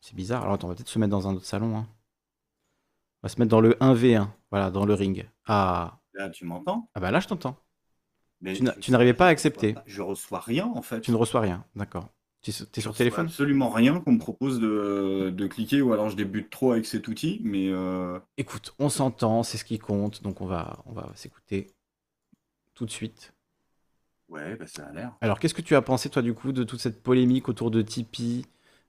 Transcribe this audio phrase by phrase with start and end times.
[0.00, 0.42] C'est bizarre.
[0.42, 1.76] Alors attends, on va peut-être se mettre dans un autre salon.
[1.76, 1.86] hein.
[3.22, 4.32] On va se mettre dans le 1v1.
[4.50, 5.28] Voilà, dans le ring.
[5.46, 6.88] Ah, Là, tu m'entends?
[6.94, 7.56] Ah bah là, je t'entends.
[8.40, 9.68] Mais Tu n'a- je- tu n'arrivais pas à je accepter.
[9.68, 11.00] reçois Je reçois rien en fait.
[11.00, 11.64] Tu ne reçois rien.
[11.74, 12.08] D'accord.
[12.40, 13.26] Tu es Je sur reçois téléphone?
[13.26, 17.08] Absolument rien qu'on me propose de, de cliquer ou alors je débute trop avec cet
[17.08, 20.22] outil, mais euh, Écoute, on s'entend, c'est ce qui compte.
[20.22, 21.72] Donc on va, on va s'écouter
[22.74, 23.32] tout de suite.
[24.28, 25.12] ouais, bah, ça a l'air.
[25.20, 27.82] Alors, qu'est-ce que tu as pensé, toi, du coup, de toute cette polémique autour de
[27.82, 28.46] Tipeee?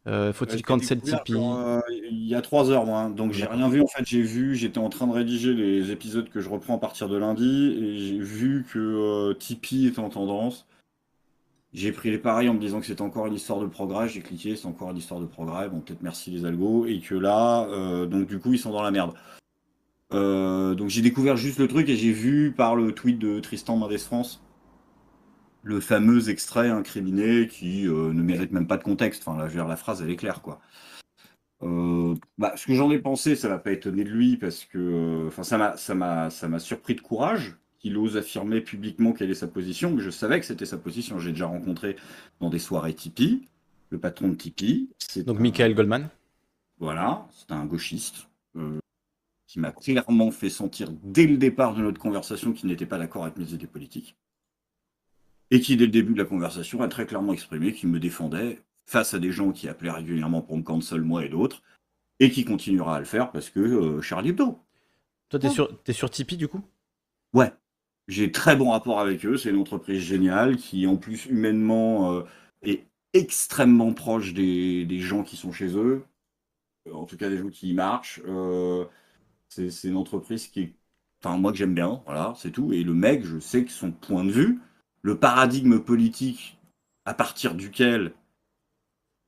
[0.10, 3.00] Euh, Faut-il cancel Tipeee euh, il y a trois heures, moi.
[3.02, 3.10] hein.
[3.10, 3.82] Donc j'ai rien vu.
[3.82, 6.80] En fait, j'ai vu, j'étais en train de rédiger les épisodes que je reprends à
[6.80, 10.66] partir de lundi et j'ai vu que euh, Tipeee était en tendance.
[11.74, 14.10] J'ai pris les pareils en me disant que c'était encore une histoire de progrès.
[14.10, 15.70] J'ai cliqué, c'est encore une histoire de progrès.
[15.70, 16.88] Bon, peut-être merci les algos.
[16.88, 17.68] Et que là,
[18.08, 19.14] donc du coup, ils sont dans la merde.
[20.12, 24.00] Donc j'ai découvert juste le truc et j'ai vu par le tweet de Tristan Mendes
[24.00, 24.42] France
[25.70, 29.22] le fameux extrait incriminé qui euh, ne mérite même pas de contexte.
[29.26, 30.60] Enfin, là, je veux dire, la phrase, elle est claire, quoi.
[31.62, 34.78] Euh, bah, ce que j'en ai pensé, ça va pas étonner de lui parce que,
[34.78, 39.14] euh, enfin, ça m'a, ça m'a, ça m'a surpris de courage qu'il ose affirmer publiquement
[39.14, 39.92] quelle est sa position.
[39.92, 41.20] Mais je savais que c'était sa position.
[41.20, 41.98] J'ai déjà rencontré
[42.40, 43.48] dans des soirées Tipeee
[43.92, 44.90] le patron de Tipeee.
[44.98, 46.10] C'est Donc, un- Michael Goldman
[46.80, 48.80] voilà, c'est un gauchiste euh,
[49.48, 53.24] qui m'a clairement fait sentir dès le départ de notre conversation qu'il n'était pas d'accord
[53.24, 54.16] avec mes idées politiques.
[55.52, 58.62] Et qui, dès le début de la conversation, a très clairement exprimé qu'il me défendait
[58.86, 61.62] face à des gens qui appelaient régulièrement pour me cancel, moi et d'autres,
[62.20, 64.60] et qui continuera à le faire parce que euh, Charlie Hebdo.
[65.30, 66.62] Toi, t'es sur, t'es sur Tipeee, du coup?
[67.34, 67.54] Ouais,
[68.08, 69.38] j'ai très bon rapport avec eux.
[69.38, 72.24] C'est une entreprise géniale qui, en plus, humainement, euh,
[72.64, 76.04] est extrêmement proche des, des gens qui sont chez eux.
[76.88, 78.22] Euh, En tout cas, des gens qui y marchent.
[78.28, 78.86] Euh,
[79.50, 80.74] c'est c'est une entreprise qui est.
[81.24, 82.74] Enfin, moi que j'aime bien, voilà, c'est tout.
[82.74, 84.60] Et le mec, je sais que son point de vue,
[85.02, 86.58] le paradigme politique
[87.06, 88.14] à partir duquel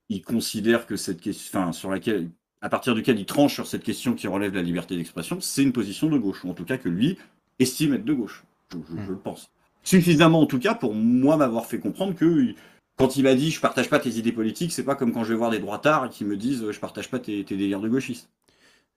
[0.08, 1.60] il considère que cette question.
[1.60, 2.30] Enfin, sur laquelle.
[2.60, 5.64] À partir duquel il tranche sur cette question qui relève de la liberté d'expression, c'est
[5.64, 6.44] une position de gauche.
[6.44, 7.18] Ou en tout cas, que lui
[7.58, 8.44] estime être de gauche.
[8.72, 9.10] Je, je- je Mm.
[9.10, 9.50] le pense.
[9.82, 12.54] Suffisamment, en tout cas, pour moi m'avoir fait comprendre que
[12.96, 15.30] quand il m'a dit je partage pas tes idées politiques, c'est pas comme quand je
[15.32, 18.30] vais voir des droitards qui me disent je partage pas tes, tes délires de gauchiste.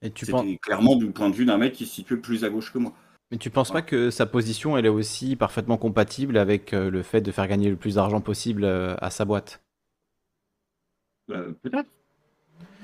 [0.02, 2.44] Et tu C'était penses, clairement du point de vue d'un mec qui se situe plus
[2.46, 2.94] à gauche que moi.
[3.32, 7.04] Mais tu penses pas que sa position, elle est aussi parfaitement compatible avec euh, le
[7.04, 9.62] fait de faire gagner le plus d'argent possible euh, à sa boîte?
[11.32, 11.90] Euh, Peut-être.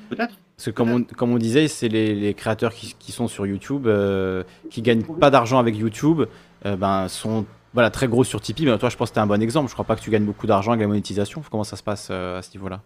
[0.09, 0.35] Peut-être.
[0.57, 3.46] Parce que comme on, comme on disait, c'est les, les créateurs qui, qui sont sur
[3.46, 6.24] YouTube, euh, qui gagnent pas d'argent avec YouTube,
[6.66, 8.66] euh, ben, sont voilà, très gros sur Tipeee.
[8.66, 9.69] Mais toi, je pense que tu un bon exemple.
[9.69, 11.41] Je crois pas que tu gagnes beaucoup d'argent avec la monétisation.
[11.50, 12.81] Comment ça se passe à ce niveau-là?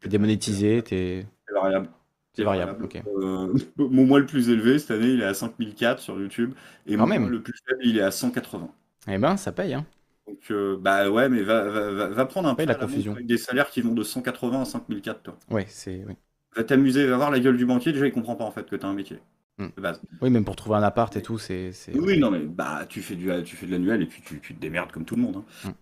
[0.00, 1.26] T'es démonétisé, t'es...
[1.46, 1.88] C'est variable.
[2.34, 3.02] C'est variable, ok.
[3.06, 6.54] Euh, mon mois le plus élevé cette année, il est à 5004 sur YouTube.
[6.86, 7.22] Et Quand mon même.
[7.22, 8.70] mois le plus faible, il est à 180.
[9.08, 9.84] Eh ben, ça paye, hein.
[10.28, 13.12] Donc, euh, bah ouais, mais va, va, va, prendre un peu la confusion.
[13.12, 15.36] avec des salaires qui vont de 180 à 5004, toi.
[15.50, 16.04] Ouais, c'est...
[16.06, 16.14] Oui.
[16.56, 17.92] Va t'amuser, va voir la gueule du banquier.
[17.92, 19.18] Déjà, il comprend pas en fait que t'as un métier.
[19.58, 19.68] Hmm.
[19.76, 20.00] De base.
[20.22, 21.72] oui, même pour trouver un appart et tout, c'est...
[21.72, 24.40] c'est- Oui, non, mais bah, tu fais, du, tu fais de l'annuel et puis tu,
[24.40, 25.36] tu te démerdes comme tout le monde.
[25.64, 25.68] hein.
[25.68, 25.72] Mm.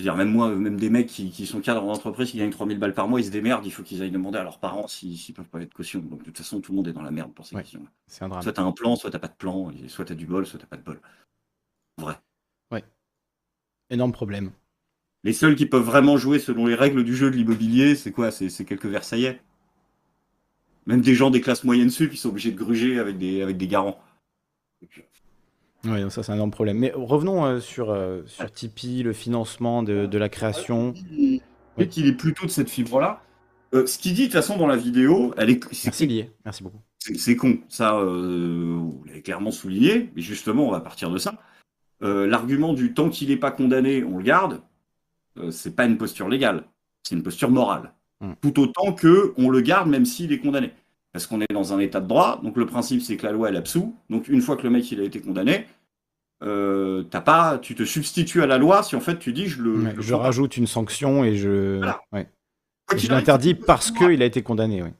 [0.00, 2.48] Je veux dire, même moi, même des mecs qui, qui sont cadres d'entreprise qui gagnent
[2.50, 3.66] 3000 balles par mois, ils se démerdent.
[3.66, 6.00] Il faut qu'ils aillent demander à leurs parents s'ils s'ils peuvent pas être caution.
[6.00, 7.60] Donc, de toute façon, tout le monde est dans la merde pour ces Ouais.
[7.62, 7.86] questions.
[8.06, 8.40] C'est un drame.
[8.42, 9.70] Soit t'as un plan, soit t'as pas de plan.
[9.72, 11.00] Et soit t'as du bol, soit t'as pas de bol.
[11.98, 12.14] Vrai.
[13.90, 14.52] Énorme problème.
[15.24, 18.30] Les seuls qui peuvent vraiment jouer selon les règles du jeu de l'immobilier, c'est quoi?
[18.30, 19.42] C'est quelques Versaillais.
[20.86, 23.58] Même des gens des classes moyennes sup, ils sont obligés de gruger avec des, avec
[23.58, 24.00] des garants.
[25.84, 26.78] Oui, ça c'est un énorme problème.
[26.78, 30.94] Mais revenons euh, sur, euh, sur Tipeee, le financement de, de la création.
[31.78, 33.22] Il qu'il est plutôt de cette fibre-là.
[33.72, 36.30] Euh, ce qu'il dit de toute façon dans la vidéo, elle est, c'est, Merci Lié,
[36.44, 36.80] merci beaucoup.
[36.98, 37.58] c'est- con.
[37.68, 40.10] Ça, vous l'avez clairement souligné.
[40.14, 41.38] Mais justement, on va partir de ça.
[42.02, 44.60] L'argument du tant qu'il n'est pas condamné, on le garde.
[45.50, 46.64] c'est pas une posture légale.
[47.02, 47.94] C'est une posture morale.
[48.20, 48.32] Hmm.
[48.42, 50.72] Tout autant que on le garde même s'il est condamné.
[51.12, 52.40] Parce qu'on est dans un état de droit.
[52.42, 53.94] Donc le principe, c'est que la loi, elle absout.
[54.10, 55.66] Donc une fois que le mec il a été condamné,
[56.42, 59.62] euh, t'as pas, tu te substitues à la loi si en fait tu dis je
[59.62, 59.74] le.
[59.82, 61.78] Ouais, je rajoute une sanction et je...
[61.78, 62.00] Voilà.
[62.12, 62.28] ouais.
[62.86, 64.90] Quoi Je l'interdis parce qu'il a été condamné, oui.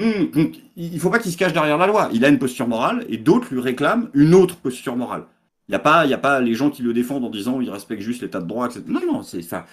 [0.00, 2.08] Hum, donc, il faut pas qu'il se cache derrière la loi.
[2.12, 5.24] Il a une posture morale et d'autres lui réclament une autre posture morale.
[5.68, 7.60] Il n'y a, pas- il y a pas les gens qui le défendent en disant
[7.60, 8.82] il respecte juste l'état de droit, etc.
[8.86, 9.66] Non, non, c'est ça.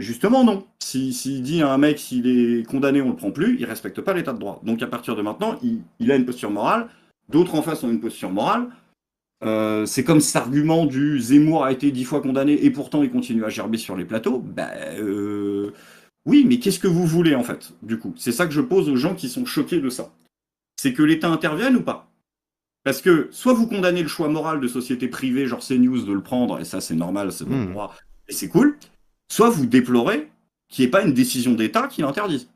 [0.00, 0.66] Justement, non.
[0.78, 3.64] S'il si, s'il dit à un mec s'il est condamné, on le prend plus, il
[3.64, 4.60] respecte pas l'état de droit.
[4.64, 6.88] Donc, à partir de maintenant, il, il a une posture morale.
[7.28, 8.68] D'autres en face ont une posture morale.
[9.44, 13.10] Euh, c'est comme cet argument du Zemmour a été dix fois condamné et pourtant il
[13.10, 14.38] continue à gerber sur les plateaux.
[14.38, 15.72] Ben, euh,
[16.24, 18.14] oui, mais qu'est-ce que vous voulez en fait, du coup?
[18.16, 20.10] C'est ça que je pose aux gens qui sont choqués de ça.
[20.80, 22.10] C'est que l'État intervienne ou pas?
[22.82, 26.22] Parce que soit vous condamnez le choix moral de sociétés privées, genre CNews, de le
[26.22, 27.72] prendre, et ça c'est normal, c'est votre Hmm.
[27.72, 27.94] droit,
[28.28, 28.78] et c'est cool,
[29.28, 30.30] soit vous déplorez
[30.68, 32.48] qu'il n'y ait pas une décision d'État qui l'interdise.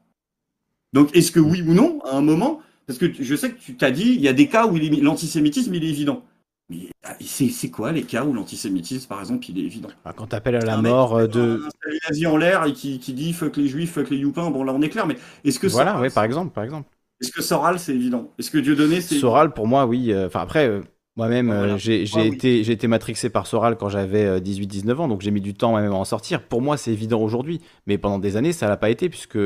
[0.92, 3.76] Donc, est-ce que oui ou non, à un moment, parce que je sais que tu
[3.76, 6.24] t'as dit, il y a des cas où l'antisémitisme, il est évident.
[6.68, 9.88] Mais ah, c'est quoi les cas où l'antisémitisme, par exemple, il est évident?
[10.04, 11.62] Ah, Quand tu appelles à la mort euh, de.
[12.10, 14.72] Un en l'air et qui, qui, dit fuck les juifs, fuck les youpins, bon là
[14.72, 16.88] on est clair, mais est-ce que Voilà, oui, par exemple, par exemple.
[17.20, 18.32] Est-ce que Soral, c'est évident?
[18.38, 19.18] Est-ce que Dieudonné, c'est.
[19.18, 20.12] Soral, pour moi, oui.
[20.12, 20.80] Euh, enfin, après.
[21.20, 25.40] Euh, moi-même, j'ai été, été, matrixé par Soral quand j'avais 18-19 ans, donc j'ai mis
[25.40, 26.42] du temps même à en sortir.
[26.42, 29.38] Pour moi, c'est évident aujourd'hui, mais pendant des années, ça l'a pas été, puisque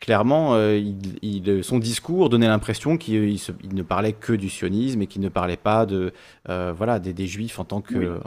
[0.00, 0.80] clairement, euh,
[1.22, 3.38] il, son discours donnait l'impression qu'il
[3.72, 6.12] ne parlait que du sionisme et qu'il ne parlait pas de,
[6.48, 8.18] euh, voilà, des, juifs en tant que.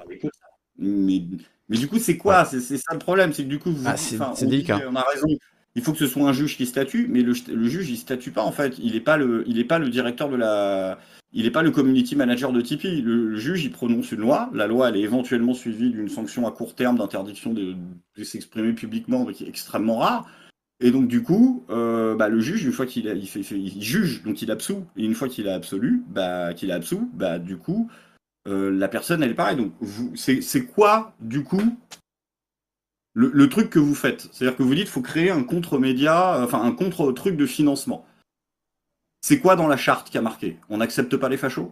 [0.79, 1.23] mais,
[1.69, 2.45] mais, du coup, c'est quoi?
[2.45, 4.81] C'est ça le problème, c'est que du coup, vous, ah, c'est délicat.
[4.89, 5.27] on a raison.
[5.75, 8.41] Il faut que ce soit un juge qui statue, mais le, juge il statue pas
[8.41, 8.79] en fait.
[8.79, 10.97] Il n'est pas le, il est pas le directeur de la,
[11.33, 13.01] il n'est pas le community manager de Tipeee.
[13.01, 14.49] Le, juge il prononce une loi.
[14.53, 17.75] La loi elle est éventuellement suivie d'une sanction à court terme d'interdiction de,
[18.23, 20.29] s'exprimer publiquement, qui est extrêmement rare.
[20.79, 23.11] Et donc du coup, euh, bah, le juge, une fois qu'il
[23.81, 27.39] juge, donc il absout, et une fois qu'il a absolu, bah, qu'il a absous, bah,
[27.39, 27.89] du coup,
[28.47, 29.57] euh, la personne, elle est pareille.
[29.57, 29.73] Donc
[30.15, 31.77] c'est quoi, du coup,
[33.13, 34.29] le, truc que vous faites?
[34.31, 38.05] C'est-à-dire que vous dites, faut créer un contre-média, enfin un contre-truc de financement.
[39.21, 40.57] C'est quoi dans la charte qui a marqué?
[40.69, 41.71] On n'accepte pas les fachos?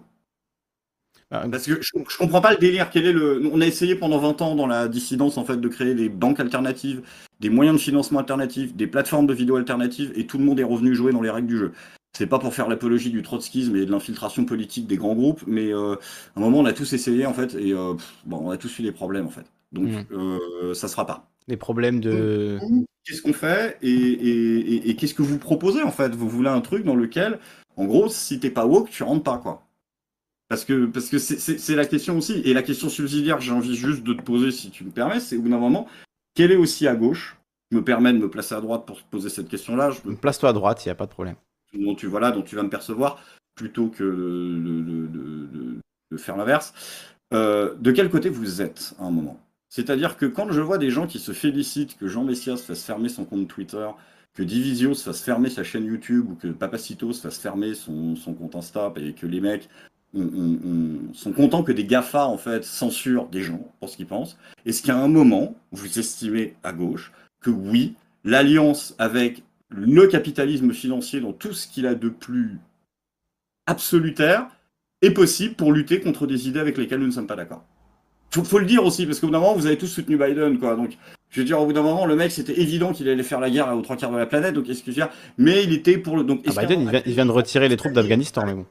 [1.32, 2.90] Bah, Parce que je, je, comprends pas le délire.
[2.92, 5.68] Quel est le On a essayé pendant 20 ans dans la dissidence en fait de
[5.68, 7.02] créer des banques alternatives,
[7.40, 10.64] des moyens de financement alternatifs, des plateformes de vidéos alternatives, et tout le monde est
[10.64, 11.72] revenu jouer dans les règles du jeu.
[12.16, 15.74] C'est pas pour faire l'apologie du trotskisme et de l'infiltration politique des grands groupes, mais
[15.74, 15.96] euh,
[16.36, 17.94] à un moment on a tous essayé en fait, et euh,
[18.26, 19.46] bon, on a tous eu des problèmes en fait.
[19.74, 20.06] Donc mmh.
[20.12, 21.28] euh, ça se fera pas.
[21.48, 22.58] Des problèmes de.
[23.06, 26.16] Qu'est-ce qu'on fait et, et, et, qu'est-ce que vous proposez en fait?
[26.16, 27.40] Vous voulez un truc dans lequel,
[27.76, 29.66] en gros, si t'es pas woke, tu rentres pas quoi.
[30.48, 32.42] Parce que parce que c'est la question aussi.
[32.46, 35.20] Et la question subsidiaire que j'ai envie juste de te poser, si tu me permets,
[35.20, 35.88] c'est au bout d'un moment,
[36.36, 37.38] quelle est aussi à gauche?
[37.72, 39.92] Je me permets de me placer à droite pour poser cette question-là.
[39.92, 40.16] Je me...
[40.16, 41.36] Place-toi à droite, il n'y a pas de problème.
[41.74, 43.20] Dont tu, voilà, dont tu vas me percevoir,
[43.56, 44.04] plutôt que
[46.12, 46.74] de, faire l'inverse.
[47.34, 49.40] Euh, de quel côté vous êtes à un moment?
[49.76, 53.10] C'est-à-dire que quand je vois des gens qui se félicitent que Jean Messias fasse fermer
[53.10, 53.86] son compte Twitter,
[54.34, 58.16] que Divisio se fasse fermer sa chaîne YouTube ou que Papacito se fasse fermer son,
[58.16, 59.68] son compte Insta et que les mecs
[60.14, 64.82] sont contents que des GAFA en fait censurent des gens pour ce qu'ils pensent Est-ce
[64.82, 67.12] qu'à un moment, vous estimez à gauche
[67.42, 72.60] que oui, l'alliance avec le capitalisme financier dans tout ce qu'il a de plus
[73.66, 74.48] absolutaire
[75.02, 77.66] est possible pour lutter contre des idées avec lesquelles nous ne sommes pas d'accord?
[78.32, 80.60] Faut, faut le dire aussi, parce qu'au bout d'un moment, vous avez tous soutenu Biden,
[80.60, 80.76] quoi.
[80.76, 80.98] Donc,
[81.30, 83.50] je veux dire, au bout d'un moment, le mec, c'était évident qu'il allait faire la
[83.50, 85.74] guerre aux trois quarts de la planète, donc est-ce que je veux dire, mais il
[85.74, 86.24] était pour le.
[86.24, 88.66] Donc, ah, Biden, il vient, il vient, de retirer les troupes d'Afghanistan, mais bon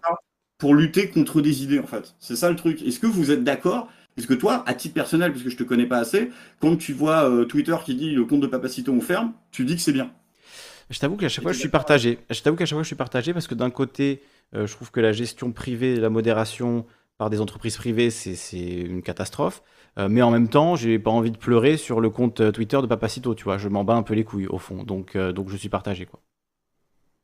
[0.59, 2.15] pour lutter contre des idées, en fait.
[2.21, 2.83] C'est ça le truc.
[2.83, 5.87] Est-ce que vous êtes d'accord Est-ce que toi, à titre personnel, puisque je te connais
[5.87, 6.31] pas assez,
[6.61, 9.77] quand tu vois euh, Twitter qui dit le compte de Papacito on ferme, tu dis
[9.77, 10.11] que c'est bien
[10.91, 12.19] Je t'avoue qu'à chaque fois, je suis partagé.
[12.31, 14.23] Je t'avoue qu'à chaque fois, je suis partagé parce que d'un côté,
[14.55, 16.87] euh, je trouve que la gestion privée, la modération
[17.19, 19.63] par des entreprises privées, c'est une catastrophe.
[19.99, 22.87] Euh, mais en même temps, j'ai pas envie de pleurer sur le compte Twitter de
[22.87, 23.59] Papacito, tu vois.
[23.59, 24.83] Je m'en bats un peu les couilles, au fond.
[24.83, 26.21] Donc, donc je suis partagé, quoi.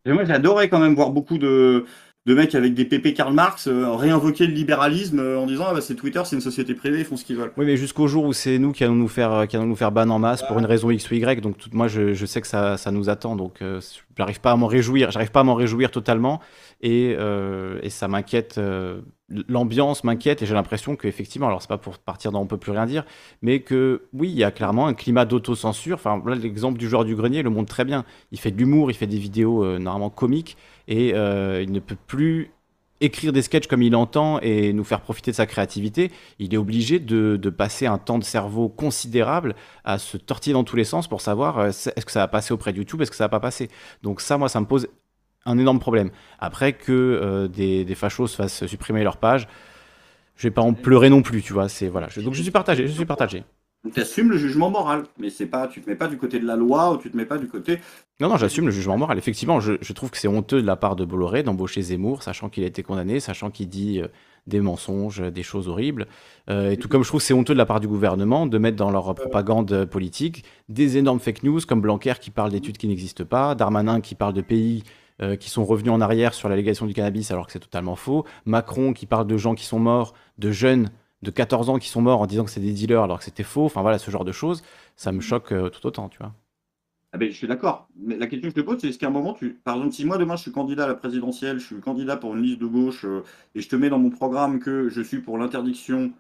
[0.07, 1.85] Et moi, j'adorais quand même voir beaucoup de,
[2.27, 5.75] de mecs avec des PP Karl Marx euh, réinvoquer le libéralisme euh, en disant ah
[5.75, 7.53] bah c'est Twitter, c'est une société privée, ils font ce qu'ils veulent.
[7.57, 9.77] Oui, mais jusqu'au jour où c'est nous qui allons nous faire euh, qui allons nous
[9.77, 12.27] faire ban en masse pour une raison X ou Y, donc tout, moi je, je,
[12.27, 13.63] sais que ça, ça nous attend, donc
[14.17, 16.41] j'arrive pas à m'en réjouir, j'arrive pas à m'en réjouir totalement
[16.83, 17.17] et,
[17.83, 18.61] et ça m'inquiète.
[19.49, 22.73] L'ambiance m'inquiète et j'ai l'impression qu'effectivement, alors c'est pas pour partir dans on peut plus
[22.73, 23.05] rien dire,
[23.43, 25.97] mais que oui, il y a clairement un climat d'autocensure.
[25.97, 28.05] Enfin, là, l'exemple du joueur du grenier le montre très bien.
[28.33, 30.57] Il fait de l'humour, il fait des vidéos normalement comiques,
[30.89, 32.51] et euh, il ne peut plus
[33.01, 36.59] écrire des sketchs comme il entend et nous faire profiter de sa créativité, il est
[36.59, 41.09] obligé de, passer un temps de cerveau considérable à se tortiller dans tous les sens
[41.09, 43.29] pour savoir euh, est-ce que ça va passer auprès de YouTube, est-ce que ça va
[43.29, 43.69] pas passer.
[44.03, 44.89] Donc ça, moi, ça me pose
[45.47, 46.11] un énorme problème.
[46.39, 49.49] Après que euh, des, des fachos fassent supprimer leur page,
[50.37, 51.69] je vais pas en pleurer non plus, tu vois.
[51.69, 52.09] C'est voilà.
[52.17, 53.45] donc je suis partagé, je suis partagé.
[53.95, 56.47] Tu assumes le jugement moral, mais c'est pas, tu te mets pas du côté de
[56.47, 57.79] la loi ou tu te mets pas du côté.
[58.21, 59.17] Non, non, j'assume le jugement moral.
[59.17, 62.63] Effectivement, je, trouve que c'est honteux de la part de Bolloré d'embaucher Zemmour, sachant qu'il
[62.65, 64.09] a été condamné, sachant qu'il dit euh,
[64.47, 66.09] des mensonges, des choses horribles.
[66.51, 68.59] Euh, et tout comme je trouve que c'est honteux de la part du gouvernement de
[68.59, 72.87] mettre dans leur propagande politique des énormes fake news comme Blanquer qui parle d'études qui
[72.87, 74.85] n'existent pas, Darmanin qui parle de pays
[75.23, 77.97] euh, qui sont revenus en arrière sur la légalisation du cannabis alors que c'est totalement
[77.97, 80.91] faux, Macron qui parle de gens qui sont morts, de jeunes
[81.23, 83.43] de 14 ans qui sont morts en disant que c'est des dealers alors que c'était
[83.43, 83.65] faux.
[83.65, 84.63] Enfin voilà, ce genre de choses,
[84.97, 86.33] ça me choque euh, tout autant, tu vois.
[87.13, 87.89] Ah ben, je suis d'accord.
[87.97, 89.55] Mais la question que je te pose, c'est est-ce qu'à un moment, tu...
[89.65, 92.37] par exemple, si moi demain je suis candidat à la présidentielle, je suis candidat pour
[92.37, 93.25] une liste de gauche euh,
[93.55, 96.13] et je te mets dans mon programme que je suis pour l'interdiction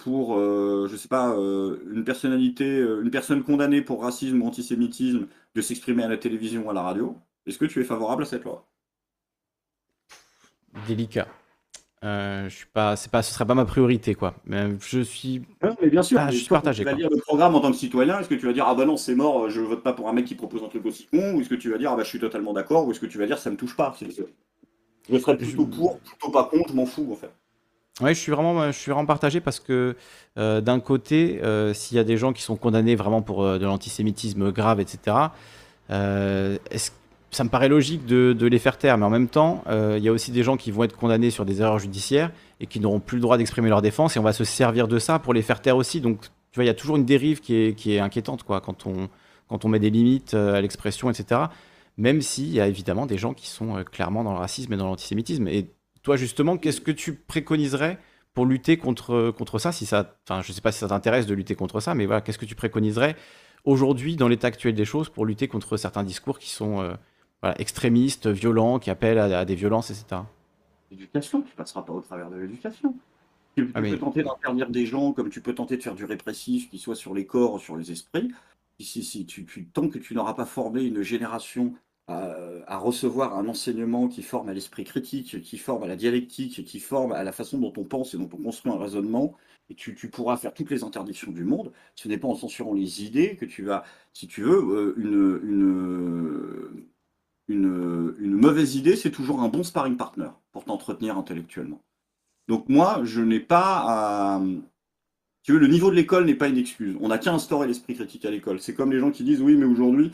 [0.00, 6.02] pour, je sais pas, une personnalité, une personne condamnée pour racisme ou antisémitisme de s'exprimer
[6.02, 7.16] à la télévision ou à la radio,
[7.48, 8.66] Est-ce que tu es favorable à cette loi?
[10.86, 11.26] Délicat.
[12.04, 14.34] Euh, je suis pas, c'est pas, ce serait pas ma priorité, quoi.
[14.44, 15.42] Mais je suis.
[15.62, 17.60] Non, mais bien sûr, Ah, mais je suis partagé, Tu vas lire le programme en
[17.60, 18.20] tant que citoyen.
[18.20, 20.12] Est-ce que tu vas dire ah bah non c'est mort, je vote pas pour un
[20.12, 22.04] mec qui propose un truc aussi con, ou est-ce que tu vas dire ah bah
[22.04, 23.96] je suis totalement d'accord, ou est-ce que tu vas dire ça me touche pas.
[25.10, 27.30] Je serais plutôt pour, plutôt pas contre, je m'en fous en fait.
[28.00, 29.96] Ouais, je suis vraiment, je suis vraiment partagé parce que
[30.38, 33.58] euh, d'un côté, euh, s'il y a des gens qui sont condamnés vraiment pour euh,
[33.58, 35.32] de l'antisémitisme grave, etc.,
[35.90, 36.92] euh, est-ce-
[37.30, 38.96] ça me paraît logique de, les faire taire.
[38.98, 41.30] Mais en même temps, euh, il y a aussi des gens qui vont être condamnés
[41.30, 42.30] sur des erreurs judiciaires
[42.60, 44.98] et qui n'auront plus le droit d'exprimer leur défense et on va se servir de
[44.98, 46.00] ça pour les faire taire aussi.
[46.00, 48.60] Donc, tu vois, il y a toujours une dérive qui est, qui est inquiétante, quoi,
[48.60, 51.42] quand on, met des limites euh, à l'expression, etc.
[51.98, 54.76] Même s'il y a évidemment des gens qui sont euh, clairement dans le racisme et
[54.76, 55.48] dans l'antisémitisme.
[55.48, 55.70] Et
[56.02, 57.98] toi, justement, qu'est-ce que tu préconiserais
[58.32, 61.34] pour lutter contre, ça si ça, enfin, Je ne sais pas si ça t'intéresse de
[61.34, 63.16] lutter contre ça, mais voilà, qu'est-ce que tu préconiserais
[63.64, 66.96] aujourd'hui, dans l'état actuel des choses, pour lutter contre certains discours qui sont
[67.42, 70.22] voilà, extrémistes, violents, qui appellent à, à des violences, etc.
[70.90, 72.94] L'éducation, tu passeras pas au travers de l'éducation.
[73.56, 75.94] Tu, tu Ah, mais- peux tenter d'interdire des gens comme tu peux tenter de faire
[75.94, 78.30] du répressif, qui soit sur les corps ou sur les esprits.
[78.80, 81.74] Si, tu, tu- tant que tu n'auras pas formé une génération
[82.06, 82.32] à,
[82.66, 86.78] à recevoir un enseignement qui forme à l'esprit critique, qui forme à la dialectique, qui
[86.80, 89.34] forme à la façon dont on pense et dont on construit un raisonnement,
[89.68, 91.72] et tu, tu pourras faire toutes les interdictions du monde.
[91.96, 95.40] Ce n'est pas en censurant les idées que tu vas, si tu veux, euh, une,
[95.50, 96.84] une,
[97.48, 101.80] une, mauvaise idée, c'est toujours un bon sparring partner pour t'entretenir intellectuellement.
[102.46, 104.42] Donc moi, je n'ai pas.
[105.42, 106.96] Tu veux, le niveau de l'école n'est pas une excuse.
[107.00, 108.60] On n'a qu'à instaurer l'esprit critique à l'école.
[108.60, 110.12] C'est comme les gens qui disent, oui, mais aujourd'hui,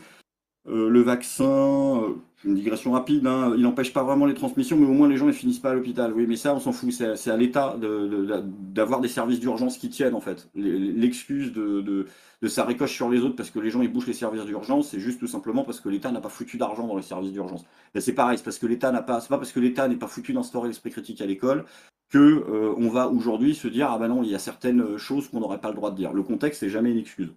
[0.67, 4.87] euh, le vaccin, euh, une digression rapide, hein, il n'empêche pas vraiment les transmissions, mais
[4.87, 6.11] au moins les gens ne finissent pas à l'hôpital.
[6.13, 6.91] Oui, mais ça, on s'en fout.
[6.91, 7.77] C'est à l'État
[8.73, 10.49] d'avoir des services d'urgence qui tiennent, en fait.
[10.55, 12.07] L'excuse de,
[12.47, 14.99] ça ricoche sur les autres parce que les gens ils bouchent les services d'urgence, c'est
[14.99, 17.63] juste tout simplement parce que l'État n'a pas foutu d'argent dans les services d'urgence.
[17.93, 20.33] Ben, c'est pareil, c'est parce que l'État n'a pas, parce que l'État n'est pas foutu
[20.33, 21.65] d'instaurer l'esprit critique à l'école
[22.09, 25.27] que euh, on va aujourd'hui se dire ah ben non, il y a certaines choses
[25.29, 26.13] qu'on n'aurait pas le droit de dire.
[26.13, 27.33] Le contexte c'est jamais une excuse.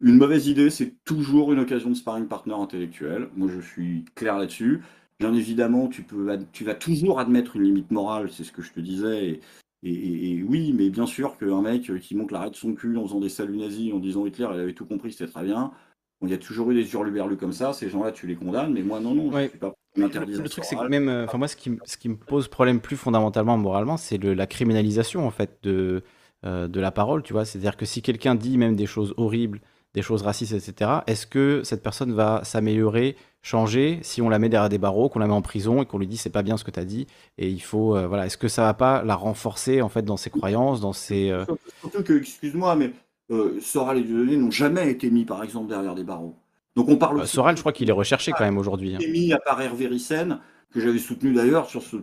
[0.00, 3.28] Une mauvaise idée, c'est toujours une occasion de sparring partner intellectuel.
[3.36, 4.80] Moi, je suis clair là-dessus.
[5.18, 8.72] Bien évidemment, tu, peux, tu vas toujours admettre une limite morale, c'est ce que je
[8.72, 9.26] te disais.
[9.26, 9.40] Et,
[9.82, 12.96] et- et- et oui, mais bien sûr qu'un mec qui monte l'arrêt de son cul
[12.96, 15.72] en faisant des saluts nazis, en disant Hitler, il avait tout compris, c'était très bien.
[16.20, 17.74] Bon, il y a toujours eu des hurluberlus comme ça.
[17.74, 19.44] Ces gens-là, tu les condamnes, mais moi, non, non, Ouais.
[19.44, 21.78] je suis pas l'interdisation Le truc, c'est que même, euh, enfin moi, ce qui, m-
[21.84, 26.02] ce qui me pose problème plus fondamentalement, moralement, c'est le- la criminalisation en fait de,
[26.46, 27.44] euh, de la parole, tu vois.
[27.44, 29.60] C'est-à-dire que si quelqu'un dit même des choses horribles,
[29.94, 34.48] des choses racistes, etc., est-ce que cette personne va s'améliorer, changer, si on la met
[34.48, 36.56] derrière des barreaux, qu'on la met en prison et qu'on lui dit c'est pas bien
[36.56, 37.06] ce que tu as dit
[37.38, 40.16] et il faut, euh, voilà, est-ce que ça va pas la renforcer en fait dans
[40.16, 41.44] ses croyances, dans ses, euh,
[41.80, 42.92] Surtout que, excuse-moi, mais
[43.30, 46.36] euh, Soral et Dieudonné n'ont jamais été mis, par exemple, derrière des barreaux.
[46.76, 48.94] Donc on parle aussi Soral, je crois qu'il est recherché quand même aujourd'hui.
[48.94, 48.98] hein.
[49.10, 50.38] mis à part Hervé Ryssen,
[50.72, 51.96] que j'avais soutenu d'ailleurs sur ce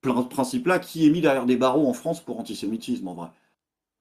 [0.00, 3.28] principe-là, qui est mis derrière des barreaux en France pour antisémitisme, en vrai.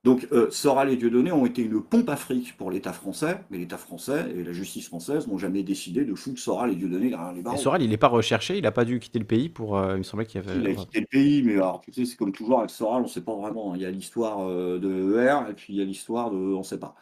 [0.05, 3.57] Donc euh, Soral et Dieudonné ont été une pompe à fric pour l'État français, mais
[3.57, 7.33] l'État français et la justice française n'ont jamais décidé de foutre Soral et Dieudonné derrière
[7.33, 7.57] les Et barreaux.
[7.57, 9.97] Soral, il n'est pas recherché, il n'a pas dû quitter le pays pour, euh, il
[9.99, 10.71] me semblait qu'il Il avait.
[10.71, 13.09] a quitté le pays, mais alors tu sais, c'est comme toujours avec Soral, on ne
[13.09, 13.75] sait pas vraiment.
[13.75, 14.89] Il y a l'histoire euh, de
[15.19, 16.95] ER et puis il y a l'histoire de on ne sait pas.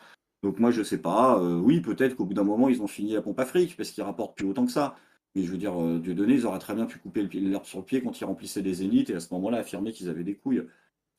[0.43, 1.39] Donc moi je sais pas.
[1.39, 3.91] euh, oui, peut-être qu'au bout d'un moment ils ont fini la pompe à fric parce
[3.91, 4.95] qu'ils rapportent plus autant que ça.
[5.35, 7.85] Mais je veux dire, euh, Dieudonné, ils auraient très bien pu couper l'herbe sur le
[7.85, 10.63] pied quand ils remplissaient des zéniths et à ce moment-là affirmer qu'ils avaient des couilles.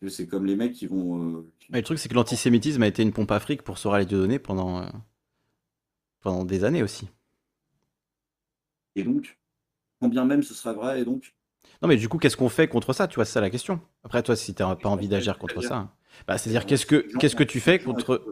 [0.07, 1.39] C'est comme les mecs qui vont.
[1.39, 4.03] euh, qui- le truc, c'est que l'antisémitisme a été une pompe à fric pour Soral
[4.03, 4.87] et Dieudonné pendant, euh,
[6.21, 7.09] pendant des années aussi.
[8.97, 9.39] Et donc,
[10.01, 11.35] quand bien même ce serait vrai, et donc.
[11.83, 13.09] Non, mais du coup, qu'est-ce qu'on fait contre ça?
[13.09, 13.81] Tu vois, c'est ça la question.
[14.05, 15.95] Après, toi, si t'as pas envie d'agir contre ça,
[16.27, 18.25] bah, c'est-à-dire qu'est-ce que qu'est-ce que tu fais contre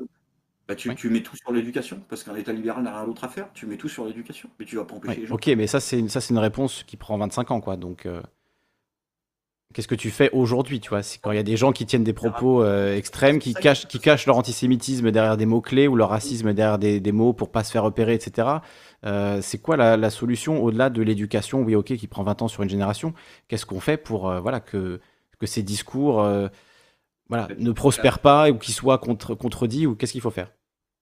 [0.68, 3.28] Bah, tu, tu mets tout sur l'éducation, parce qu'un État libéral n'a rien d'autre à
[3.28, 3.52] faire.
[3.52, 5.34] Tu mets tout sur l'éducation, mais tu vas pas empêcher Ouais, les gens.
[5.34, 7.76] Ok, mais ça, c'est une, ça, c'est une réponse qui prend 25 ans, quoi.
[7.76, 8.20] Donc, euh,
[9.76, 11.84] qu'est-ce que tu fais aujourd'hui Tu vois, c'est quand il y a des gens qui
[11.84, 15.86] tiennent des propos euh, extrêmes, qui cachent, qui cachent leur antisémitisme derrière des mots clés
[15.86, 18.48] ou leur racisme derrière des, des mots pour pas se faire repérer, etc.
[19.04, 21.60] Euh, c'est quoi la, la solution au-delà de l'éducation?
[21.60, 23.12] Oui, ok, qui prend 20 ans sur une génération.
[23.48, 24.98] Qu'est-ce qu'on fait pour euh, voilà que
[25.38, 26.26] que ces discours
[27.28, 30.52] voilà ne prospèrent pas ou qu'ils soient contre, contredits ou qu'est-ce qu'il faut faire?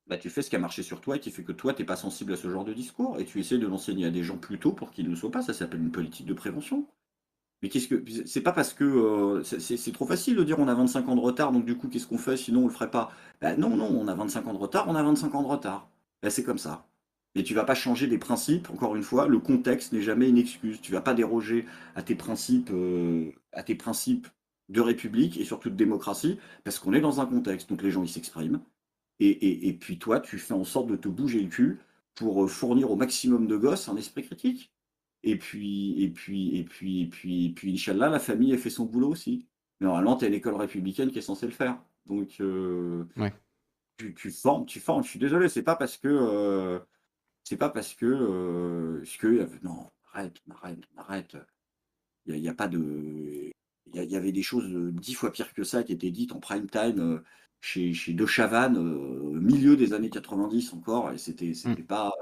[0.08, 1.84] Bah, tu fais ce qui a marché sur toi et qui fait que toi, t'es
[1.84, 4.36] pas sensible à ce genre de discours et tu essaies de l'enseigner à des gens
[4.36, 5.42] plus tôt pour qu'ils ne le soient pas.
[5.42, 6.88] Ça s'appelle une politique de prévention.
[7.64, 10.74] Mais qu'est-ce que c'est pas parce que euh, c'est- trop facile de dire on a
[10.74, 13.10] 25 ans de retard donc du coup qu'est-ce qu'on fait sinon on le ferait pas?
[13.40, 15.88] Bah, non non on a 25 ans de retard on a 25 ans de retard.
[16.22, 16.86] Bah, c'est comme ça.
[17.34, 20.38] Et tu vas pas changer des principes encore une fois le contexte n'est jamais une
[20.38, 20.80] excuse.
[20.80, 21.66] Tu vas pas déroger
[21.96, 24.28] à tes principes euh, à tes principes
[24.68, 28.02] de république et surtout de démocratie parce qu'on est dans un contexte donc les gens
[28.04, 28.60] ils s'expriment.
[29.20, 31.78] Et, et- et puis toi, tu fais en sorte de te bouger le cul
[32.14, 34.72] pour euh, fournir au maximum de gosses un esprit critique.
[35.26, 38.68] Et puis, et puis, et puis, et puis, et puis, Inch'Allah, la famille a fait
[38.68, 39.48] son boulot aussi.
[39.80, 41.82] Mais normalement, tu as l'école républicaine qui est censée le faire.
[42.04, 43.06] Donc, euh,
[43.96, 45.02] tu, tu, formes, tu formes.
[45.02, 46.08] Je suis désolé, c'est pas parce que.
[46.08, 46.78] Euh,
[47.42, 48.04] c'est pas parce que.
[48.04, 51.36] Euh, que non, arrête, arrête, arrête.
[52.26, 53.50] Il n'y a, a, pas de.
[53.94, 56.68] Il y, avait des choses dix fois pires que ça qui étaient dites en prime
[56.68, 57.22] time
[57.62, 61.84] chez, chez De Chavannes, au milieu des années 90 encore, et c'était mmh.
[61.86, 62.12] pas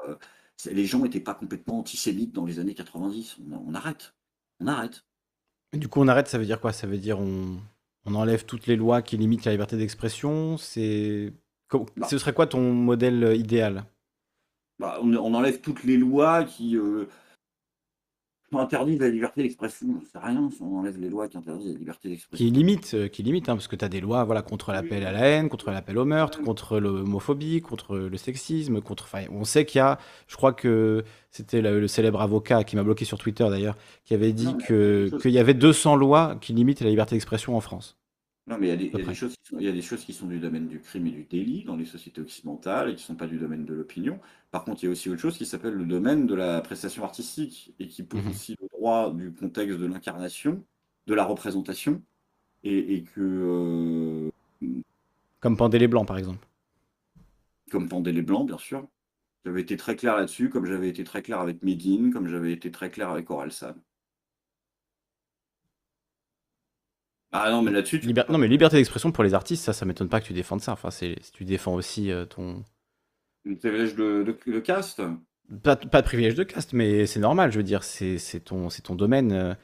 [0.71, 3.39] les gens n'étaient pas complètement antisémites dans les années 90.
[3.51, 4.15] On, arrête.
[4.61, 5.05] On arrête.
[5.73, 6.73] Du coup, on arrête, ça veut dire quoi?
[6.73, 7.59] Ça veut dire on,
[8.05, 10.57] on enlève toutes les lois qui limitent la liberté d'expression?
[10.59, 11.33] C'est
[11.97, 12.07] bah.
[12.09, 13.85] Ce serait quoi ton modèle idéal?
[14.79, 17.07] Bah, on, enlève toutes les lois qui, euh,
[18.61, 20.01] interdit la liberté d'expression.
[20.11, 22.45] C'est rien, on enlève les lois qui interdisent la liberté d'expression.
[22.45, 25.05] Qui limite, euh, qui limite hein, parce que tu as des lois voilà, contre l'appel
[25.05, 29.09] à la haine, contre l'appel au meurtre, contre l'homophobie, contre le sexisme, contre.
[29.31, 29.99] on sait qu'il y a.
[30.27, 34.33] Je crois que c'était le, célèbre avocat qui m'a bloqué sur Twitter d'ailleurs, qui avait
[34.33, 38.02] dit qu'il y avait 200 lois qui limitent la liberté d'expression en France.
[38.49, 40.13] Non, mais il y, a des, choses qui sont, il y a des choses qui
[40.13, 43.07] sont du domaine du crime et du délit dans les sociétés occidentales et qui ne
[43.07, 44.19] sont pas du domaine de l'opinion.
[44.51, 47.05] Par contre, il y a aussi autre chose qui s'appelle le domaine de la prestation
[47.05, 50.65] artistique et qui pose mmh aussi le droit du contexte de l'incarnation,
[51.07, 52.03] de la représentation,
[52.65, 53.21] et, que.
[53.21, 54.31] Euh,
[55.41, 56.47] comme Pendé les Blancs, par exemple.
[57.71, 58.87] Comme Pendé les Blancs, bien sûr.
[59.45, 62.71] J'avais été très clair là-dessus, comme j'avais été très clair avec Medine, comme j'avais été
[62.71, 63.75] très clair avec Orelsan.
[67.33, 68.01] Ah non, mais là-dessus.
[68.29, 70.73] Non, mais liberté d'expression pour les artistes, ça, ça m'étonne pas que tu défendes ça.
[70.73, 72.63] Enfin, c'est tu défends aussi euh, ton.
[73.45, 75.03] Le privilège de, de, caste?
[75.63, 78.95] Pas, pas, de privilège de caste, mais c'est normal, je veux dire, c'est ton, ton
[78.95, 79.57] domaine.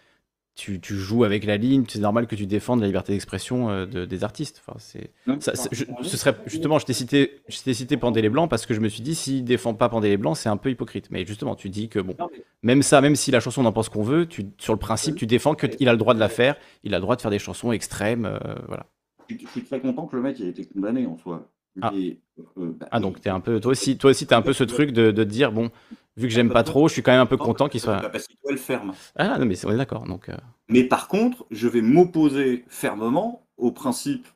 [0.59, 3.87] Tu, tu, joues avec la ligne, c'est normal que tu défendes la liberté d'expression euh,
[3.87, 4.61] de, des artistes.
[4.67, 8.75] Enfin, c'est, ce serait justement, je t'ai cité, je t'ai cité les Blancs parce que
[8.75, 11.12] je me suis dit, s'il défend pas Pendé les Blancs, c'est un peu hypocrite.
[11.12, 12.17] Mais justement, tu dis que bon,
[12.65, 15.15] même ça, même si la chanson on en pense qu'on veut, tu, sur le principe,
[15.15, 17.31] tu défends qu'il a le droit de la faire, il a le droit de faire
[17.31, 18.87] des chansons extrêmes, euh, voilà.
[19.29, 21.49] Je suis très content que le mec ait été condamné en soi.
[21.81, 22.14] Ah, euh,
[22.57, 24.90] bah, ah donc es un peu, toi aussi, toi aussi, t'es un peu ce truc
[24.90, 25.71] de, de dire bon,
[26.18, 28.00] vu que j'aime pas trop, je suis quand même un peu content qu'il soit.
[28.11, 28.92] Parce qu'il doit le ferme.
[29.16, 30.04] Ah non, mais on est d'accord.
[30.04, 30.28] Donc.
[30.28, 30.37] Euh.
[30.68, 34.26] Mais par contre, je vais m'opposer fermement au principe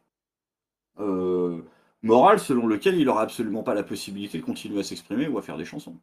[0.99, 1.61] euh,
[2.03, 5.43] moral selon lequel il aura absolument pas la possibilité de continuer à s'exprimer ou à
[5.43, 5.99] faire des chansons.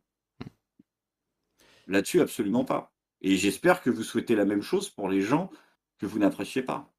[1.87, 2.91] Là-dessus, absolument pas.
[3.21, 5.49] Et j'espère que vous souhaitez la même chose pour les gens
[5.97, 6.91] que vous n'appréciez pas.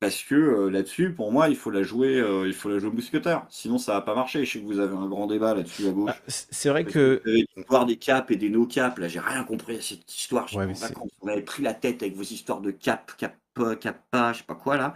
[0.00, 2.90] Parce que euh, là-dessus, pour moi, il faut la jouer, euh, il faut la jouer
[2.90, 3.46] mousquetaire.
[3.50, 4.46] Sinon, ça va pas marcher.
[4.46, 6.10] Je sais que vous avez un grand débat là-dessus à gauche.
[6.14, 7.22] Ah, c'est vrai que.
[7.54, 8.98] Vous voir des caps et des no-caps.
[8.98, 10.46] Là, j'ai rien compris à cette histoire.
[10.54, 13.36] Ouais, vous avez pris la tête avec vos histoires de cap, cap,
[13.78, 14.94] cap pas, je sais pas quoi là.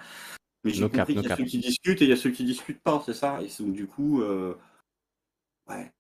[0.65, 2.45] Mais j'ai compris qu'il y a ceux qui discutent et il y a ceux qui
[2.45, 3.41] discutent pas, c'est ça.
[3.43, 4.55] Et donc, du coup, euh,
[5.69, 5.93] ouais.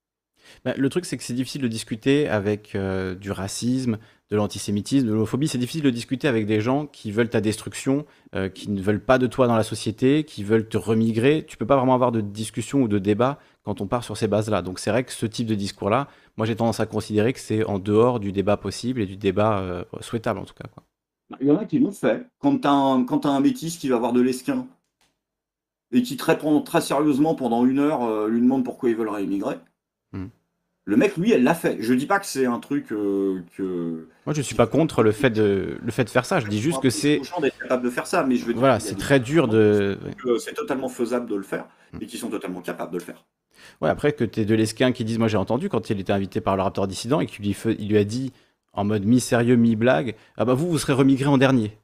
[0.65, 2.77] Bah, le truc, c'est que c'est difficile de discuter avec
[3.21, 3.99] du racisme,
[4.31, 5.49] de l'antisémitisme, de l'homophobie.
[5.49, 9.05] C'est difficile de discuter avec des gens qui veulent ta destruction, euh, qui ne veulent
[9.05, 11.45] pas de toi dans la société, qui veulent te remigrer.
[11.47, 14.27] Tu peux pas vraiment avoir de discussion ou de débat quand on part sur ces
[14.27, 14.63] bases-là.
[14.63, 17.65] Donc c'est vrai que ce type de discours-là, moi j'ai tendance à considérer que c'est
[17.65, 20.69] en dehors du débat possible et du débat euh, souhaitable en tout cas.
[21.31, 22.27] Bah, il y en a qui l'ont fait.
[22.39, 24.67] Quand tu as, un métis qui va avoir de l'esquin
[25.93, 29.57] et qui très, très sérieusement pendant une heure euh, lui demande pourquoi ils veulent réimmigrer,
[30.15, 30.29] hmm.
[30.87, 31.79] Le mec, lui, elle l'a fait.
[31.81, 34.07] Je dis pas que c'est un truc euh, que.
[34.27, 36.41] Moi, je suis pas contre le fait de le fait de faire ça.
[36.41, 37.23] Je dis juste que c'est.
[37.41, 38.61] d'être capable de faire ça, mais je veux dire.
[38.61, 39.99] Voilà, c'est très dur de.
[40.39, 41.99] C'est totalement faisable de le faire mm.
[42.03, 43.25] et qui sont totalement capables de le faire.
[43.81, 46.13] Ouais, après que tu es de l'esquin qui disent, moi j'ai entendu quand il était
[46.13, 48.33] invité par le Raptor dissident et qu'il lui, il lui a dit
[48.75, 51.79] en mode mi-sérieux, mi-blague, ah bah vous, vous serez remigré en dernier.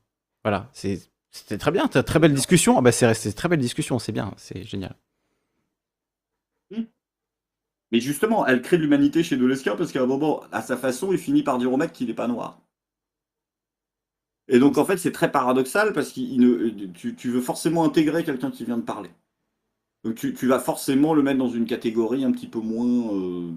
[0.45, 2.77] Voilà, c'était très bien, très belle discussion.
[2.77, 4.95] Ah bah c'est resté très belle discussion, c'est bien, c'est génial.
[7.92, 11.12] Mais justement, elle crée de l'humanité chez Doleskin parce qu'à un moment, à sa façon,
[11.12, 12.61] il finit par dire au mec qu'il n'est pas noir.
[14.48, 18.64] Et donc, en fait, c'est très paradoxal parce que tu, veux forcément intégrer quelqu'un qui
[18.64, 19.11] vient de parler.
[20.05, 23.14] Donc, tu, vas forcément le mettre dans une catégorie un petit peu moins.
[23.14, 23.50] Euh,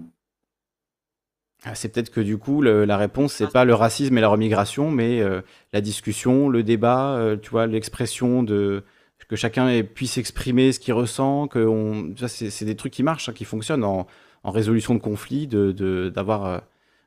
[1.64, 4.90] ah, c'est peut-être que du coup, la réponse, c'est pas le racisme et la remigration,
[4.90, 5.40] mais euh,
[5.72, 8.84] la discussion, le débat, euh, tu vois, l'expression de
[9.28, 13.32] que chacun puisse exprimer ce qu'il ressent, que on, c'est des trucs qui marchent, hein,
[13.32, 14.06] qui fonctionnent en,
[14.44, 16.58] en résolution de conflits, de, d'avoir euh,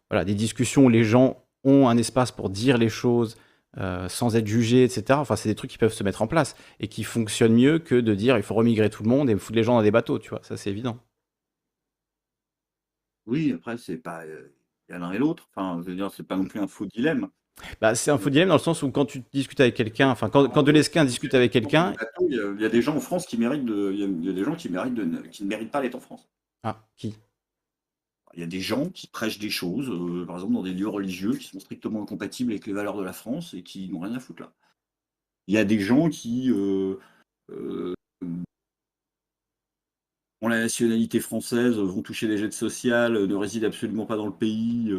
[0.09, 3.37] voilà, des discussions où les gens ont un espace pour dire les choses
[3.77, 5.19] euh, sans être jugés, etc.
[5.19, 7.95] Enfin, c'est des trucs qui peuvent se mettre en place et qui fonctionnent mieux que
[7.95, 10.17] de dire il faut remigrer tout le monde et foutre les gens dans des bateaux,
[10.19, 10.41] tu vois.
[10.43, 10.97] Ça, c'est évident.
[13.27, 14.23] Oui, après, c'est pas.
[14.25, 14.53] Euh,
[14.89, 15.47] l'un et l'autre.
[15.53, 17.27] Enfin, je veux dire, c'est pas non plus un faux dilemme.
[17.81, 20.29] Bah, c'est un faux dilemme dans le sens où quand tu discutes avec quelqu'un, enfin
[20.29, 23.65] quand, quand Delesquin discute avec quelqu'un, il y, a, des gens en France qui méritent
[23.65, 25.99] de, il y a, des gens qui méritent de, qui ne méritent pas d'être en
[25.99, 26.29] France.
[26.63, 27.15] Ah, qui?
[28.33, 30.87] Il y a des gens qui prêchent des choses, euh, par exemple dans des lieux
[30.87, 34.13] religieux qui sont strictement incompatibles avec les valeurs de la France et qui n'ont rien
[34.13, 34.53] à foutre là.
[35.47, 36.97] Il y a des gens qui euh,
[37.51, 37.93] euh,
[40.41, 44.33] ont la nationalité française, vont toucher des aides sociales, ne résident absolument pas dans le
[44.33, 44.93] pays,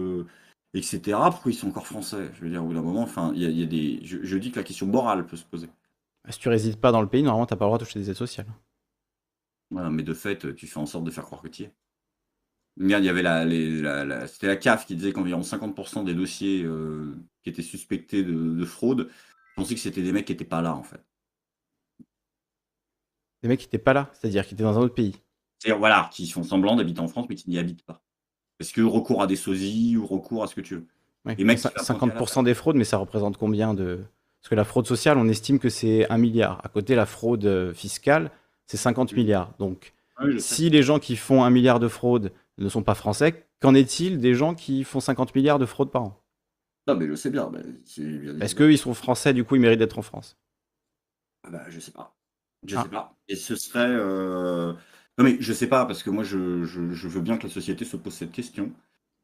[0.73, 1.01] etc.
[1.31, 2.31] Pourquoi ils sont encore français?
[2.35, 4.01] Je veux dire, au bout d'un moment, enfin, il y a, des.
[4.03, 5.69] Je, dis que la question morale peut se poser.
[6.31, 8.01] Si tu résides pas dans le pays, normalement, tu n'as pas le droit de toucher
[8.01, 8.49] des aides sociales.
[9.71, 11.73] mais de fait, tu fais en sorte de faire croire que tu y es.
[12.81, 17.51] Il y avait la, c'était la CAF qui disait qu'environ 50% des dossiers euh, qui
[17.51, 20.83] étaient suspectés de, fraude, je pensais que c'était des mecs qui n'étaient pas là, en
[20.83, 21.01] fait.
[23.43, 25.17] Des mecs qui n'étaient pas là, c'est-à-dire qui étaient dans un autre pays.
[25.59, 28.01] C'est-à-dire, voilà, qui font semblant d'habiter en France, mais qui n'y habitent pas.
[28.61, 30.87] Est-ce que recours à des sosies ou recours à ce que tu veux.
[31.37, 34.01] Et 50% des fraudes, mais ça représente combien de.
[34.41, 36.61] Parce que la fraude sociale, on estime que c'est 1 milliard.
[36.65, 38.31] À côté, la fraude fiscale,
[38.67, 39.53] c'est 50 milliards.
[39.59, 39.93] Donc,
[40.39, 44.19] si les gens qui font 1 milliard de fraude ne sont pas français, qu'en est-il
[44.19, 46.21] des gens qui font 50 milliards de fraude par an?
[46.87, 47.51] Non, mais je sais bien.
[48.41, 50.37] Est-ce qu'ils sont français, du coup, ils méritent d'être en France?
[51.45, 52.17] Ah bah, Je sais pas.
[52.67, 52.83] Je ah.
[52.83, 53.15] sais pas.
[53.29, 53.91] Et ce serait.
[53.91, 54.73] Euh,
[55.19, 57.97] non, mais je sais pas, parce que moi, je, veux bien que la société se
[57.97, 58.73] pose cette question.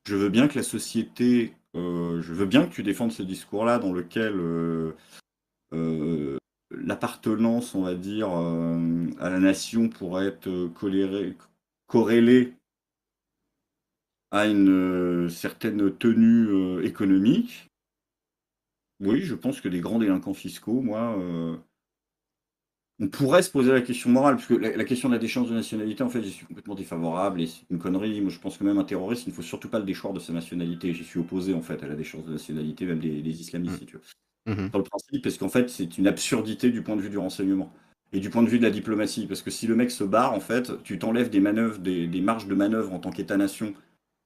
[0.06, 1.54] Je veux bien que la société.
[1.74, 6.38] Euh, je veux bien que tu défendes ce discours-là dans lequel euh,
[6.70, 10.70] l'appartenance, on va dire, à la nation pourrait être
[11.88, 12.54] corrélée
[14.34, 17.70] à une certaine tenue économique.
[19.00, 21.16] Oui, je pense que les grands délinquants fiscaux, moi,
[23.00, 25.54] on pourrait se poser la question morale, parce que la, question de la déchéance de
[25.54, 28.20] nationalité, en fait, j'y suis complètement défavorable et c'est une connerie.
[28.20, 30.20] Moi, je pense que même un terroriste, il ne faut surtout pas le déchoir de
[30.20, 30.92] sa nationalité.
[30.94, 33.78] J'y suis opposé, en fait, à la déchéance de nationalité, même des, islamistes, mmh.
[33.78, 34.54] si tu veux.
[34.54, 34.68] Mmh.
[34.68, 37.72] Dans le principe, parce qu'en fait, c'est une absurdité du point de vue du renseignement
[38.12, 39.26] et du point de vue de la diplomatie.
[39.26, 42.46] Parce que si le mec se barre, en fait, tu t'enlèves des manœuvres, des, marges
[42.46, 43.74] de manœuvre en tant qu'État-nation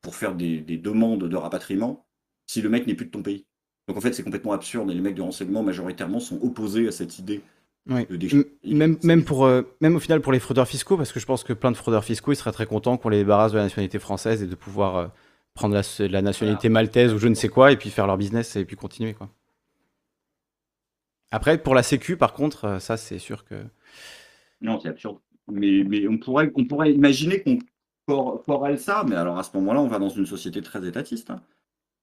[0.03, 2.07] pour faire des, des demandes de rapatriement
[2.47, 3.47] si le mec n'est plus de ton pays.
[3.87, 6.93] Donc en fait, c'est complètement absurde et les mecs du renseignement majoritairement sont opposés à
[6.93, 7.43] cette idée
[7.89, 11.43] même, même, pour, euh, même au final pour les fraudeurs fiscaux, parce que je pense
[11.43, 13.99] que plein de fraudeurs fiscaux, ils seraient très contents qu'on les débarrasse de la nationalité
[13.99, 15.07] française et de pouvoir euh,
[15.55, 18.65] prendre la, nationalité maltaise ou je ne sais quoi et puis faire leur business et
[18.65, 19.15] puis continuer.
[19.15, 19.31] Quoi.
[21.31, 23.55] Après, pour la Sécu, par contre, euh, ça c'est sûr que.
[24.61, 25.19] Non, c'est absurde.
[25.51, 27.59] Mais, mais on, pourrait, on pourrait imaginer qu'on
[28.15, 31.31] corrèle ça, mais alors à ce moment-là, on va dans une société très étatiste.
[31.31, 31.43] Hein.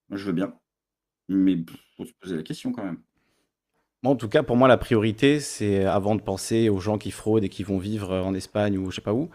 [0.09, 0.53] Moi, je veux bien.
[1.27, 1.65] Mais il
[1.97, 2.99] faut se poser la question quand même
[4.07, 7.43] en tout cas, pour moi, la priorité, c'est avant de penser aux gens qui fraudent
[7.43, 9.29] et qui vont vivre en Espagne ou je sais pas où.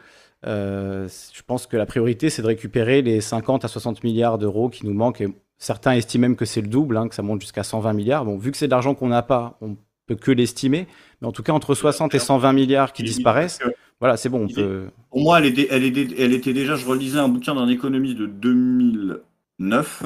[0.46, 4.68] Euh, je pense que la priorité, c'est de récupérer les 50 à 60 milliards d'euros
[4.70, 5.20] qui nous manquent.
[5.20, 5.28] Et
[5.58, 8.24] certains estiment même que c'est le double, hein, que ça monte jusqu'à 120 milliards.
[8.24, 10.86] Bon, vu que c'est de l'argent qu'on n'a pas, on peut que l'estimer.
[11.20, 13.58] Mais en tout cas, entre 60 et 120 milliards qui disparaissent,
[14.00, 14.44] voilà, c'est bon.
[14.44, 14.86] On peut...
[15.10, 18.26] Pour moi, elle, était, elle, elle était déjà, je relisais un bouquin d'un économiste de
[18.26, 20.02] 2009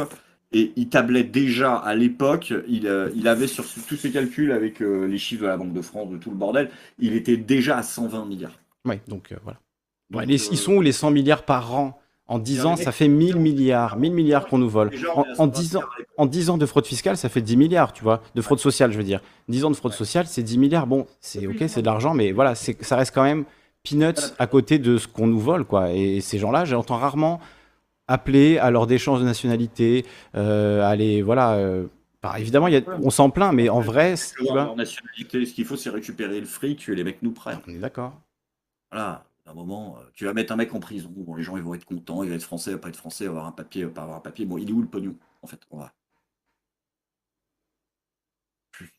[0.52, 4.80] et il tablait déjà à l'époque, il, euh, il, avait sur tous ses calculs avec
[4.80, 7.76] euh, les chiffres de la Banque de France, de tout le bordel, il était déjà
[7.78, 8.58] à 120 milliards.
[8.84, 10.26] Oui, donc euh, voilà.
[10.26, 11.98] ils sont où les 100 milliards par an?
[12.26, 13.98] En 10 ans, ça fait 1000 milliards.
[13.98, 14.90] 1000 milliards qu'on nous vole.
[15.36, 15.82] En, 10 ans,
[16.16, 18.22] en 10 ans de fraude fiscale, ça fait 10 milliards, tu vois.
[18.34, 19.20] De fraude sociale, je veux dire.
[19.48, 20.86] 10 ans de fraude sociale, c'est 10 milliards.
[20.86, 23.44] Bon, c'est ok, c'est de l'argent, mais voilà, ça reste quand même
[23.84, 25.92] peanuts à côté de ce qu'on nous vole, quoi.
[25.92, 27.40] Et ces gens-là, j'entends rarement
[28.08, 31.54] appeler à leur d'échange de nationalité, euh, voilà.
[31.54, 31.86] Euh,
[32.22, 36.40] bah, évidemment, y a, on s'en plaint, mais en vrai, ce qu'il faut, c'est récupérer
[36.40, 37.60] le fric les mecs nous prennent.
[37.68, 38.18] On est d'accord.
[38.90, 41.10] Voilà, à un moment, euh, tu vas mettre un mec en prison.
[41.14, 42.96] Bon, les gens ils vont être contents, il va être français, il va pas être
[42.96, 44.46] français, avoir un papier, pas avoir un papier.
[44.46, 45.92] Bon, il est où le pognon En fait, on va.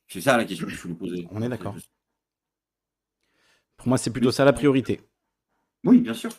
[0.08, 1.28] C'est ça la question qu'il faut lui poser.
[1.32, 1.76] On est d'accord.
[3.78, 5.02] Pour moi, c'est plutôt ça la priorité.
[5.84, 6.32] Oui, bien sûr.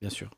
[0.00, 0.30] Bien sûr.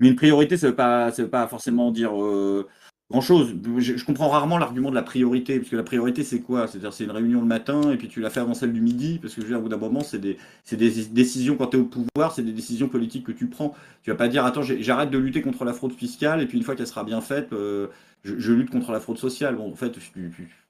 [0.00, 2.68] Mais une priorité, ça ne veut, pas, veut pas forcément dire euh,
[3.10, 3.56] grand-chose.
[3.78, 6.66] Je, comprends rarement l'argument de la priorité, parce que la priorité, c'est quoi?
[6.68, 9.18] C'est-à-dire, c'est une réunion le matin, et puis tu la fais avant celle du midi,
[9.20, 10.38] parce que je veux dire, au bout d'un moment, c'est des,
[10.70, 13.74] des, décisions, quand tu es au pouvoir, c'est des décisions politiques que tu prends.
[14.02, 16.64] Tu vas pas dire, attends, j'arrête de lutter contre la fraude fiscale, et puis une
[16.64, 17.88] fois qu'elle sera bien faite, euh,
[18.24, 19.56] je, lutte contre la fraude sociale.
[19.56, 19.98] Bon, en fait,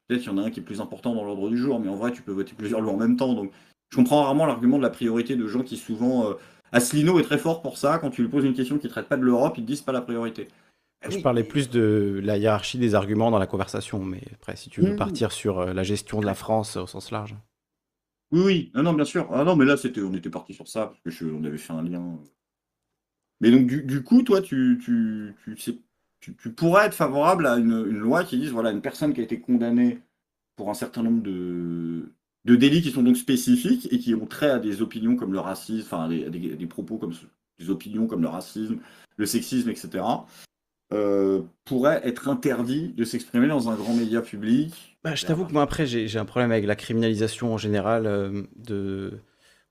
[0.09, 1.89] peut-être qu'il y en a un qui est plus important dans l'ordre du jour, mais
[1.89, 3.35] en vrai, tu peux voter plusieurs lois en même temps.
[3.35, 3.53] Donc,
[3.91, 6.31] je comprends rarement l'argument de la priorité de gens qui souvent...
[6.31, 6.35] Euh,
[6.73, 7.99] Asselineau est très fort pour ça.
[7.99, 9.83] Quand tu lui poses une question qui ne traite pas de l'Europe, il te dit
[9.83, 10.49] pas la priorité.
[11.09, 14.81] Je parlais plus de la hiérarchie des arguments dans la conversation, mais après, si tu
[14.81, 17.37] veux partir sur euh, la gestion de la France au sens large.
[18.33, 19.29] Oui, oui, non, non, bien sûr.
[19.33, 21.73] Ah non, mais là, c'était, on était parti sur ça, parce que on avait fait
[21.73, 22.19] un lien.
[23.41, 25.79] Mais donc, du, coup, toi, tu, tu, tu,
[26.21, 29.25] tu, pourrais être favorable à une, une, loi qui dise, voilà, une personne qui a
[29.25, 30.01] été condamnée
[30.57, 32.13] pour un certain nombre de,
[32.45, 35.41] de délits qui sont donc spécifiques et qui ont trait à des opinions comme le
[35.41, 37.15] racisme, enfin des, des, propos comme
[37.59, 38.79] des opinions comme le racisme,
[39.17, 40.05] le sexisme, etc.,
[40.91, 44.97] euh, pourrait être interdit de s'exprimer dans un grand média public.
[45.05, 48.45] Bah, je t'avoue que moi après j'ai un problème avec la criminalisation en général euh,
[48.57, 49.21] de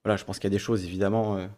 [0.04, 1.48] voilà je pense qu'il y a des choses évidemment euh,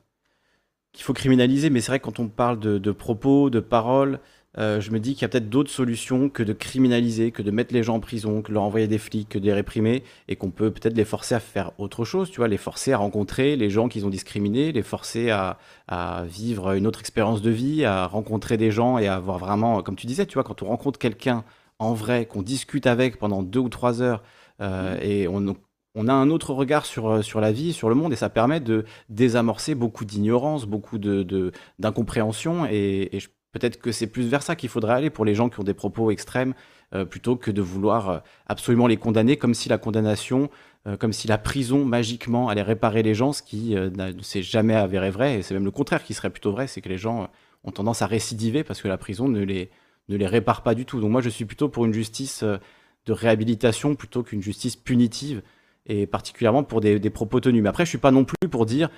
[0.92, 4.18] qu'il faut criminaliser mais c'est vrai que quand on parle de, propos de paroles
[4.56, 7.72] je me dis qu'il y a peut-être d'autres solutions que de criminaliser, que de mettre
[7.72, 10.36] les gens en prison, que de leur envoyer des flics, que de les réprimer, et
[10.36, 13.56] qu'on peut peut-être les forcer à faire autre chose, tu vois, les forcer à rencontrer
[13.56, 15.58] les gens qu'ils ont discriminés, les forcer à,
[15.88, 19.82] à, vivre une autre expérience de vie, à rencontrer des gens et à avoir vraiment,
[19.82, 21.44] comme tu disais, tu vois, quand on rencontre quelqu'un
[21.80, 24.22] en vrai, qu'on discute avec pendant deux ou trois heures,
[24.60, 25.02] euh, mmh.
[25.02, 25.56] et on,
[25.94, 28.28] on, a un autre regard sur, euh, sur la vie, sur le monde, et ça
[28.28, 33.20] permet de désamorcer beaucoup d'ignorance, beaucoup d'incompréhension, de, et, et
[33.52, 35.74] peut-être que c'est plus vers ça qu'il faudrait aller pour les gens qui ont des
[35.74, 36.54] propos extrêmes,
[36.94, 40.50] euh, plutôt que de vouloir absolument les condamner, comme si la condamnation,
[40.98, 45.10] comme si la prison magiquement allait réparer les gens, ce qui ne s'est jamais avéré
[45.10, 47.28] vrai, et c'est même le contraire qui serait plutôt vrai, c'est que les gens
[47.64, 49.70] ont tendance à récidiver parce que la prison ne les
[50.10, 51.00] ne les répare pas du tout.
[51.00, 52.58] Donc moi, je suis plutôt pour une justice euh,
[53.06, 55.42] de réhabilitation plutôt qu'une justice punitive,
[55.86, 57.62] et particulièrement pour des, propos tenus.
[57.62, 58.90] Mais après, je suis pas non plus pour dire,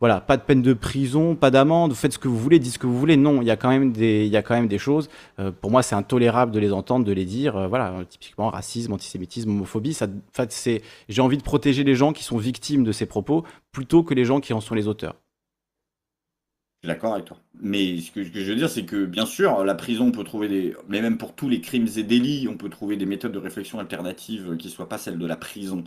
[0.00, 2.78] voilà, pas de peine de prison, pas d'amende, faites ce que vous voulez, dites ce
[2.78, 3.18] que vous voulez.
[3.18, 5.10] Non, il y a quand même des, il des choses.
[5.38, 7.56] Euh, pour moi, c'est intolérable de les entendre, de les dire.
[7.56, 9.92] Euh, voilà, typiquement racisme, antisémitisme, homophobie.
[9.92, 10.08] Ça,
[10.48, 14.14] c'est, j'ai envie de protéger les gens qui sont victimes de ces propos plutôt que
[14.14, 15.14] les gens qui en sont les auteurs
[16.82, 17.36] suis d'accord avec toi.
[17.60, 20.48] Mais ce que, je veux dire, c'est que bien sûr, la prison, on peut trouver
[20.48, 20.74] des.
[20.88, 23.78] Mais même pour tous les crimes et délits, on peut trouver des méthodes de réflexion
[23.78, 25.84] alternatives qui ne soient pas celles de la prison.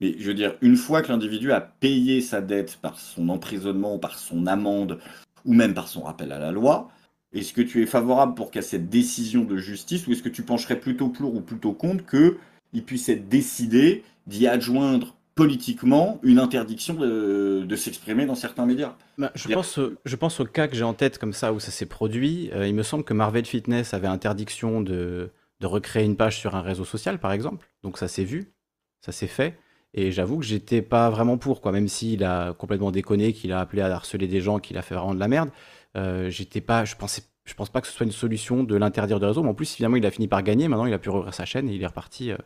[0.00, 3.98] Mais je veux dire, une fois que l'individu a payé sa dette par son emprisonnement,
[3.98, 4.98] par son amende,
[5.44, 6.90] ou même par son rappel à la loi,
[7.32, 10.42] est-ce que tu es favorable pour qu'à cette décision de justice, ou est-ce que tu
[10.42, 16.94] pencherais plutôt pour ou plutôt contre qu'il puisse être décidé d'y adjoindre politiquement une interdiction
[16.94, 18.96] de, s'exprimer dans certains médias?
[19.16, 21.70] Bah, je, pense, je pense au cas que j'ai en tête comme ça où ça
[21.70, 22.50] s'est produit.
[22.52, 26.56] Euh, il me semble que Marvel Fitness avait interdiction de, de recréer une page sur
[26.56, 27.68] un réseau social, par exemple.
[27.82, 28.52] Donc ça s'est vu,
[29.00, 29.56] ça s'est fait.
[29.94, 31.72] Et j'avoue que j'étais pas vraiment pour, quoi.
[31.72, 34.94] Même s'il a complètement déconné, qu'il a appelé à harceler des gens, qu'il a fait
[34.94, 35.50] vraiment de la merde.
[35.96, 39.18] Euh, j'étais pas, je pensais, je pense pas que ce soit une solution de l'interdire
[39.18, 39.42] de réseau.
[39.42, 40.68] Mais en plus, finalement, il a fini par gagner.
[40.68, 42.30] Maintenant, il a pu rouvrir sa chaîne et il est reparti.
[42.30, 42.36] Euh,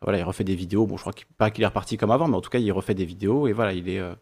[0.00, 0.86] voilà, il refait des vidéos.
[0.86, 2.94] Bon, je crois pas qu'il est reparti comme avant, mais en tout cas, il refait
[2.94, 4.14] des vidéos et voilà, il est, euh,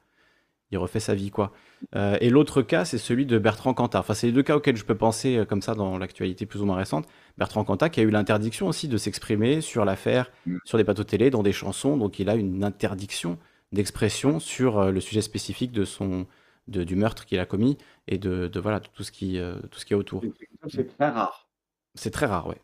[0.72, 1.52] il refait sa vie, quoi.
[1.94, 4.00] Euh, et l'autre cas, c'est celui de Bertrand Cantat.
[4.00, 6.62] Enfin, c'est les deux cas auxquels je peux penser euh, comme ça dans l'actualité plus
[6.62, 7.06] ou moins récente.
[7.38, 10.56] Bertrand Cantat qui a eu l'interdiction aussi de s'exprimer sur l'affaire, mm.
[10.64, 11.96] sur des plateaux télé, dans des chansons.
[11.96, 13.38] Donc, il a une interdiction
[13.72, 16.26] d'expression sur le sujet spécifique de son,
[16.68, 19.86] de, du meurtre qu'il a commis et de, de voilà tout ce qui, tout ce
[19.86, 20.22] qui est autour.
[20.68, 21.48] C'est très rare.
[21.94, 22.60] C'est très rare, ouais.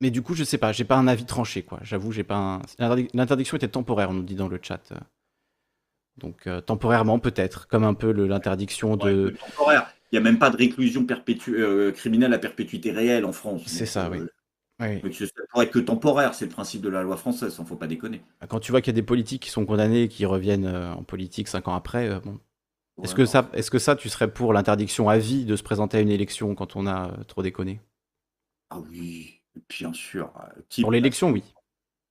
[0.00, 1.78] Mais du coup, je sais pas, j'ai pas un avis tranché, quoi.
[1.82, 4.92] J'avoue, j'ai pas L'interdiction était temporaire, on nous dit dans le chat.
[6.18, 9.34] Donc, euh, temporairement, peut-être, comme un peu l'interdiction de.
[9.38, 9.90] temporaire.
[10.12, 11.04] Il n'y a même pas de réclusion
[11.48, 13.62] euh, criminelle à perpétuité réelle en France.
[13.66, 14.18] C'est ça, oui.
[14.80, 15.12] Euh, oui.
[15.12, 17.76] ça pourrait être que temporaire, c'est le principe de la loi française, il ne faut
[17.76, 18.22] pas déconner.
[18.40, 20.68] Ah, quand tu vois qu'il y a des politiques qui sont condamnés et qui reviennent
[20.68, 22.38] en politique cinq ans après, bon.
[23.02, 25.96] Est-ce que, ça, est que ça, tu serais pour l'interdiction à vie de se présenter
[25.96, 27.80] à une élection quand on a trop déconné?
[28.70, 30.32] Ah oui, Bien sûr.
[30.80, 31.42] Pour l'élection, oui.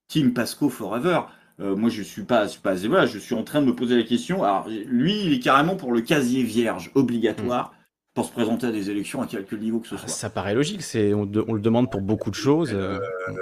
[0.07, 1.21] Team Pasco Forever.
[1.59, 3.95] Euh, moi, je suis pas, suis pas, voilà, je suis en train de me poser
[3.95, 4.43] la question.
[4.43, 8.13] Alors, lui, il est carrément pour le casier vierge obligatoire hmm.
[8.15, 10.07] pour se présenter à des élections à quelque niveau que ce ah, soit.
[10.07, 10.81] Ça paraît logique.
[10.81, 12.71] C'est, on, le demande pour beaucoup de choses.
[12.73, 12.99] Euh,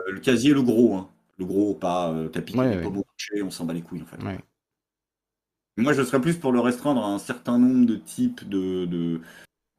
[0.09, 1.09] le casier, le gros, hein.
[1.37, 3.07] le gros, pas tapis, pas beaucoup
[3.43, 4.17] on s'en bat les couilles en fait.
[5.77, 9.21] Moi, je serais plus pour le restreindre à un certain nombre de types de, de,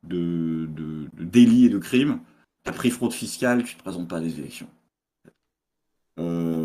[0.05, 2.21] de, de délits et de crimes
[2.64, 4.68] T'as pris fraude fiscale, tu te présentes pas à des élections.
[6.18, 6.62] Euh...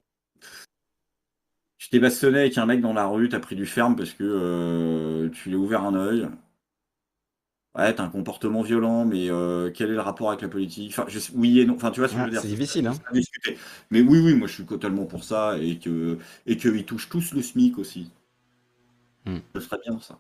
[1.88, 4.26] Tu t'es bastonné avec un mec dans la rue, t'as pris du ferme parce que
[4.26, 6.28] euh, tu lui as ouvert un œil.
[7.78, 10.92] Ouais, t'as un comportement violent, mais euh, quel est le rapport avec la politique?
[10.92, 11.76] Enfin, oui et non.
[11.76, 12.42] Enfin, tu vois ce que je veux dire.
[12.42, 12.94] C'est difficile, hein.
[13.90, 17.34] Mais oui, oui, moi je suis totalement pour ça et que et qu'ils touchent tous
[17.34, 18.12] le SMIC aussi.
[19.26, 19.38] Hmm.
[19.56, 20.20] Ce serait bien ça.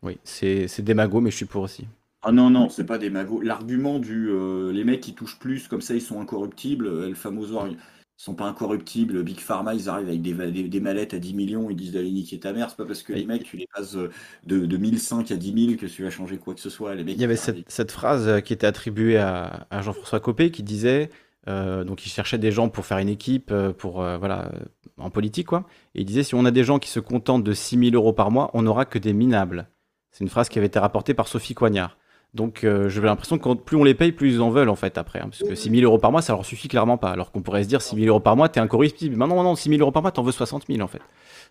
[0.00, 1.86] Oui, c'est démago, mais je suis pour aussi.
[2.22, 3.42] Ah non, non, c'est pas des magots.
[3.42, 7.14] L'argument du euh, les mecs qui touchent plus, comme ça ils sont incorruptibles, euh, le
[7.14, 7.76] fameux ils
[8.20, 9.22] sont pas incorruptibles.
[9.22, 12.38] Big Pharma, ils arrivent avec des, des, mallettes à 10 millions, ils disent d'aller niquer
[12.38, 12.68] ta mère.
[12.68, 14.10] C'est pas parce que les mecs, tu les passes euh,
[14.44, 16.94] de, de 1005 à 10 000 que tu vas changer quoi que ce soit.
[16.94, 21.08] Les Il y avait cette, phrase qui était attribuée à, Jean-François Copé qui disait
[21.46, 24.52] donc il cherchait des gens pour faire une équipe, pour voilà,
[24.98, 25.66] en politique quoi.
[25.96, 28.12] Et il disait si on a des gens qui se contentent de 6 000 euros
[28.12, 29.68] par mois, on n'aura que des minables.
[30.12, 31.96] C'est une phrase qui avait été rapportée par Sophie Coignard.
[32.32, 34.98] Donc euh, j'ai l'impression que plus on les paye, plus ils en veulent en fait
[34.98, 35.18] après.
[35.18, 37.10] Hein, parce que 6 000 euros par mois, ça leur suffit clairement pas.
[37.10, 39.16] Alors qu'on pourrait se dire 6 000 euros par mois, t'es incorruptible.
[39.16, 41.02] Mais non, non, 6 000 euros par mois, t'en veux 60 000 en fait.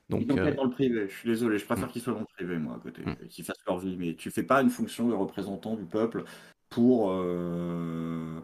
[0.09, 0.53] Donc, ils euh...
[0.55, 1.91] dans le privé, je suis désolé, je préfère mm.
[1.91, 3.27] qu'ils soient dans le privé moi à côté, mm.
[3.29, 3.97] qu'ils fassent leur vie.
[3.97, 6.23] Mais tu fais pas une fonction de représentant du peuple
[6.69, 8.39] pour, euh,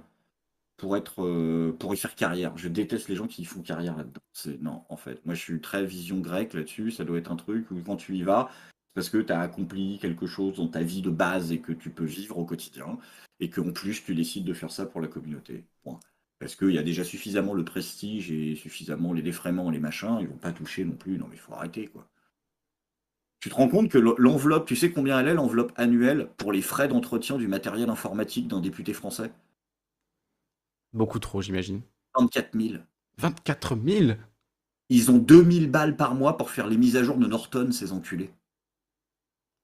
[0.77, 2.51] pour, être, euh, pour y faire carrière.
[2.57, 4.21] Je déteste les gens qui font carrière là-dedans.
[4.61, 6.91] Non, en fait, moi je suis très vision grecque là-dessus.
[6.91, 8.49] Ça doit être un truc où quand tu y vas,
[8.95, 11.91] parce que tu as accompli quelque chose dans ta vie de base et que tu
[11.91, 12.97] peux vivre au quotidien,
[13.39, 15.65] et qu'en plus tu décides de faire ça pour la communauté.
[16.39, 20.27] Parce qu'il y a déjà suffisamment le prestige et suffisamment les défraiements, les machins, ils
[20.27, 21.17] vont pas toucher non plus.
[21.17, 22.07] Non, mais il faut arrêter, quoi.
[23.39, 26.61] Tu te rends compte que l'enveloppe, tu sais combien elle est, l'enveloppe annuelle pour les
[26.61, 29.31] frais d'entretien du matériel informatique d'un député français?
[30.93, 31.81] Beaucoup trop, j'imagine.
[32.17, 32.83] 24 000.
[33.17, 34.11] 24 000
[34.89, 37.91] Ils ont 2000 balles par mois pour faire les mises à jour de Norton, ces
[37.91, 38.33] enculés.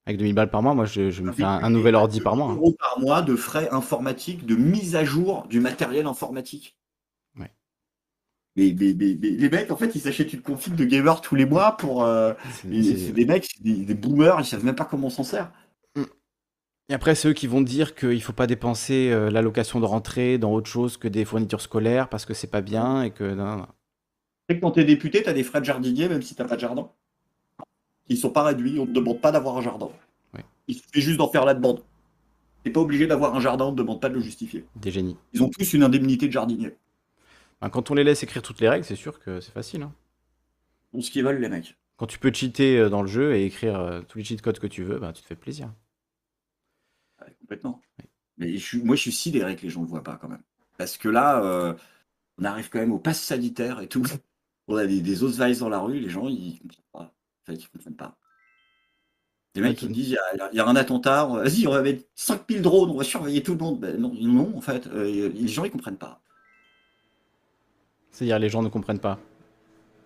[0.06, 2.48] Avec 2000 balles par mois, moi, je, me fais un, nouvel ordi par mois.
[2.48, 2.56] Hein.
[2.56, 6.76] euros par mois de frais informatiques, de mise à jour du matériel informatique.
[7.40, 7.52] Ouais.
[8.56, 12.04] Mais, les mecs, en fait, ils s'achètent une config de gamer tous les mois pour.
[12.04, 12.34] Euh,
[12.64, 15.52] c'est des mecs, des, boomers, ils savent même pas comment on s'en sert.
[15.96, 16.04] Mm.
[16.90, 20.40] Et après, ceux qui vont dire qu'il ne faut pas dépenser euh, l'allocation de rentrée
[20.40, 23.36] dans autre chose que des fournitures scolaires parce que c'est pas bien et que.
[23.36, 23.66] Non, Tu
[24.50, 26.62] sais que quand t'es député, t'as des frais de jardinier même si t'as pas de
[26.62, 26.90] jardin.
[28.12, 29.90] Ils sont pas réduits, on ne demande pas d'avoir un jardin.
[30.68, 31.82] Il suffit juste d'en faire la demande.
[32.64, 34.66] T'es pas obligé d'avoir un jardin, on ne demande pas de le justifier.
[34.76, 35.18] Des génies.
[35.34, 36.76] Ils ont tous une indemnité de jardinier.
[37.62, 39.84] Ben, quand on les laisse écrire toutes les règles, c'est sûr que c'est facile.
[39.84, 39.94] Hein.
[41.00, 41.78] ce qu'ils veulent, les mecs.
[41.98, 44.60] Quand tu peux cheater euh, dans le jeu et écrire euh, tous les cheat codes
[44.60, 45.74] que tu veux, ben, tu te fais plaisir.
[47.40, 47.82] complètement.
[48.38, 50.44] Mais moi, je suis sidéré que les gens ne le voient pas quand même.
[50.78, 51.74] Parce que là, euh,
[52.38, 54.04] on arrive quand même au pass sanitaire et tout.
[54.68, 55.16] On a des, des
[55.60, 57.14] dans la rue, les gens, ils comprennent pas.
[57.44, 58.18] Enfin, ils comprennent pas.
[59.56, 62.62] Les mecs, qui me disent, il y, a un attentat, vas-y, on va mettre 5000
[62.62, 63.82] drones, on va surveiller tout le monde.
[63.82, 66.22] Ben, non, non, en fait, euh, les gens, ils comprennent pas.
[68.12, 69.20] C'est-à-dire, les gens ne comprennent pas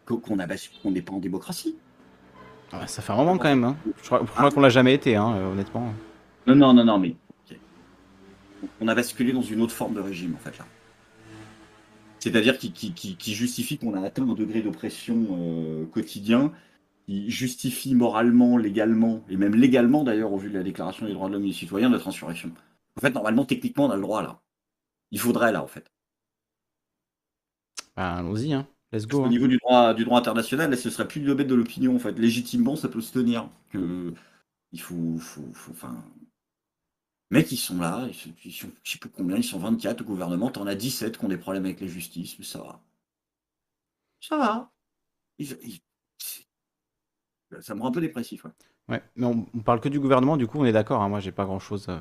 [0.06, 1.76] Qu'on n'est pas en démocratie.
[2.72, 3.64] Ah, ça fait un moment quand même.
[3.64, 3.78] Hein.
[4.02, 4.50] Je crois, ah.
[4.50, 5.94] qu'on l'a jamais été, hein, euh, honnêtement.
[6.48, 7.16] Non, non, non, non, mais.
[8.82, 10.66] On a basculé dans une autre forme de régime, en fait, là.
[12.18, 16.52] C'est-à-dire qui, qui, justifie qu'on a atteint un degré d'oppression euh, quotidien
[17.06, 21.28] qui justifie moralement, légalement, et même légalement d'ailleurs, au vu de la Déclaration des droits
[21.28, 22.52] de l'homme et du citoyen, notre insurrection.
[22.98, 24.42] En fait, normalement, techniquement, on a le droit là.
[25.12, 25.92] Il faudrait là, en fait.
[27.96, 28.68] Bah, allons-y, hein.
[28.92, 29.22] Let's go.
[29.22, 29.30] Au hein.
[29.30, 32.00] niveau du droit, du droit international, là, ce serait plus le domaine de l'opinion, en
[32.00, 32.18] fait.
[32.18, 33.50] Légitimement, ça peut se tenir.
[33.72, 34.14] Que
[34.72, 36.04] il faut, faut, faut enfin,
[37.32, 40.52] Mec, ils sont là, ils sont, je sais plus combien, ils sont 24 au gouvernement,
[40.52, 42.80] t'en as 17 qui ont des problèmes avec la justice, mais ça va.
[44.22, 44.72] Ça va.
[45.40, 45.80] Ils,
[47.62, 48.46] ça me rend un peu dépressif.
[48.88, 49.02] Ouais.
[49.16, 51.02] mais on, parle que du gouvernement, du coup, on est d'accord.
[51.02, 51.10] Hein.
[51.10, 52.00] moi, j'ai pas grand chose, euh,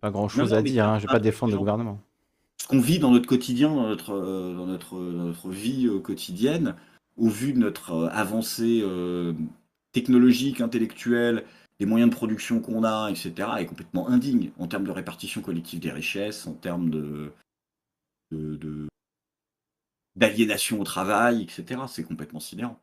[0.00, 0.86] pas grand chose à dire.
[0.86, 0.98] Hein.
[0.98, 2.00] je vais pas défendre le gouvernement.
[2.60, 6.74] Ce qu'on vit dans notre quotidien, dans notre, euh, dans notre, notre vie euh, quotidienne,
[7.16, 8.84] au vu de notre avancée
[9.92, 11.46] technologique, intellectuelle,
[11.80, 15.80] les moyens de production qu'on a, etc., est complètement indigne en termes de répartition collective
[15.80, 17.32] des richesses, en termes de,
[20.14, 21.80] d'aliénation au travail, etc.
[21.88, 22.78] C'est complètement sidérant.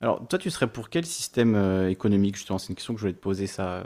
[0.00, 2.58] Alors, toi, tu serais pour quel système euh, économique, justement?
[2.58, 3.78] C'est une question que je voulais te poser ça.
[3.78, 3.84] Euh,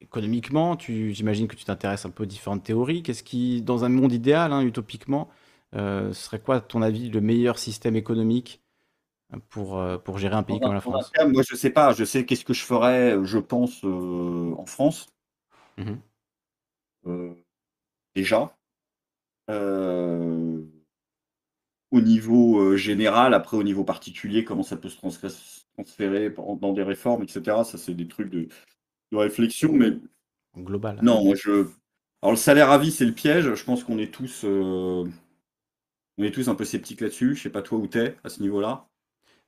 [0.00, 3.02] économiquement, tu, j'imagine que tu t'intéresses un peu aux différentes théories.
[3.02, 5.28] Qu'est-ce qui, dans un monde idéal, hein, utopiquement,
[5.74, 8.60] euh, serait quoi, à ton avis, le meilleur système économique
[9.48, 11.12] pour, pour gérer un pays comme la France?
[11.28, 11.92] moi, je sais pas.
[11.92, 15.06] Je sais qu'est-ce que je ferais, je pense, en France.
[15.78, 16.00] Mmh
[18.14, 18.54] déjà
[21.90, 26.82] au niveau euh, général, après au niveau particulier, comment ça peut se transférer dans des
[26.82, 27.42] réformes, etc.
[27.64, 28.48] Ça, c'est des trucs de,
[29.12, 29.92] réflexion, mais.
[30.56, 30.98] Global.
[31.02, 31.66] Non, moi je.
[32.22, 33.54] Alors le salaire à vie, c'est le piège.
[33.54, 34.42] Je pense qu'on est tous.
[34.44, 35.04] Euh,
[36.18, 37.34] on est tous un peu sceptiques là-dessus.
[37.34, 38.86] Je sais pas toi où t'es à ce niveau-là.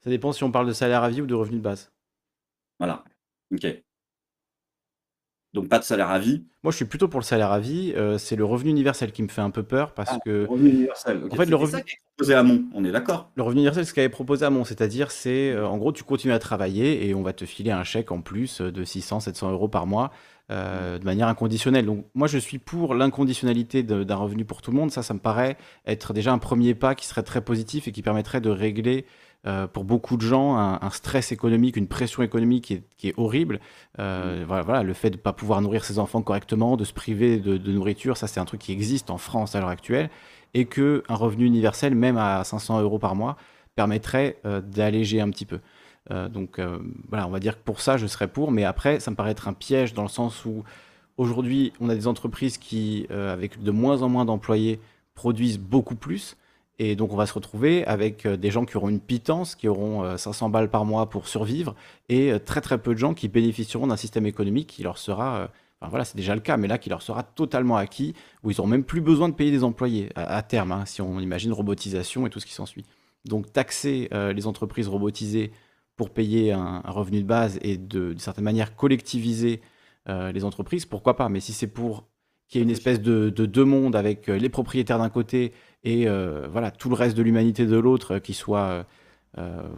[0.01, 1.93] Ça dépend si on parle de salaire à vie ou de revenu de base.
[2.79, 3.05] Voilà.
[3.53, 3.67] Ok.
[5.55, 6.45] Donc pas de salaire à vie.
[6.63, 7.93] Moi, je suis plutôt pour le salaire à vie.
[7.97, 10.47] Euh, c'est le revenu universel qui me fait un peu peur parce ah, que.
[10.47, 11.23] Revenu universel.
[11.31, 11.83] En fait, le revenu.
[12.17, 13.31] proposé à Mon, on est d'accord.
[13.35, 16.05] Le revenu universel, c'est ce qu'avait proposé à Mon, c'est-à-dire, c'est euh, en gros, tu
[16.05, 19.51] continues à travailler et on va te filer un chèque en plus de 600, 700
[19.51, 20.11] euros par mois
[20.51, 21.87] euh, de manière inconditionnelle.
[21.87, 24.91] Donc, moi, je suis pour l'inconditionnalité d'un revenu pour tout le monde.
[24.91, 28.03] Ça, ça me paraît être déjà un premier pas qui serait très positif et qui
[28.03, 29.07] permettrait de régler
[29.45, 33.59] euh, pour beaucoup de gens un, stress économique, une pression économique qui est, horrible.
[33.99, 34.63] Euh, mm.
[34.63, 37.73] voilà, le fait de ne pas pouvoir nourrir ses enfants correctement, de se priver de,
[37.73, 40.11] nourriture, ça c'est un truc qui existe en France à l'heure actuelle,
[40.55, 43.37] et que un revenu universel, même à 500 euros par mois,
[43.75, 45.59] permettrait euh, d'alléger un petit peu.
[46.29, 46.61] donc
[47.09, 49.33] voilà, on va dire que pour ça, je serais pour, mais après, ça me paraît
[49.33, 50.63] être un piège dans le sens où
[51.19, 54.81] Aujourd'hui, on a des entreprises qui, avec de moins en moins d'employés,
[55.15, 56.37] produisent beaucoup plus.
[56.85, 59.69] Et donc, on va se retrouver avec euh, des gens qui auront une pitance, qui
[59.69, 61.75] auront 500 balles par mois pour survivre,
[62.09, 65.91] et très très peu de gens qui bénéficieront d'un système économique qui leur sera Enfin,
[65.91, 68.15] voilà, c'est déjà le cas, mais là, qui leur sera totalement acquis,
[68.45, 71.19] où ils n'auront même plus besoin de payer des employés à, terme, hein, si on
[71.19, 72.85] imagine robotisation et tout ce qui s'ensuit.
[73.25, 75.51] Donc, taxer les entreprises robotisées
[75.97, 79.61] pour payer un, revenu de base et de, certaine manière collectiviser
[80.09, 81.29] euh, les entreprises, pourquoi pas?
[81.29, 82.05] Mais si c'est pour
[82.53, 86.07] qu'il y ait une espèce de, deux mondes avec euh, les propriétaires d'un côté et
[86.07, 88.87] euh, voilà tout le reste de l'humanité de l'autre qui soit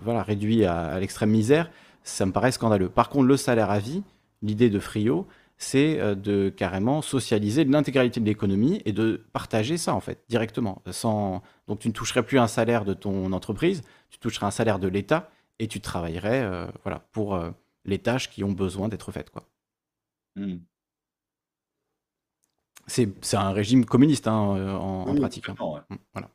[0.02, 1.70] voilà réduit à, l'extrême misère,
[2.02, 2.88] ça me paraît scandaleux.
[2.88, 4.02] Par contre, le salaire à vie,
[4.42, 10.00] l'idée de Frio, c'est de carrément socialiser l'intégralité de l'économie et de partager ça en
[10.00, 10.82] fait directement.
[10.90, 11.40] Sans...
[11.68, 14.88] Donc tu ne toucherais plus un salaire de ton entreprise, tu toucherais un salaire de
[14.88, 17.40] l'État et tu travaillerais voilà, pour
[17.84, 19.30] les tâches qui ont besoin d'être faites.
[19.30, 19.44] Quoi.
[20.34, 20.56] Mmh.
[22.86, 25.48] C'est un régime communiste hein, euh, en, pratique.
[25.48, 25.54] Hein.
[26.12, 26.30] Voilà.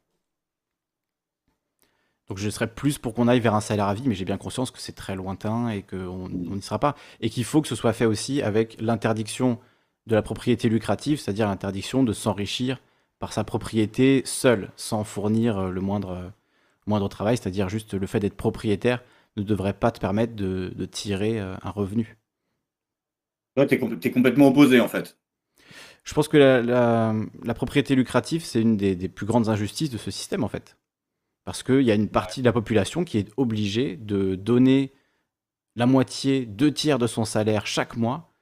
[2.27, 4.37] Donc je serais plus pour qu'on aille vers un salaire à vie, mais j'ai bien
[4.37, 6.55] conscience que c'est très lointain et qu'on mmh.
[6.55, 6.95] n'y sera pas.
[7.21, 9.59] Et qu'il faut que ce soit fait aussi avec l'interdiction
[10.05, 12.81] de la propriété lucrative, c'est-à-dire l'interdiction de s'enrichir
[13.17, 16.31] par sa propriété seule, sans fournir euh, le moindre,
[16.85, 19.03] moindre travail, c'est-à-dire juste le fait d'être propriétaire
[19.37, 22.19] ne devrait pas te permettre de tirer euh, un revenu.
[23.55, 25.17] Toi, tu es, complètement opposé en fait.
[26.03, 30.43] Je pense que la, propriété lucrative, c'est une des, plus grandes injustices de ce système
[30.43, 30.77] en fait.
[31.45, 34.93] Parce qu'il y a une partie de la population qui est obligée de donner
[35.75, 38.33] la moitié, deux tiers de son salaire chaque mois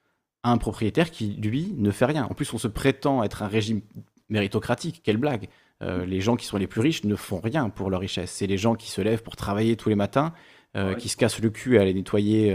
[0.42, 2.24] à un propriétaire qui, lui, ne fait rien.
[2.24, 3.80] En plus, on se prétend être un régime
[4.28, 5.02] méritocratique.
[5.04, 5.48] Quelle blague
[5.82, 8.30] euh, Les gens qui sont les plus riches ne font rien pour leur richesse.
[8.30, 10.32] C'est les gens qui se lèvent pour travailler tous les matins,
[10.76, 12.52] euh, qui se cassent le cul à aller nettoyer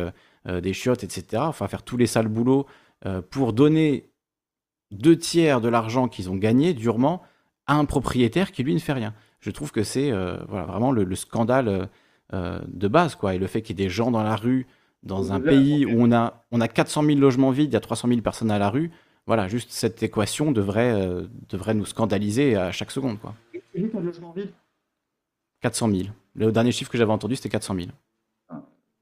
[0.47, 1.43] euh, des chiottes, etc.
[1.45, 2.65] Enfin, faire tous les sales boulots
[3.31, 4.12] pour donner
[4.93, 7.21] deux tiers de l'argent qu'ils ont gagné durement
[7.67, 9.13] à un propriétaire qui lui ne fait rien.
[9.39, 11.89] Je trouve que c'est euh, voilà, vraiment le, scandale
[12.31, 13.35] de base, quoi.
[13.35, 14.65] Et le fait qu'il y ait des gens dans la rue,
[15.03, 17.81] dans un pays où on a, on a 400 000 logements vides, il y a
[17.81, 18.89] 300 000 personnes à la rue,
[19.27, 21.09] voilà, juste cette équation devrait,
[21.49, 23.35] devrait nous scandaliser à chaque seconde, quoi.
[25.61, 26.03] 400 000.
[26.35, 27.87] Le dernier chiffre que j'avais entendu, c'était 400 000.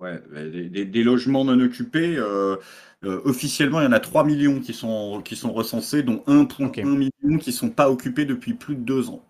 [0.01, 2.17] Ouais, des, logements non occupés.
[2.17, 2.57] Euh,
[3.03, 6.85] euh, officiellement, il y en a 3 millions qui sont, qui sont recensés, dont 1,1
[6.85, 9.23] million qui ne sont pas occupés depuis plus de deux ans.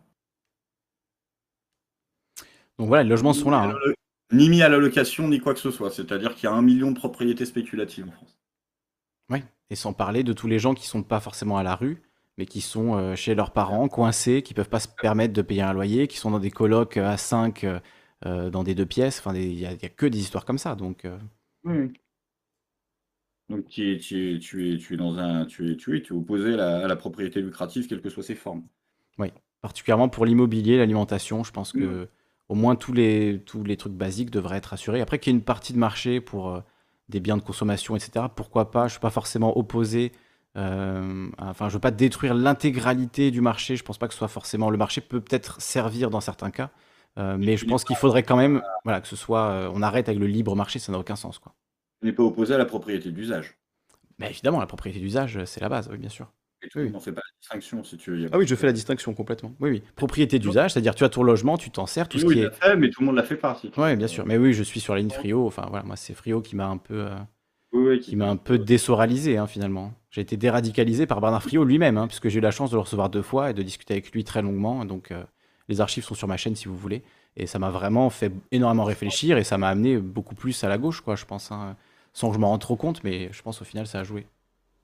[2.79, 3.63] Donc voilà, les logements sont là.
[3.63, 3.91] Hein.
[4.31, 5.91] Ni mis à la location, ni quoi que ce soit.
[5.91, 8.39] C'est-à-dire qu'il y a un million de propriétés spéculatives en France.
[9.29, 11.75] Oui, et sans parler de tous les gens qui ne sont pas forcément à la
[11.75, 12.01] rue,
[12.37, 15.41] mais qui sont euh, chez leurs parents, coincés, qui ne peuvent pas se permettre de
[15.41, 17.65] payer un loyer, qui sont dans des colocs à 5
[18.25, 19.19] euh, dans des deux pièces.
[19.19, 20.75] Enfin, il n'y a, que des histoires comme ça.
[20.75, 21.87] Donc, euh.
[23.49, 26.13] Donc tu es, tu, tu, es, tu es dans un, tu es, tu es, tu
[26.13, 28.63] es opposé à la, propriété lucrative, quelles que soient ses formes.
[29.17, 29.29] Oui,
[29.61, 32.07] particulièrement pour l'immobilier, l'alimentation, je pense que
[32.47, 35.01] au moins tous les, tous les trucs basiques devraient être assurés.
[35.01, 36.61] Après qu'il y ait une partie de marché pour euh,
[37.09, 40.11] des biens de consommation, etc., pourquoi pas Je ne suis pas forcément opposé.
[40.55, 43.75] enfin, je veux pas détruire l'intégralité du marché.
[43.77, 44.69] Je pense pas que ce soit forcément.
[44.69, 46.69] Le marché peut peut-être servir dans certains cas,
[47.17, 49.49] euh, mais je pense qu'il faudrait quand même voilà, que ce soit.
[49.51, 51.39] Euh, on arrête avec le libre marché, ça n'a aucun sens.
[51.39, 51.53] Quoi.
[52.01, 53.57] On n'est pas opposé à la propriété d'usage.
[54.19, 56.31] Mais évidemment, la propriété d'usage, c'est la base, oui, bien sûr.
[56.63, 58.29] Et tu n'en fais pas la distinction si tu veux.
[58.31, 59.55] Ah oui, je fais la distinction complètement.
[59.59, 59.83] Oui, oui.
[59.95, 62.53] Propriété d'usage, c'est-à-dire tu as ton logement, tu t'en sers, tout ce qui est.
[62.53, 63.71] Fait, mais tout le monde l'a fait partie.
[63.77, 64.25] Oui, bien sûr.
[64.27, 65.47] Mais oui, je suis sur la ligne Frio.
[65.47, 67.07] Enfin voilà, moi c'est Frio qui m'a un peu.
[67.73, 69.93] Euh, qui, m'a un peu désoralisé hein, finalement.
[70.11, 72.81] J'ai été déradicalisé par Bernard Frio lui-même, hein, puisque j'ai eu la chance de le
[72.81, 74.85] recevoir deux fois et de discuter avec lui très longuement.
[74.85, 75.11] Donc
[75.71, 77.01] les archives sont sur ma chaîne si vous voulez.
[77.37, 80.77] Et ça m'a vraiment fait énormément réfléchir et ça m'a amené beaucoup plus à la
[80.77, 81.51] gauche, quoi, je pense.
[81.51, 81.75] Hein.
[82.13, 84.27] Sans que je m'en rende trop compte, mais je pense au final ça a joué.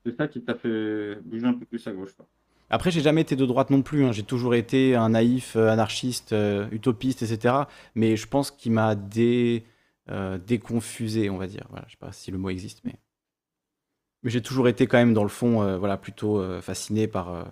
[0.05, 2.25] C'est ça qui t'a fait bouger un peu plus à gauche, quoi.
[2.69, 4.05] Après, j'ai jamais été de droite non plus.
[4.05, 4.11] Hein.
[4.11, 7.55] J'ai toujours été un naïf, euh, anarchiste, euh, utopiste, etc.
[7.95, 9.63] Mais je pense qu'il m'a dé,
[10.09, 11.65] euh, déconfusé, on va dire.
[11.69, 12.95] Voilà, je sais pas si le mot existe, mais,
[14.23, 17.45] mais j'ai toujours été quand même dans le fond, voilà, plutôt fasciné par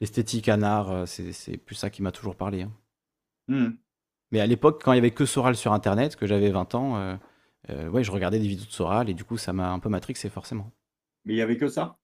[0.00, 1.06] l'esthétique anard.
[1.06, 2.62] c'est plus ça qui m'a toujours parlé.
[2.62, 2.72] Hein.
[3.48, 3.70] Mmh.
[4.30, 6.96] Mais à l'époque, quand il y avait que Soral sur Internet, que j'avais 20 ans,
[6.98, 7.16] euh,
[7.70, 9.88] euh, ouais, je regardais des vidéos de Soral et du coup, ça m'a un peu
[9.88, 10.70] matrixé forcément.
[11.24, 11.98] Mais il y avait que ça?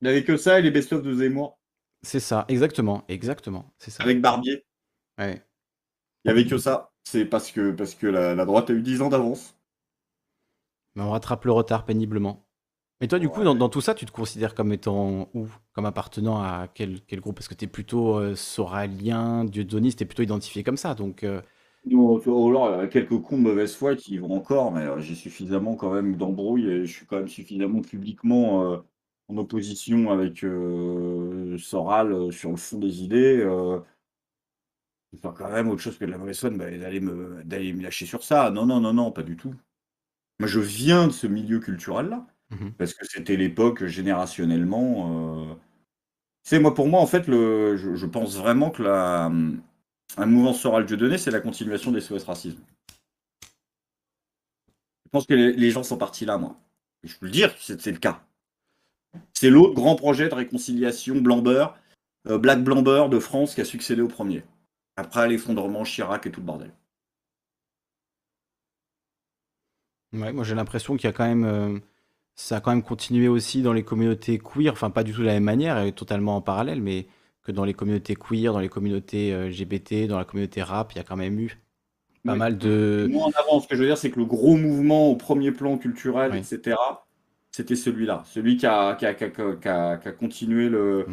[0.00, 1.58] Il y avait que ça et les best-of de Zemmour?
[2.02, 3.72] C'est ça, exactement, exactement.
[3.78, 4.02] C'est ça.
[4.02, 4.64] Avec Barbier?
[5.18, 5.42] Ouais.
[6.24, 6.92] Il y avait que ça?
[7.04, 9.56] C'est parce que, parce que la, la droite a eu 10 ans d'avance?
[10.94, 12.47] Mais on rattrape le retard péniblement.
[13.00, 15.46] Mais toi, du coup, dans, tout ça, tu te considères comme étant où?
[15.72, 17.36] Comme appartenant à quel, quel groupe?
[17.36, 20.94] Parce que tu es plutôt euh, soralien, dieudoniste, tu es plutôt identifié comme ça.
[20.94, 21.40] Donc, euh...
[21.84, 25.76] Y a quelques cons de mauvaise foi qui y vont encore, mais euh, j'ai suffisamment
[25.76, 28.78] quand même d'embrouille et je suis quand même suffisamment publiquement euh,
[29.28, 30.44] en opposition avec
[31.58, 33.44] Soral sur le fond des idées,
[35.20, 37.82] faire quand même autre chose que de la mauvaise sonne, bah, d'aller me, d'aller me
[37.82, 38.50] lâcher sur ça.
[38.50, 39.54] Non, non, non, non, pas du tout.
[40.40, 45.58] Moi, je viens de ce milieu culturel-là, mmh parce que c'était l'époque générationnellement.
[46.42, 49.30] C'est moi, pour moi, en fait, le, je, pense vraiment que la,
[50.16, 52.62] un mouvement Soral Dieudonné, c'est la continuation des SOS Racisme.
[55.04, 56.56] Je pense que les, gens sont partis là, moi.
[57.02, 58.22] je peux le dire, c'est, le cas.
[59.32, 61.78] C'est l'autre grand projet de réconciliation blanc-beurre,
[62.28, 64.42] euh, Black Blanc-beurre de France qui a succédé au premier.
[64.96, 66.72] Après l'effondrement Chirac et tout le bordel.
[70.12, 71.44] Ouais, moi j'ai l'impression qu'il y a quand même.
[71.44, 71.78] Euh,
[72.38, 75.26] ça a quand même continué aussi dans les communautés queer, enfin pas du tout de
[75.26, 77.08] la même manière, et totalement en parallèle, mais
[77.42, 80.98] que dans les communautés queer, dans les communautés euh, LGBT, dans la communauté rap, il
[80.98, 81.58] y a quand même eu
[82.24, 83.08] pas mal de.
[83.10, 85.50] Moi en avant, ce que je veux dire, c'est que le gros mouvement au premier
[85.50, 86.76] plan culturel, etc.,
[87.50, 89.30] c'était celui-là, celui qui a, qui a, qui a,
[89.96, 91.06] qui a continué le,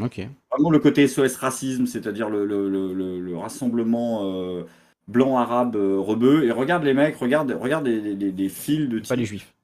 [0.51, 4.63] vraiment le côté SOS racisme, c'est-à-dire le, le, le, rassemblement euh,
[5.07, 6.43] blanc-arabe euh, rebeu.
[6.43, 9.54] Et regarde les mecs, regarde, regarde des, fils de Pas les juifs.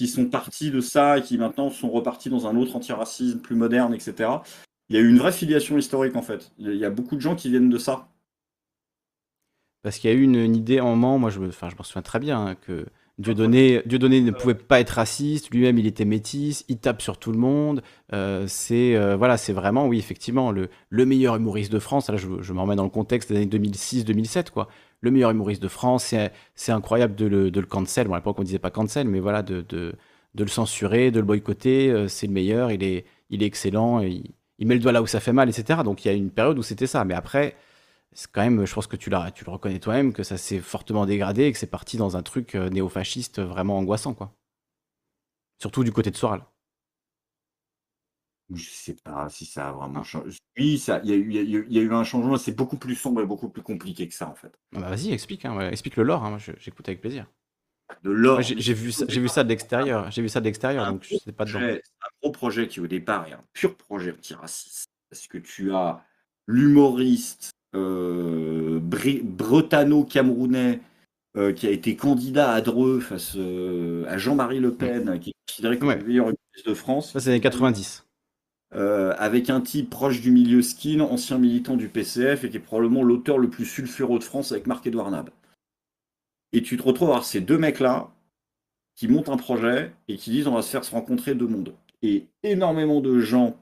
[0.00, 3.54] Qui sont partis de ça et qui maintenant sont repartis dans un autre antiracisme plus
[3.54, 4.30] moderne, etc.
[4.88, 6.52] Il y a eu une vraie filiation historique en fait.
[6.56, 8.08] Il y a beaucoup de gens qui viennent de ça.
[9.82, 11.82] Parce qu'il y a eu une, idée en moment, moi je me, enfin, je m'en
[11.82, 12.86] souviens très bien, hein, que
[13.18, 17.30] Dieudonné, Dieudonné ne pouvait pas être raciste, lui-même il était métis, il tape sur tout
[17.30, 17.82] le monde.
[18.14, 22.08] Euh, c'est euh, voilà, c'est vraiment, oui, effectivement, le, le, meilleur humoriste de France.
[22.08, 24.68] Là, je, je me remets dans le contexte des années 2006-2007, quoi.
[25.02, 26.14] Le meilleur humoriste de France,
[26.54, 28.08] c'est incroyable de le, cancel.
[28.08, 29.64] Bon, à l'époque, on disait pas cancel, mais voilà, de,
[30.34, 31.90] le censurer, de le boycotter.
[31.90, 35.32] Euh, c'est le meilleur, il est, excellent, il, met le doigt là où ça fait
[35.32, 35.80] mal, etc.
[35.84, 37.04] Donc il y a une période où c'était ça.
[37.04, 37.56] Mais après,
[38.12, 41.06] c'est quand même, je pense que tu, tu le reconnais toi-même, que ça s'est fortement
[41.06, 44.34] dégradé et que c'est parti dans un truc euh, néo-fasciste vraiment angoissant, quoi.
[45.58, 46.42] Surtout du côté de Soral.
[48.52, 50.38] Je sais pas si ça a vraiment changé.
[50.58, 54.08] Oui, il y, a eu un changement, c'est beaucoup plus sombre et beaucoup plus compliqué
[54.08, 54.52] que ça, en fait.
[54.74, 57.26] Ah bah vas-y, explique, hein, explique le lore, hein, j'écoute avec plaisir.
[58.02, 58.42] De l'or.
[58.42, 61.32] j'ai vu, ça, vu ça de l'extérieur, j'ai vu ça de l'extérieur, donc je sais
[61.32, 61.60] pas dedans.
[61.60, 64.86] C'est un gros projet qui, au départ, est un pur projet antiraciste.
[65.10, 66.04] Parce que tu as
[66.46, 70.80] l'humoriste euh, bretano-camerounais
[71.36, 75.34] euh, qui a été candidat à Dreux face euh, à Jean-Marie Le Pen, qui est
[75.48, 77.12] considéré comme le meilleur humoriste de France.
[77.12, 78.04] Ça, c'est les 90.
[78.72, 83.02] Avec un type proche du milieu skin, ancien militant du PCF et qui est probablement
[83.02, 85.30] l'auteur le plus sulfureux de France avec Marc-Edouard Nab.
[86.52, 88.10] Et tu te retrouves à ces deux mecs-là
[88.96, 91.74] qui montent un projet et qui disent on va se faire se rencontrer deux mondes.
[92.02, 93.56] Et énormément de gens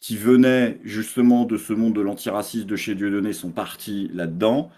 [0.00, 4.70] qui venaient justement de ce monde de l'antiracisme de chez Dieudonné sont partis là-dedans.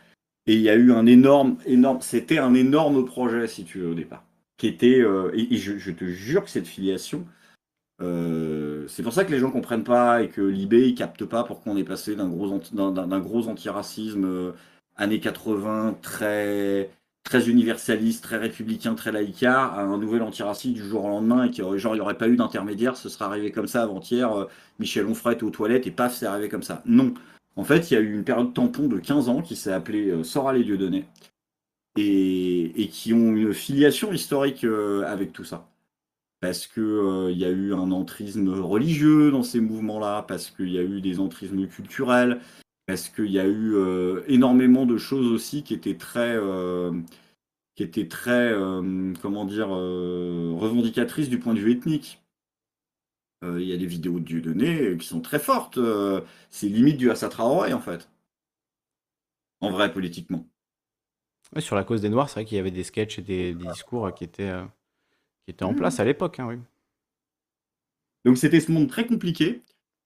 [0.46, 3.90] Et il y a eu un énorme, énorme, c'était un énorme projet, si tu veux,
[3.90, 4.24] au départ.
[4.57, 7.26] Qui était, euh, et, je, te jure que cette filiation,
[8.03, 11.44] euh, c'est pour ça que les gens comprennent pas et que l'IB ne capte pas
[11.44, 14.53] pourquoi on est passé d'un gros, antiracisme euh,
[14.96, 16.90] années 80 très
[17.22, 21.51] très universaliste, très républicain, très laïcard, à un nouvel antiraciste du jour au lendemain, et
[21.51, 24.46] qui genre, il n'y aurait pas eu d'intermédiaire, ce serait arrivé comme ça avant-hier, euh,
[24.78, 26.82] Michel Onfray aux toilettes, et paf, c'est arrivé comme ça.
[26.86, 27.12] Non.
[27.57, 30.24] En fait, il y a eu une période tampon de 15 ans qui s'est appelée
[30.24, 31.05] Soral et Dieudonné,
[31.96, 34.64] et, et qui ont une filiation historique
[35.05, 35.69] avec tout ça.
[36.41, 40.78] Parce qu'il il y a eu un entrisme religieux dans ces mouvements-là, parce qu'il y
[40.78, 42.41] a eu des entrismes culturels,
[42.91, 46.91] parce qu'il y a eu euh, énormément de choses aussi qui étaient très, euh,
[47.76, 52.20] qui étaient très, euh, comment dire, revendicatrices du point de vue ethnique.
[53.43, 55.78] Il y a des vidéos de Dieudonné qui sont très fortes.
[56.51, 58.11] c'est limite du Assa Traoré, en fait.
[59.61, 60.45] En vrai, politiquement.
[61.59, 64.12] sur la cause des Noirs, c'est vrai qu'il y avait des sketchs et des, discours
[64.12, 64.53] qui étaient,
[65.51, 65.76] qui étaient en mmh.
[65.76, 66.38] place à l'époque.
[66.38, 66.57] Hein, oui.
[68.24, 69.62] Donc c'était ce monde très compliqué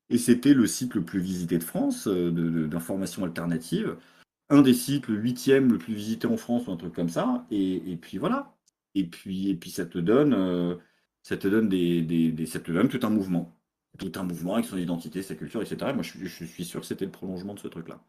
[0.09, 3.97] et c'était le site le plus visité de France euh, d'information alternative.
[4.49, 7.47] Un des sites, le huitième le plus visité en France, ou un truc comme ça.
[7.51, 8.55] Et, puis voilà.
[8.95, 10.77] Et puis, et puis ça te donne, euh,
[11.23, 13.59] ça te donne des, des, ça te donne tout un mouvement.
[13.99, 15.93] Tout un mouvement avec son identité, sa culture, etc.
[15.95, 18.01] moi, je, je suis sûr que c'était le prolongement de ce truc-là.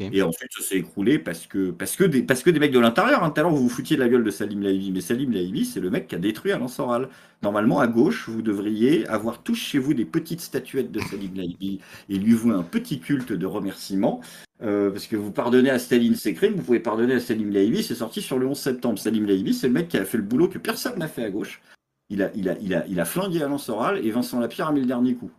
[0.00, 2.78] Et ensuite, ça s'est écroulé parce que, parce, que des, parce que des mecs de
[2.78, 5.00] l'intérieur, hein, tout à l'heure, vous vous foutiez de la gueule de Salim Laivi, mais
[5.00, 7.08] Salim Laivi, c'est le mec qui a détruit Alain Soral.
[7.42, 11.80] Normalement, à gauche, vous devriez avoir tous chez vous des petites statuettes de Salim Laivi
[12.08, 14.20] et lui vouer un petit culte de remerciement.
[14.62, 17.94] Euh, parce que vous pardonnez à Staline ses vous pouvez pardonner à Salim Laivi, c'est
[17.94, 18.98] sorti sur le 11 septembre.
[18.98, 21.30] Salim Laivi, c'est le mec qui a fait le boulot que personne n'a fait à
[21.30, 21.60] gauche.
[22.08, 24.72] Il a, il a, il a, il a flingué Alain Soral et Vincent Lapierre a
[24.72, 25.30] mis le dernier coup.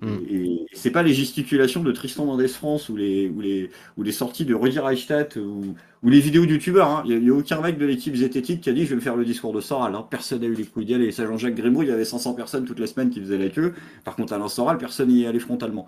[0.00, 0.18] Mm.
[0.30, 4.12] Et, c'est pas les gesticulations de Tristan Mendes France ou les, ou les, ou les
[4.12, 6.88] sorties de Rudy Reichstadt ou, les vidéos de youtubeurs.
[6.88, 7.02] Hein.
[7.06, 9.16] Il n'y a, aucun mec de l'équipe zététique qui a dit je vais me faire
[9.16, 9.94] le discours de Soral.
[9.94, 10.06] Hein.
[10.08, 11.12] Personne n'a eu les couilles d'y aller.
[11.12, 13.74] Ça, Jean-Jacques Grimaud, il y avait 500 personnes toutes les semaines qui faisaient la queue.
[14.04, 15.86] Par contre, Alain Soral, personne n'y est allé frontalement.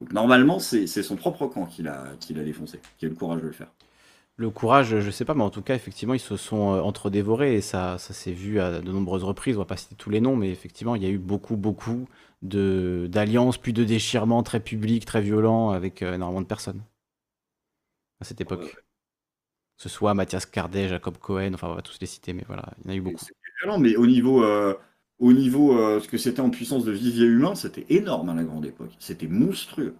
[0.00, 3.40] Donc normalement, c'est son propre camp qu'il a, qu'il a défoncé, qui a le courage
[3.40, 3.68] de le faire.
[4.36, 7.54] Le courage, je sais pas, mais en tout cas, effectivement, ils se sont euh, entre-dévorés
[7.54, 9.56] et ça, ça s'est vu à de nombreuses reprises.
[9.56, 12.08] On va pas citer tous les noms, mais effectivement, il y a eu beaucoup, beaucoup
[12.42, 16.82] de d'alliances, puis de déchirements très publics, très violents avec euh, énormément de personnes
[18.20, 18.74] à cette époque.
[18.74, 22.64] Que ce soit Mathias Cardet, Jacob Cohen, enfin, on va tous les citer, mais voilà,
[22.78, 23.24] il y en a eu beaucoup.
[23.62, 24.74] Violent, mais au niveau, euh,
[25.20, 28.66] au niveau ce que c'était en puissance de vivier humain, c'était énorme à la grande
[28.66, 28.90] époque.
[28.98, 29.94] C'était monstrueux.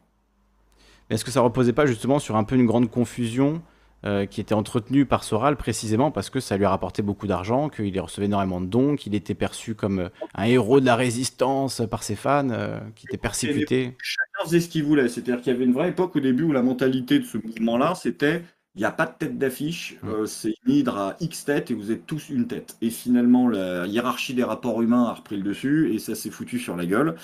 [1.09, 3.63] Mais est-ce que ça reposait pas justement sur un peu une grande confusion
[4.07, 7.71] euh, qui était entretenu par Soral précisément parce que ça lui a rapporté beaucoup d'argent,
[7.71, 11.81] qu'il recevait énormément de dons, qu'il était perçu comme euh, un héros de la résistance
[11.91, 13.97] par ses fans, euh, qui était persécuté.
[14.03, 15.09] Chacun faisait ce qu'il voulait.
[15.09, 17.95] C'est-à-dire qu'il y avait une vraie époque au début où la mentalité de ce mouvement-là,
[17.95, 18.43] c'était
[18.75, 20.27] il n'y a pas de tête d'affiche, mm.
[20.27, 22.77] c'est une hydre à X têtes et vous êtes tous une tête.
[22.83, 26.59] Et finalement, la hiérarchie des rapports humains a repris le dessus et ça s'est foutu
[26.59, 27.15] sur la gueule.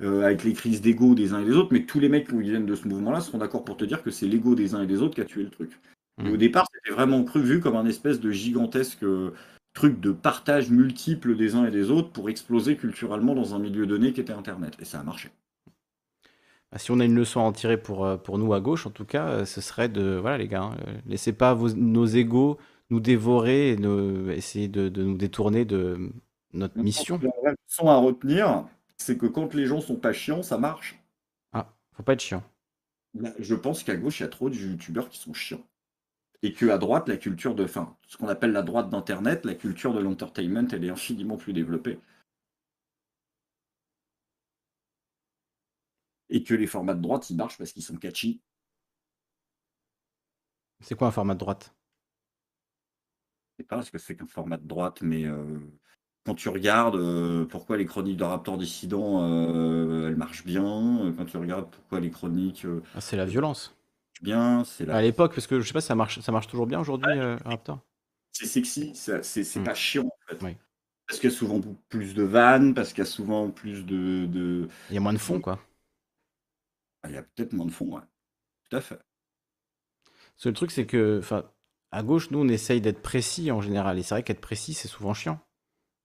[0.00, 2.66] avec les crises d'ego des uns et des autres, mais tous les mecs qui viennent
[2.66, 5.02] de ce mouvement-là seront d'accord pour te dire que c'est l'ego des uns et des
[5.02, 5.72] autres qui a tué le truc.
[6.18, 6.36] Au mm.
[6.36, 9.34] départ, c'était vraiment cru, vu comme un espèce de gigantesque euh,
[9.74, 13.86] truc de partage multiple des uns et des autres pour exploser culturellement dans un milieu
[13.86, 14.76] donné qui était Internet.
[14.80, 15.30] Et ça a marché.
[16.70, 18.86] Bah, si on a une leçon à en tirer pour, euh, pour nous à gauche,
[18.86, 20.18] en tout cas, euh, ce serait de.
[20.20, 22.58] Voilà, les gars, hein, laissez pas nos égaux
[22.90, 26.12] nous dévorer et essayer de, nous détourner de
[26.52, 27.18] notre mission.
[27.42, 28.66] La leçon à retenir,
[28.98, 31.02] c'est que quand les gens sont pas chiants, ça marche.
[31.54, 32.42] Ah, faut pas être chiant.
[33.14, 35.62] Bah, je pense qu'à gauche, il y a trop de youtubeurs qui sont chiants
[36.42, 39.54] et que à droite, la culture de, enfin, ce qu'on appelle la droite d'Internet, la
[39.54, 42.00] culture de l'entertainment, elle est infiniment plus développée.
[46.28, 48.40] Et que les formats de droite, ils marchent parce qu'ils sont catchy.
[50.80, 51.74] C'est quoi un format de droite?
[53.52, 55.60] Je sais pas ce que c'est qu'un format de droite, mais euh,
[56.24, 61.26] quand tu regardes euh, pourquoi les chroniques de Raptor Dissident, euh, elles marchent bien, quand
[61.26, 62.66] tu regardes pourquoi les chroniques...
[62.96, 63.76] Ah, c'est la violence
[64.22, 64.64] bien.
[64.64, 67.18] C'est À l'époque, parce que je sais pas, ça marche, ça marche toujours bien aujourd'hui,
[67.18, 67.80] euh, Raptor?
[68.32, 69.20] C'est sexy, c'est
[69.58, 69.64] hmm.
[69.64, 70.56] pas chiant en fait.
[71.06, 74.68] Parce qu'il y a souvent plus de vannes, parce qu'il y a souvent plus de,
[74.88, 75.58] Il y a moins de fond, quoi.
[77.02, 78.02] Ah, il y a peut-être moins de fond, ouais.
[78.70, 78.98] Tout à fait.
[80.44, 81.44] le truc, c'est que, enfin,
[81.90, 83.98] à gauche, nous, on essaye d'être précis en général.
[83.98, 85.38] Et c'est vrai qu'être précis, c'est souvent chiant.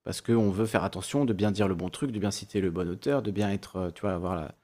[0.04, 2.72] Parce qu'on veut faire attention de bien dire le bon truc, de bien citer le
[2.72, 4.56] bon auteur, de bien être, euh, tu vois, avoir la,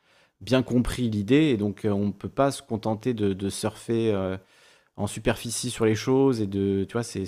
[0.44, 4.38] bien compris l'idée et donc euh, on ne peut pas se contenter de, surfer euh,
[4.96, 7.26] en superficie sur les choses et de tu vois c'est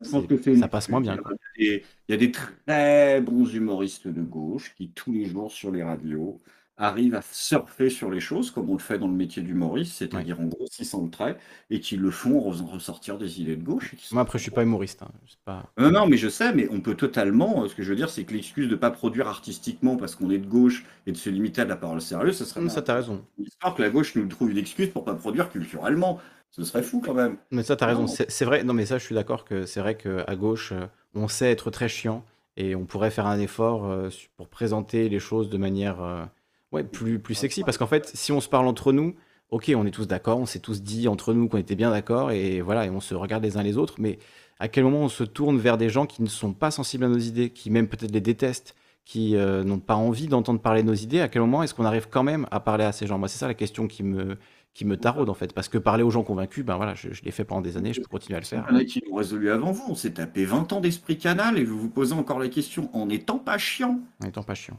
[0.00, 1.18] ça passe moins bien.
[1.58, 5.82] Il y a des très bons humoristes de gauche qui tous les jours sur les
[5.82, 6.40] radios
[6.78, 10.40] arrivent à surfer sur les choses, comme on le fait dans le métier d'humoriste, c'est-à-dire
[10.40, 11.36] en grossissant le trait,
[11.70, 13.94] et qui le font en ressortir des idées de gauche.
[14.12, 15.02] Moi, après, je suis pas humoriste.
[15.02, 15.10] Hein.
[15.44, 15.70] Pas...
[15.76, 17.64] Non, non, mais je sais, mais on peut totalement.
[17.64, 20.14] Euh, ce que je veux dire, c'est que l'excuse de ne pas produire artistiquement parce
[20.14, 22.66] qu'on est de gauche et de se limiter à la parole sérieuse, ce serait.
[22.68, 23.24] ça, t'as raison.
[23.38, 26.20] Histoire que la gauche nous trouve une excuse pour pas produire culturellement.
[26.50, 27.36] Ce serait fou quand même.
[27.50, 28.06] Mais ça, t'as raison.
[28.06, 28.62] C'est vrai.
[28.64, 31.70] Non, mais ça, je suis d'accord que c'est vrai qu'à gauche, euh, on sait être
[31.70, 32.24] très chiant
[32.56, 36.28] et on pourrait faire un effort euh, pour présenter les choses de manière
[36.72, 37.62] ouais, plus, plus sexy.
[37.64, 39.14] Parce qu'en fait, si on se parle entre nous,
[39.50, 42.30] ok, on est tous d'accord, on s'est tous dit entre nous qu'on était bien d'accord,
[42.30, 44.18] et voilà, et on se regarde les uns les autres, mais
[44.60, 47.08] à quel moment on se tourne vers des gens qui ne sont pas sensibles à
[47.08, 50.88] nos idées, qui même peut-être les détestent, qui euh, n'ont pas envie d'entendre parler de
[50.88, 53.18] nos idées, à quel moment est-ce qu'on arrive quand même à parler à ces gens?
[53.18, 54.36] Moi, c'est ça la question qui me,
[54.74, 55.54] qui me taraude en fait.
[55.54, 58.00] Parce que parler aux gens convaincus, ben voilà, je, l'ai fait pendant des années, je
[58.00, 58.66] peux continuer à le faire.
[58.68, 59.84] Il y en a qui l'ont résolu avant vous.
[59.88, 63.06] On s'est tapé 20 ans d'esprit canal et vous vous posez encore la question en
[63.06, 64.00] n'étant pas chiant.
[64.22, 64.78] En n'étant pas chiant.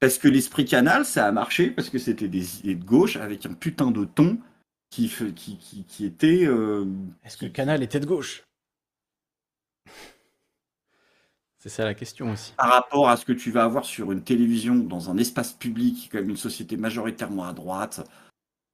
[0.00, 3.46] Parce que l'esprit canal, ça a marché, parce que c'était des idées de gauche avec
[3.46, 4.38] un putain de ton
[4.90, 6.44] qui, qui, qui, était.
[6.44, 6.84] Euh,
[7.24, 8.44] Est-ce que le canal était de gauche?
[11.58, 12.52] C'est ça la question aussi.
[12.56, 16.08] Par rapport à ce que tu vas avoir sur une télévision, dans un espace public,
[16.10, 18.04] comme une société majoritairement à droite,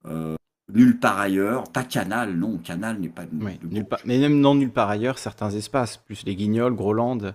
[0.05, 0.35] euh,
[0.73, 3.25] nulle part ailleurs, pas Canal, non, Canal n'est pas.
[3.31, 7.33] nulle part, mais même non nulle part ailleurs, certains espaces, plus les Guignols, Groland.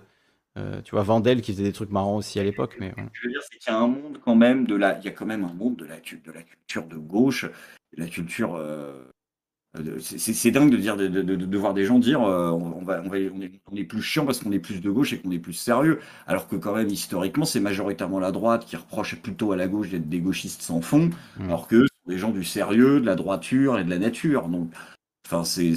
[0.57, 2.77] Euh, tu vois, Vandel qui faisait des trucs marrants aussi à l'époque.
[2.79, 5.05] Mais, Je veux dire, c'est qu'il y a un monde quand même de la, il
[5.05, 7.45] y a quand même un monde de la, de la culture de gauche,
[7.97, 8.55] la culture.
[8.55, 9.03] Euh,
[9.99, 13.17] c'est dingue de dire, de, de, voir des gens dire, euh, on, va, on, va,
[13.33, 15.39] on, est, on est plus chiant parce qu'on est plus de gauche et qu'on est
[15.39, 19.57] plus sérieux, alors que quand même historiquement, c'est majoritairement la droite qui reproche plutôt à
[19.57, 21.43] la gauche d'être des gauchistes sans fond, mmh.
[21.45, 24.47] alors que sont des gens du sérieux, de la droiture et de la nature.
[24.47, 24.69] Donc,
[25.25, 25.73] enfin, c'est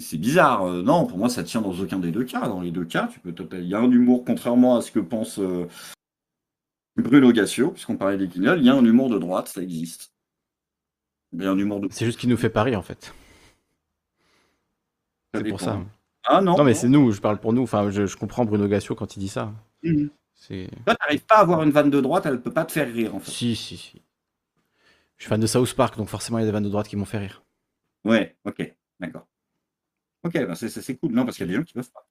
[0.00, 0.64] c'est bizarre.
[0.64, 2.48] Euh, non, pour moi, ça tient dans aucun des deux cas.
[2.48, 5.00] Dans les deux cas, tu peux il y a un humour, contrairement à ce que
[5.00, 5.68] pense, euh,
[6.96, 10.12] Bruno Gassio, puisqu'on parlait des guignols, il y a un humour de droite, ça existe.
[11.32, 11.88] Il y a un humour de...
[11.90, 13.14] C'est juste qu'il nous fait pari en fait.
[15.34, 15.80] C'est pour ça.
[16.24, 17.62] Ah non, Non, mais c'est nous, je parle pour nous.
[17.62, 19.52] Enfin, je, je comprends Bruno Gassio quand il dit ça.
[20.34, 20.68] C'est.
[20.84, 23.14] Toi, t'arrives pas à avoir une vanne de droite, elle peut pas te faire rire,
[23.14, 23.30] en fait.
[23.30, 24.02] Si, si, si.
[25.16, 26.88] Je suis fan de South Park, donc forcément, il y a des vannes de droite
[26.88, 27.42] qui m'ont fait rire.
[28.04, 29.26] Ouais, ok, d'accord.
[30.24, 31.12] Ok, ben c'est- cool.
[31.12, 32.06] Non, parce qu'il y a des gens qui peuvent pas.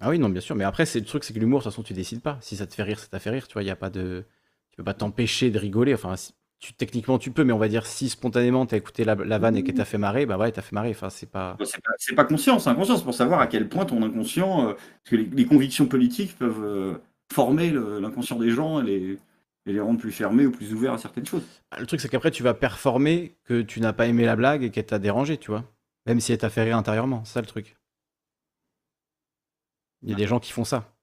[0.00, 0.56] Ah oui, non, bien sûr.
[0.56, 2.38] Mais après, c'est le truc, c'est que l'humour, de toute façon, tu décides pas.
[2.40, 3.46] Si ça te fait rire, ça t'a fait rire.
[3.48, 4.24] Tu vois, il y a pas de.
[4.70, 5.92] Tu peux pas t'empêcher de rigoler.
[5.94, 9.14] Enfin, si- tu, techniquement, tu peux, mais on va dire si spontanément t'as écouté la,
[9.14, 10.90] la vanne et qu'elle t'a fait marrer, bah ouais, t'as fait marrer.
[10.90, 11.56] Enfin, c'est pas.
[11.64, 11.80] C'est
[12.14, 12.96] pas, pas conscient, c'est inconscient.
[12.96, 16.36] C'est pour savoir à quel point ton inconscient, euh, parce que les, les convictions politiques
[16.38, 16.94] peuvent euh,
[17.32, 19.18] former l'inconscient des gens et les,
[19.66, 21.44] et les rendre plus fermés ou plus ouverts à certaines choses.
[21.78, 24.70] Le truc, c'est qu'après, tu vas performer que tu n'as pas aimé la blague et
[24.70, 25.64] qu'elle t'a dérangé, tu vois.
[26.06, 27.24] Même si elle t'a fait rire intérieurement.
[27.24, 27.76] C'est ça le truc.
[30.02, 30.94] Il y a des gens qui font ça.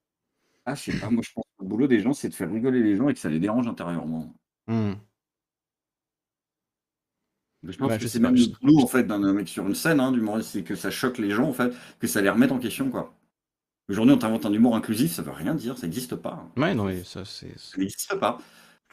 [0.66, 2.52] Ah, je sais pas, moi je pense que le boulot des gens, c'est de faire
[2.52, 4.36] rigoler les gens et que ça les dérange intérieurement.
[4.68, 4.94] Hmm.
[7.64, 10.00] Je pense Ouais, que c'est même le boulot en fait d'un mec sur une scène,
[10.00, 12.60] hein, d'humoriste, c'est que ça choque les gens en fait, que ça les remette en
[12.60, 13.14] question quoi.
[13.90, 16.34] Aujourd'hui, on t'invente un humour inclusif, ça veut rien dire, ça n'existe pas.
[16.34, 16.52] hein.
[16.62, 17.58] Ouais, non, mais ça, c'est.
[17.58, 18.40] Ça n'existe pas.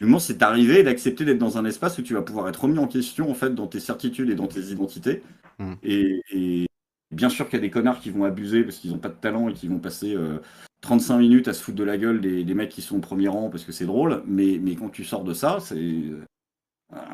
[0.00, 2.78] L'humour, c'est d'arriver et d'accepter d'être dans un espace où tu vas pouvoir être remis
[2.78, 5.22] en question en fait dans tes certitudes et dans tes identités.
[5.58, 5.74] Mm.
[5.82, 6.66] Et, et
[7.12, 9.14] bien sûr qu'il y a des connards qui vont abuser parce qu'ils n'ont pas de
[9.14, 10.38] talent et qui vont passer euh,
[10.80, 13.28] 35 minutes à se foutre de la gueule des, des mecs qui sont au premier
[13.28, 14.22] rang parce que c'est drôle.
[14.26, 16.24] Mais, mais quand tu sors de ça, c'est euh,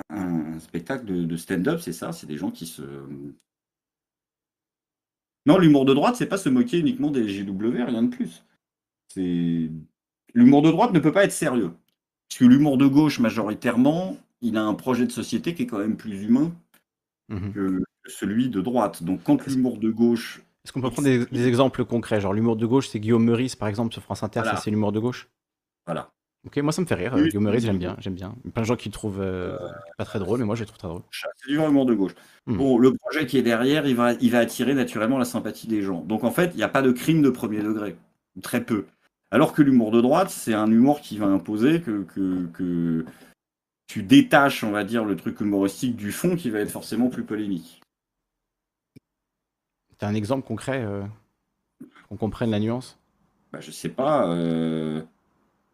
[0.09, 2.83] un, un spectacle de, de stand-up, c'est ça, c'est des gens qui se.
[5.47, 8.45] Non, l'humour de droite, c'est pas se moquer uniquement des GW, rien de plus.
[9.09, 9.71] C'est
[10.35, 11.73] l'humour de droite ne peut pas être sérieux.
[12.31, 15.79] Parce que l'humour de gauche, majoritairement, il a un projet de société qui est quand
[15.79, 16.53] même plus humain
[17.29, 17.53] Mhm.
[17.53, 19.03] que celui de droite.
[19.03, 20.43] Donc quand l'humour de gauche...
[20.65, 22.21] Est-ce qu'on peut prendre des, des exemples concrets?
[22.21, 24.57] Genre, l'humour de gauche, c'est Guillaume Meurice, par exemple, sur France Inter, Voilà.
[24.57, 25.29] ça, c'est l'humour de gauche?
[25.87, 26.11] Voilà.
[26.47, 27.13] Ok, moi, ça me fait rire.
[27.15, 28.35] Oui, euh, Guillaume Meurice, j'aime bien, j'aime bien.
[28.45, 29.57] Il y a plein de gens qui le trouvent euh,
[29.99, 31.03] pas très drôle, mais moi, je le trouve très drôle.
[31.13, 32.15] C'est du humour de gauche.
[32.47, 32.57] Hmm.
[32.57, 35.83] Bon, le projet qui est derrière, il va, il va attirer naturellement la sympathie des
[35.83, 36.01] gens.
[36.03, 37.97] Donc en fait, il n'y a pas de crime de premier degré.
[38.43, 38.87] Très peu.
[39.31, 43.05] Alors que l'humour de droite, c'est un humour qui va imposer que, que, que
[43.87, 47.25] tu détaches, on va dire, le truc humoristique du fond qui va être forcément plus
[47.25, 47.81] polémique.
[49.99, 51.05] T'as un exemple concret euh,
[52.09, 52.99] qu'on comprenne la nuance?
[53.53, 54.29] Bah, je sais pas.
[54.33, 55.03] euh,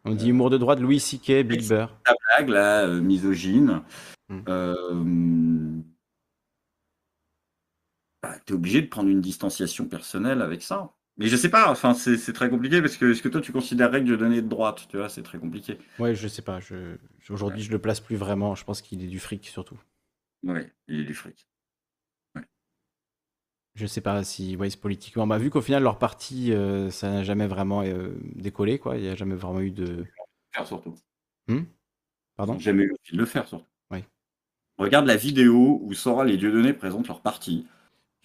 [0.05, 1.67] On dit humour de droite, Louis C.K., Bill Oui.
[1.69, 1.95] Burr.
[2.05, 3.81] la blague, là, euh, misogyne.
[4.49, 5.71] Euh,
[8.21, 10.91] bah, t'es obligé de prendre une distanciation personnelle avec ça.
[11.17, 13.51] Mais je sais pas, enfin, c'est c'est très compliqué parce que est-ce que toi tu
[13.51, 15.79] considérerais que Dieudonné est de droite, tu vois, c'est très compliqué.
[15.97, 16.59] Ouais, je sais pas.
[16.59, 16.97] Je...
[17.29, 18.55] Aujourd'hui, je le place plus vraiment.
[18.55, 19.79] Je pense qu'il est du fric, surtout.
[20.43, 21.47] Ouais, il est du fric.
[23.77, 25.27] Je sais pas si, ouais, c'est politiquement.
[25.27, 28.97] Bah, vu qu'au final, leur parti, euh, ça n'a jamais vraiment euh, décollé, quoi.
[28.97, 30.03] Il n'y a jamais vraiment eu de.
[30.51, 30.95] Faire surtout.
[32.35, 32.57] Pardon?
[32.57, 33.67] Jamais eu envie de le faire surtout.
[33.91, 34.03] Ouais.
[34.79, 37.67] Regarde la vidéo où Soral et Dieudonné présentent leur parti.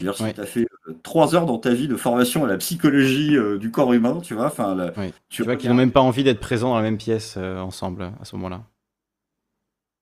[0.03, 0.32] Dire, si Ouais.
[0.32, 3.70] t'as fait euh, trois heures dans ta vie de formation à la psychologie euh, du
[3.70, 5.12] corps humain, tu vois, enfin, Ouais.
[5.28, 7.59] tu Tu vois qu'ils n'ont même pas envie d'être présents dans la même pièce euh,
[7.61, 8.64] ensemble à ce moment-là.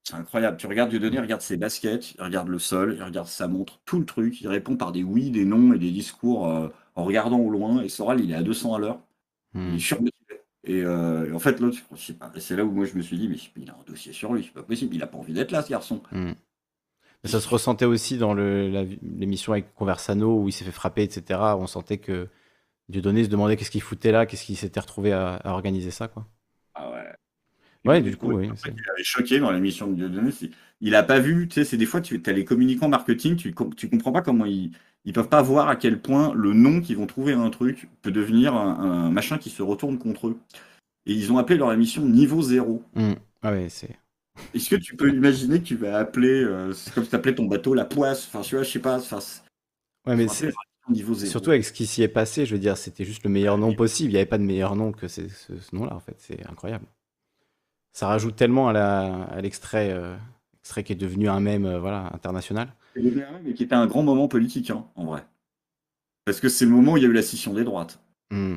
[0.04, 0.56] C'est incroyable.
[0.56, 3.80] Tu regardes Dieudonné, il regarde ses baskets, il regarde le sol, il regarde sa montre,
[3.84, 4.40] tout le truc.
[4.40, 7.82] Il répond par des oui, des non et des discours euh, en regardant au loin.
[7.82, 9.00] Et Soral, il est à 200 à l'heure.
[9.54, 9.74] Il Hmm.
[9.74, 10.14] est surmotivé.
[10.64, 11.78] Et, euh, et en fait, l'autre,
[12.38, 14.44] c'est là où moi je me suis dit, mais il a un dossier sur lui,
[14.44, 14.94] c'est pas possible.
[14.94, 16.02] Il a pas envie d'être là, ce garçon.
[16.12, 16.32] Hmm.
[17.22, 21.40] Mais ça se ressentait aussi dans l'émission avec Conversano où il s'est fait frapper, etc.
[21.58, 22.28] On sentait que
[22.88, 26.08] Dieudonné se demandait qu'est-ce qu'il foutait là, qu'est-ce qu'il s'était retrouvé à, à organiser ça,
[26.08, 26.26] quoi.
[26.74, 27.04] Ah ouais.
[27.84, 28.50] Ouais, du coup, oui.
[28.56, 30.50] C'est- truc qui m'avait choqué dans l'émission de Dieudonné, c'est
[30.80, 33.54] il a pas vu, tu sais, c'est des fois, tu as les communicants marketing, tu,
[33.76, 34.70] tu comprends pas comment ils,
[35.04, 37.88] ils peuvent pas voir à quel point le nom qu'ils vont trouver à un truc
[38.02, 40.38] peut devenir un, un machin qui se retourne contre eux.
[41.06, 42.82] Et ils ont appelé leur émission Niveau Zéro.
[42.94, 43.12] Hmm.
[43.42, 43.98] Ah ouais, c'est.
[44.54, 47.34] Est-ce que tu peux imaginer que tu vas appeler, euh, c'est comme si tu appelais
[47.34, 49.42] ton bateau la poisse, enfin, tu vois, je sais pas, enfin, c'est-
[50.06, 50.52] Ouais, mais c'est
[50.88, 51.30] Niveau Zéro.
[51.30, 53.74] surtout avec ce qui s'y est passé, je veux dire, c'était juste le meilleur nom
[53.74, 54.10] possible.
[54.10, 56.16] Il n'y avait pas de meilleur nom que c'est- ce, ce nom-là, en fait.
[56.18, 56.86] C'est incroyable.
[57.92, 60.16] Ça rajoute tellement à la- à l'extrait euh,
[60.60, 62.72] extrait qui est devenu un mème euh, voilà, international.
[62.94, 65.24] C'est devenu un mème, mais qui était un grand moment politique, hein, en vrai.
[66.24, 68.00] Parce que c'est le moment où il y a eu la scission des droites.
[68.30, 68.56] Hmm.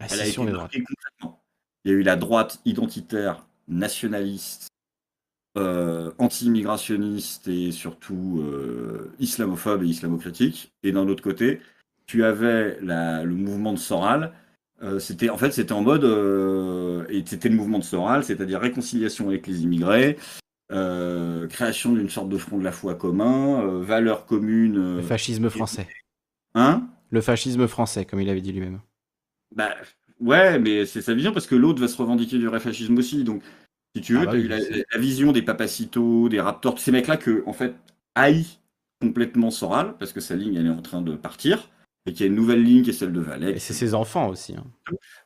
[0.00, 0.72] La Elle a scission été des droites.
[0.72, 1.42] marquée complètement.
[1.84, 4.67] Il y a eu la droite identitaire, nationaliste,
[5.56, 10.72] euh, anti-immigrationniste et surtout euh, islamophobe et islamocritique.
[10.82, 11.60] Et d'un autre côté,
[12.06, 14.32] tu avais la- le mouvement de Soral.
[14.82, 16.04] Euh, c'était en fait c'était en mode
[17.10, 20.16] et c'était le mouvement de Soral, c'est-à-dire réconciliation avec les immigrés,
[21.48, 24.96] création d'une sorte de front de la foi commun, valeurs communes.
[24.96, 25.88] Le fascisme français.
[26.54, 26.86] hein?
[27.10, 28.80] Le fascisme français, comme il avait dit lui-même.
[29.54, 29.74] Bah,
[30.20, 33.24] ouais, mais c'est sa vision parce que l'autre va se revendiquer du vrai fascisme aussi.
[33.24, 33.42] Donc,
[33.98, 34.58] si tu veux, Ah bah eu la,
[34.98, 37.74] vision des Papacitos, des Raptors, ces mecs-là que, en fait,
[38.14, 38.58] haït
[39.00, 41.68] complètement Soral parce que sa ligne, elle est en train de partir
[42.06, 43.60] et qu'il y a une nouvelle ligne qui est celle de Et Valek.
[43.60, 44.54] c'est ses enfants aussi.
[44.56, 44.64] hein.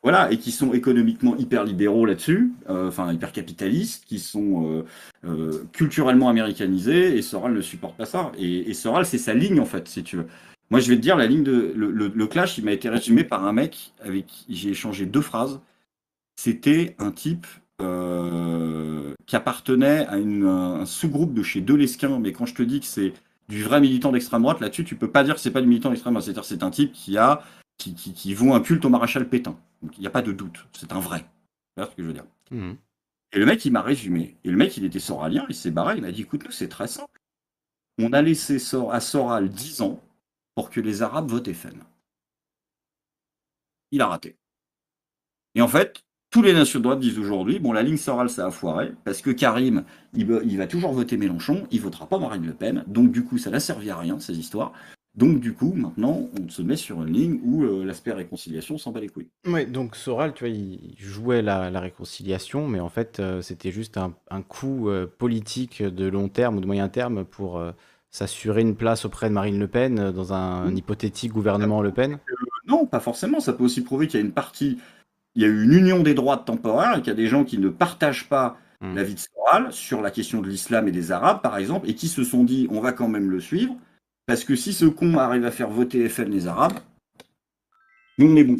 [0.02, 4.84] Voilà, et qui sont économiquement hyper libéraux là-dessus, euh, enfin hyper capitalistes, qui sont euh,
[5.24, 8.32] euh, culturellement américanisés, et Soral ne supporte pas ça.
[8.36, 10.26] Et, et Soral, c'est sa ligne en fait, si tu veux.
[10.70, 12.88] Moi, je vais te dire, la ligne de le, le- le clash, il m'a été
[12.88, 15.60] résumé par un mec avec qui j'ai échangé deux phrases.
[16.36, 17.46] C'était un type
[17.80, 22.80] euh, qui appartenait à une- un sous-groupe de chez Delesquin, mais quand je te dis
[22.80, 23.12] que c'est
[23.48, 25.90] du vrai militant d'extrême droite, là-dessus, tu peux pas dire que c'est pas du militant
[25.90, 26.24] d'extrême droite.
[26.24, 27.42] C'est-à-dire, c'est un type qui a
[27.78, 29.58] qui, qui, qui voue un culte au maréchal Pétain.
[29.82, 31.24] Donc il n'y a pas de doute, c'est un vrai.
[31.76, 32.26] Vois ce que je veux dire?
[32.50, 32.76] Mhm.
[33.32, 34.36] Et le mec, il m'a résumé.
[34.44, 36.68] Et le mec, il était soralien, il s'est barré, il m'a dit écoute, nous, c'est
[36.68, 37.18] très simple.
[37.98, 38.56] On a laissé
[38.90, 40.00] à Soral 10 ans
[40.54, 41.82] pour que les Arabes votent FN.
[43.90, 44.36] Il a raté.
[45.54, 48.46] Et en fait, tous les nations de droite disent aujourd'hui bon, la ligne Soral, ça
[48.46, 52.18] a foiré, parce que Karim, il, va- il va toujours voter Mélenchon, il votera pas
[52.18, 54.72] Marine Le Pen, donc du coup, ça n'a servi à rien, ces histoires.
[55.14, 58.92] Donc du coup, maintenant, on se met sur une ligne où euh, l'aspect réconciliation s'en
[58.92, 59.28] bat les couilles.
[59.46, 63.72] Ouais, donc Soral, tu vois, il jouait la, la réconciliation, mais en fait, euh, c'était
[63.72, 67.62] juste un, un coup euh, politique de long terme ou de moyen terme pour
[68.10, 70.76] s'assurer une place auprès de Marine Le Pen dans un, Mhm.
[70.78, 72.18] hypothétique gouvernement Le Pen.
[72.66, 73.40] Non, pas forcément.
[73.40, 74.78] Ça peut aussi prouver qu'il y a une partie,
[75.34, 77.44] il y a eu une union des droites temporaire et qu'il y a des gens
[77.44, 78.96] qui ne partagent pas Mm.
[78.96, 81.94] la vie de Soral sur la question de l'islam et des Arabes, par exemple, et
[81.94, 83.76] qui se sont dit on va quand même le suivre,
[84.26, 86.78] parce que si ce con arrive à faire voter FN les Arabes,
[88.18, 88.58] nous on est bon.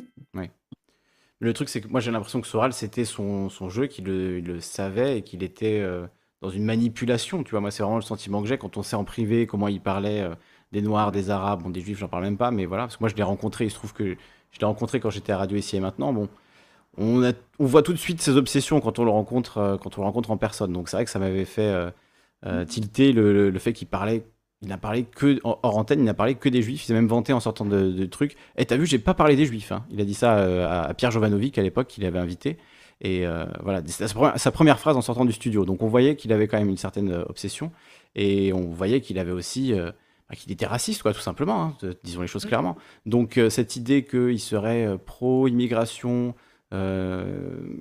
[1.41, 4.61] Le truc, c'est que moi, j'ai l'impression que Soral, c'était son, son jeu, qu'il le,
[4.61, 6.07] savait et qu'il était euh,
[6.41, 7.43] dans une manipulation.
[7.43, 9.66] Tu vois, moi, c'est vraiment le sentiment que j'ai quand on sait en privé comment
[9.66, 10.37] il parlait euh,
[10.70, 13.03] des Noirs, des Arabes, bon, des Juifs, j'en parle même pas, mais voilà, parce que
[13.03, 14.16] moi, je l'ai rencontré, il se trouve que
[14.53, 16.12] je l'ai rencontré quand j'étais à Radio Ici et Maintenant.
[16.12, 16.29] Bon,
[16.99, 19.97] on, a, on voit tout de suite ses obsessions quand on le rencontre, euh, quand
[19.99, 20.72] on le rencontre en personne.
[20.72, 21.90] Donc, c'est vrai que ça m'avait fait euh,
[22.47, 24.24] euh, tilter le, le- le fait qu'il parlait.
[24.62, 26.84] Il n'a parlé que, hors antenne, il n'a parlé que des juifs.
[26.84, 28.36] Il s'est même vanté en sortant de, de trucs.
[28.57, 29.72] Et t'as vu, j'ai pas parlé des juifs.
[29.72, 29.84] hein.
[29.90, 32.59] Il a dit ça à, à Pierre Jovanovic à l'époque, qu'il avait invité.
[33.01, 33.24] Et
[33.64, 35.64] voilà, c'était sa première, sa première phrase en sortant du studio.
[35.64, 37.72] Donc on voyait qu'il avait quand même une certaine obsession.
[38.14, 39.72] Et on voyait qu'il avait aussi.
[39.72, 41.62] bah, qu'il était raciste, quoi, tout simplement.
[41.62, 42.76] hein, disons les choses clairement.
[43.05, 46.34] Donc euh, cette idée qu'il serait euh, pro-immigration,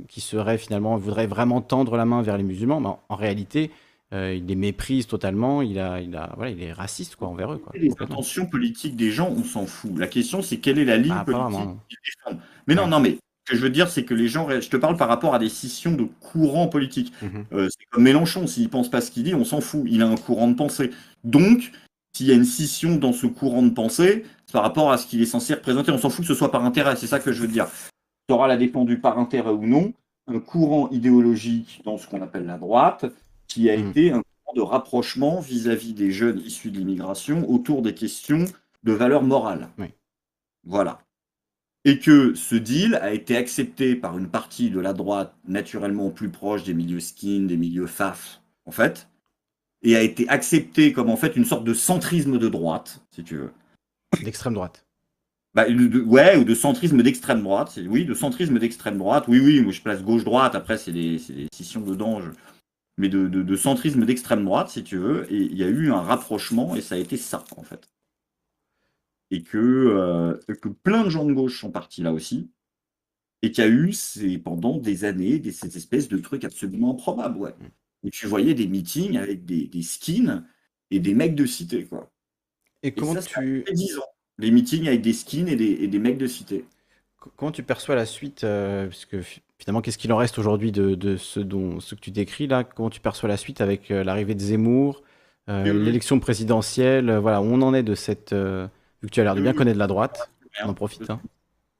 [0.07, 3.71] qui serait finalement, voudrait vraiment tendre la main vers les musulmans, bah, en réalité,
[4.13, 7.53] euh, il les méprise totalement, il, a, il, a, voilà, il est raciste quoi, envers
[7.53, 7.57] eux.
[7.57, 9.97] Quoi, Les intentions politiques des gens, on s'en fout.
[9.97, 12.41] La question, c'est quelle est la ligne Ah, politique qu'ils défendent.
[12.67, 12.89] Mais non, Ouais.
[12.89, 13.11] non, mais
[13.47, 15.39] ce que je veux dire, c'est que les gens, je te parle par rapport à
[15.39, 17.13] des scissions de courants politiques.
[17.21, 17.45] Mhm.
[17.53, 19.83] Euh, c'est comme Mélenchon, s'il pense pas ce qu'il dit, on s'en fout.
[19.87, 20.91] Il a un courant de pensée.
[21.23, 21.71] Donc,
[22.13, 25.21] s'il y a une scission dans ce courant de pensée, par rapport à ce qu'il
[25.21, 25.91] est censé représenter.
[25.93, 26.97] On s'en fout que ce soit par intérêt.
[26.97, 27.67] C'est ça que je veux dire.
[28.31, 29.91] Soral a défendu par intérêt ou non
[30.27, 33.05] un courant idéologique dans ce qu'on appelle la droite,
[33.47, 33.89] qui a Mhm.
[33.89, 38.45] été un courant de rapprochement vis-à-vis des jeunes issus de l'immigration autour des questions
[38.83, 39.67] de valeur morale.
[39.77, 39.87] Oui.
[40.63, 41.01] Voilà.
[41.83, 46.29] Et que ce deal a été accepté par une partie de la droite naturellement plus
[46.29, 49.09] proche des milieux skin, des milieux faf, en fait,
[49.81, 53.35] et a été accepté comme en fait une sorte de centrisme de droite, si tu
[53.35, 53.51] veux.
[54.23, 54.85] D'extrême droite.
[55.53, 57.77] Bah, de- ouais, ou de centrisme d'extrême droite.
[57.87, 59.25] Oui, de centrisme d'extrême droite.
[59.27, 62.21] Oui, oui, moi je place gauche-droite, après c'est des, des scissions dedans.
[62.21, 62.31] je-
[62.97, 65.31] Mais de, de- de centrisme d'extrême droite, si tu veux.
[65.33, 67.89] Et il y a eu un rapprochement, et ça a été ça, en fait.
[69.31, 72.51] Et que, euh, que plein de gens de gauche sont partis là aussi.
[73.41, 76.91] Et qu'il y a eu c'est pendant des années des, ces espèces de trucs absolument
[76.93, 77.55] improbables, ouais.
[78.03, 80.45] Et tu voyais des meetings avec des, des skins
[80.91, 82.11] et des mecs de cité, quoi.
[82.83, 84.05] Et Et comment ça, tu, fait 10 ans.
[84.41, 86.65] Les meetings avec des skins et des, et des mecs de cité.
[87.19, 90.71] co- comment tu perçois la suite euh, Puisque fi- finalement, qu'est-ce qu'il en reste aujourd'hui
[90.71, 92.63] de, de ce, dont, ce que tu décris là?
[92.63, 95.01] Comment tu perçois la suite avec euh, l'arrivée de Zemmour,
[95.49, 95.85] euh, oui.
[95.85, 98.33] l'élection présidentielle euh, Voilà, où on en est de cette.
[98.33, 98.67] euh,
[99.01, 100.29] vu que tu as l'air de bien connaître la droite,
[100.63, 101.09] on en profite.
[101.09, 101.19] hein.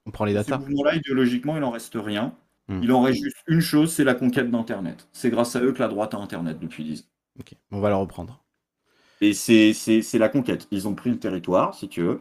[0.06, 0.58] On prend les Ce datas.
[0.58, 2.34] mouvement-là, idéologiquement, il en reste rien.
[2.68, 2.80] Hmm.
[2.84, 5.08] Il en reste juste une chose, c'est la conquête d'Internet.
[5.14, 7.40] C'est grâce à eux que la droite a Internet depuis 10 ans.
[7.40, 8.44] Ok, on va la reprendre.
[9.22, 10.68] Et c'est la conquête.
[10.72, 12.20] Ils ont pris le territoire, si tu veux.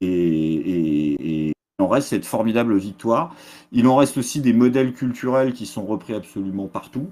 [0.00, 3.34] Et, il en reste cette formidable victoire.
[3.72, 7.10] Il en reste aussi des modèles culturels qui sont repris absolument partout.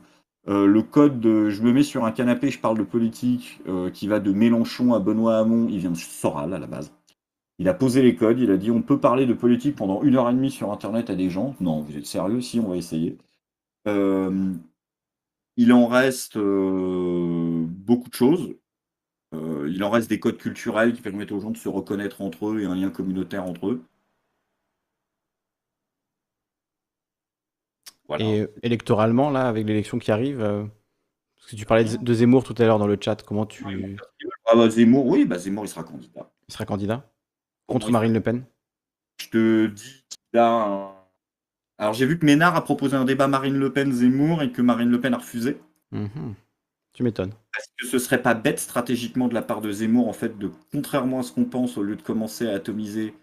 [0.48, 3.90] Euh, le code de je me mets sur un canapé, je parle de politique, euh,
[3.90, 6.92] qui va de Mélenchon à Benoît Hamon, il vient de Soral à la base.
[7.58, 10.16] Il a posé les codes, il a dit on peut parler de politique pendant une
[10.16, 11.54] heure et demie sur Internet à des gens.
[11.60, 12.40] Non, vous êtes sérieux?
[12.40, 13.18] Si, on va essayer.
[13.88, 14.52] Euh,
[15.56, 18.54] il en reste beaucoup de choses.
[19.34, 22.48] Euh, il en reste des codes culturels qui permettent aux gens de se reconnaître entre
[22.48, 23.84] eux et un lien communautaire entre eux.
[28.06, 28.24] Voilà.
[28.24, 30.64] Et euh, électoralement, là, avec l'élection qui arrive, euh,
[31.36, 33.64] parce que tu parlais de Zemmour tout à l'heure dans le chat, comment tu...
[34.46, 36.30] Ah bah, Zemmour, oui, bah, Zemmour, il sera candidat.
[36.48, 37.04] Il sera candidat
[37.66, 37.92] contre Oui.
[37.92, 38.44] Marine Le Pen?
[39.20, 40.92] Je te dis qu'il a un-
[41.76, 44.88] Alors, j'ai vu que Ménard a proposé un débat Marine Le Pen-Zemmour et que Marine
[44.88, 45.60] Le Pen a refusé.
[45.90, 46.34] Mhm.
[46.92, 47.32] Tu m'étonnes.
[47.56, 50.50] Est-ce que ce serait pas bête stratégiquement de la part de Zemmour, en fait, de,
[50.72, 53.14] contrairement à ce qu'on pense, au lieu de commencer à atomiser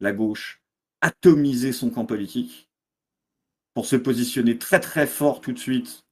[0.00, 0.62] la gauche,
[1.00, 2.70] atomiser son camp politique,
[3.74, 6.04] pour se positionner très très fort tout de suite,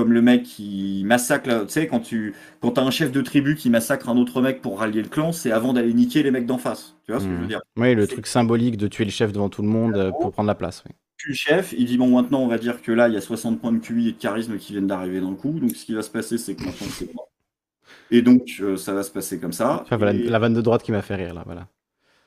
[0.00, 3.54] comme le mec qui massacre, tu sais, quand tu quand as un chef de tribu
[3.54, 6.46] qui massacre un autre mec pour rallier le clan, c'est avant d'aller niquer les mecs
[6.46, 6.94] d'en face.
[7.04, 7.48] Tu vois ce que je veux Mhm.
[7.48, 7.60] dire?
[7.76, 10.46] Oui, le truc symbolique de tuer le chef devant tout le monde euh, pour prendre
[10.46, 10.82] la place.
[10.86, 10.94] oui.
[11.18, 13.20] tue le chef, il dit bon maintenant on va dire que là il y a
[13.20, 15.84] 60 points de QI et de charisme qui viennent d'arriver dans le coup, donc ce
[15.84, 17.28] qui va se passer c'est que maintenant c'est moi.
[18.10, 19.82] Et donc euh, ça va se passer comme ça.
[19.82, 21.68] Enfin, voilà, Et- la vanne de droite qui m'a fait rire, là, voilà.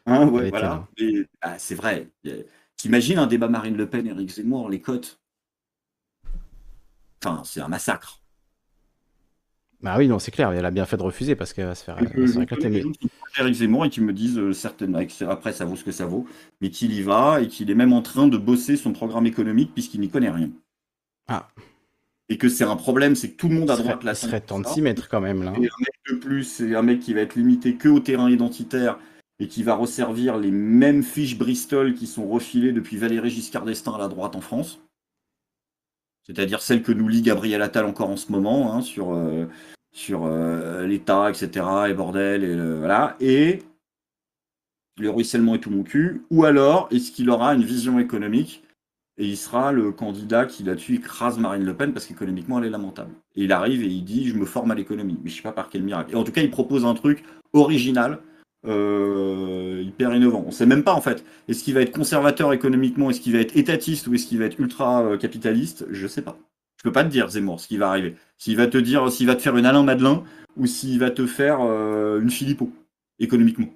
[0.05, 0.67] Hein, ouais, Elle était voilà.
[0.67, 0.87] là.
[0.97, 2.09] Et, ah, c'est vrai.
[2.77, 5.19] T'imagines un débat Marine Le Pen, Éric Zemmour, les cotes
[7.23, 8.19] Enfin, c'est un massacre.
[9.81, 11.83] Bah oui, non, c'est clair, elle a bien fait de refuser parce qu'elle va se
[11.83, 12.69] faire, elle va se faire éclater.
[12.69, 12.83] Mais...
[13.37, 14.95] Éric Zemmour et qui me disent euh, certaines,
[15.27, 16.25] après ça vaut ce que ça vaut,
[16.61, 19.73] mais qu'il y va et qu'il est même en train de bosser son programme économique
[19.73, 20.51] puisqu'il n'y connaît rien.
[21.27, 21.49] Ah.
[22.29, 24.05] Et que c'est un problème, c'est que tout le monde à Il serait, droite il
[24.05, 24.15] là.
[24.15, 25.51] serait temps de s'y mettre quand même, là.
[25.51, 28.29] Et un mec de plus, c'est un mec qui va être limité que au terrain
[28.29, 28.99] identitaire
[29.39, 33.95] et qui va resservir les mêmes fiches Bristol qui sont refilées depuis Valéry Giscard d'Estaing
[33.95, 34.79] à la droite en France.
[36.25, 39.45] C'est-à-dire celles que nous lit Gabriel Attal encore en ce moment hein, sur, euh,
[40.09, 41.65] euh, l'État, etc.
[41.89, 43.15] et bordel, et le- voilà.
[43.19, 43.59] Et
[44.97, 46.23] le ruissellement est tout mon cul.
[46.29, 48.63] Ou alors, est-ce qu'il aura une vision économique
[49.17, 52.69] et il sera le candidat qui là-dessus écrase Marine Le Pen parce qu'économiquement elle est
[52.71, 53.13] lamentable.
[53.35, 55.51] Et il arrive et il dit je me forme à l'économie, mais je sais pas
[55.51, 56.11] par quel miracle.
[56.11, 58.19] Et en tout cas il propose un truc original,
[58.65, 60.43] euh, hyper innovant.
[60.47, 61.23] On sait même pas en fait.
[61.47, 64.45] Est-ce qu'il va être conservateur économiquement, est-ce qu'il va être étatiste ou est-ce qu'il va
[64.45, 65.85] être ultra euh, capitaliste?
[65.89, 66.37] Je sais pas.
[66.77, 68.15] Je peux pas te dire Zemmour ce qui va arriver.
[68.37, 70.23] S'il va te dire, s'il va te faire une Alain Madelin
[70.57, 72.71] ou s'il va te faire euh, une Philippot
[73.19, 73.67] économiquement.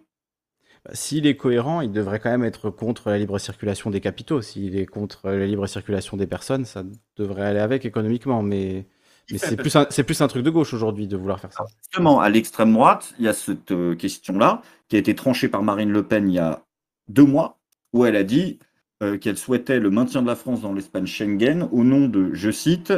[0.85, 4.41] Bah, S'il est cohérent, il devrait quand même être contre la libre circulation des capitaux.
[4.41, 6.83] S'il est contre la libre circulation des personnes, ça
[7.17, 8.41] devrait aller avec économiquement.
[8.41, 8.85] Mais,
[9.31, 11.65] mais c'est plus, un- c'est plus un truc de gauche aujourd'hui de vouloir faire ça.
[11.81, 15.63] Justement, à l'extrême droite, il y a cette euh, question-là qui a été tranchée par
[15.63, 16.63] Marine Le Pen il y a
[17.09, 17.57] deux mois,
[17.93, 18.59] où elle a dit
[19.03, 22.49] euh, qu'elle souhaitait le maintien de la France dans l'espace Schengen au nom de, je
[22.49, 22.91] cite,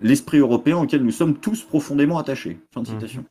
[0.00, 2.58] l'esprit européen auquel nous sommes tous profondément attachés.
[2.72, 2.94] Fin de Mhm.
[2.94, 3.24] citation.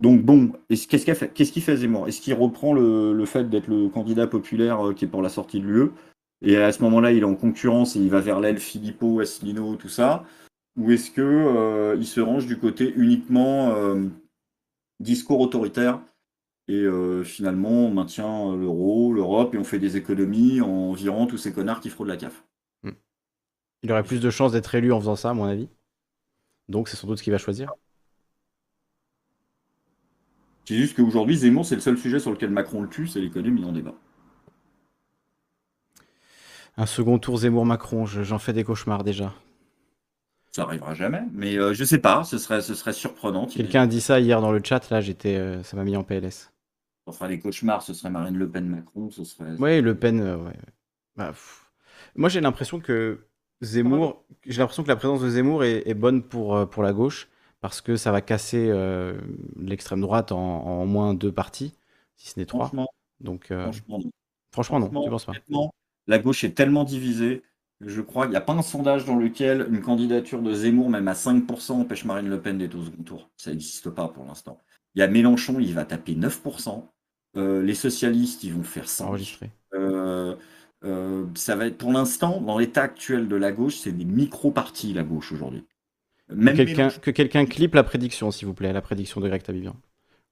[0.00, 2.08] Donc bon, est-ce- qu'est-ce qu'elle fait Qu'est-ce qu'il fait Zemmour?
[2.08, 5.28] Est-ce qu'il reprend le, le fait d'être le candidat populaire euh, qui est pour la
[5.28, 5.90] sortie de l'UE?
[6.44, 9.76] Et à ce moment-là, il est en concurrence et il va vers l'aile Philippot, Asselineau,
[9.76, 10.24] tout ça
[10.76, 14.08] Ou est-ce que euh, il se range du côté uniquement euh,
[15.00, 16.00] discours autoritaire
[16.68, 21.38] et euh, finalement on maintient l'euro, l'Europe et on fait des économies en virant tous
[21.38, 22.44] ces connards qui fraudent la CAF
[23.82, 25.68] Il aurait plus de chances d'être élu en faisant ça, à mon avis.
[26.68, 27.72] Donc c'est sans doute ce qu'il va choisir.
[30.64, 33.64] C'est juste qu'aujourd'hui, Zemmour, c'est le seul sujet sur lequel Macron le tue, c'est l'économie
[33.64, 33.94] en débat.
[36.76, 39.34] Un second tour Zemmour-Macron, je- j'en fais des cauchemars déjà.
[40.54, 43.46] Ça arrivera jamais, mais euh, je sais pas, ce serait, ce serait surprenant.
[43.46, 46.04] Quelqu'un a dit ça hier dans le chat, là, j'étais, euh, ça m'a mis en
[46.04, 46.52] PLS.
[47.06, 49.54] Enfin, les cauchemars, ce serait Marine Le Pen, Macron, ce serait.
[49.54, 50.56] Ouais, Le Pen, euh, ouais.
[51.16, 51.34] Bah.
[52.14, 53.26] Moi, j'ai l'impression que
[53.62, 56.92] Zemmour, j'ai l'impression que la présence de Zemmour est, est bonne pour, euh, pour la
[56.92, 57.28] gauche,
[57.60, 59.18] parce que ça va casser euh,
[59.58, 61.72] l'extrême droite en, en moins deux parties,
[62.16, 62.66] si ce n'est trois.
[62.66, 62.88] Franchement,
[63.20, 64.10] Donc, franchement, non.
[64.52, 65.32] franchement, non, tu penses pas?
[66.06, 67.42] la gauche est tellement divisée.
[67.84, 71.08] Je crois qu'il n'y a pas un sondage dans lequel une candidature de Zemmour, même
[71.08, 73.30] à 5%, empêche Marine Le Pen d'être au second tour.
[73.36, 74.60] Ça n'existe pas pour l'instant.
[74.94, 76.84] Il y a Mélenchon, il va taper 9%.
[77.36, 79.06] Euh, les socialistes, ils vont faire 100.
[79.06, 79.50] Enregistré.
[79.74, 80.36] Euh,
[80.84, 84.92] euh, ça va être pour l'instant, dans l'état actuel de la gauche, c'est des micro-partis,
[84.92, 85.64] la gauche aujourd'hui.
[86.28, 89.76] Même que quelqu'un clip la prédiction, s'il vous plaît, la prédiction de Greg Tabibian.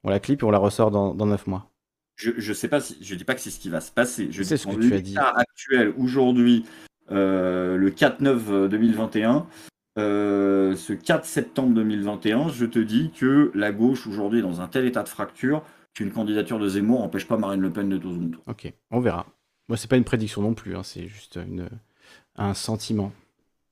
[0.05, 1.71] On la clip et on la ressort dans, dans 9 mois.
[2.17, 4.29] Je, je sais pas si, je dis pas que c'est ce qui va se passer.
[4.31, 5.11] Je C'est dis ce que tu as dit.
[5.11, 6.65] l'état actuel, aujourd'hui,
[7.11, 9.47] le 4-9 2021,
[9.99, 14.69] euh, ce 4 septembre 2021, je te dis que la gauche aujourd'hui est dans un
[14.69, 15.63] tel état de fracture
[15.95, 18.43] qu'une candidature de Zemmour n'empêche pas Marine Le Pen au second tour.
[18.47, 19.27] Ok, on verra.
[19.69, 21.69] Moi, c'est pas une prédiction non plus, hein, c'est juste une,
[22.37, 23.13] un sentiment.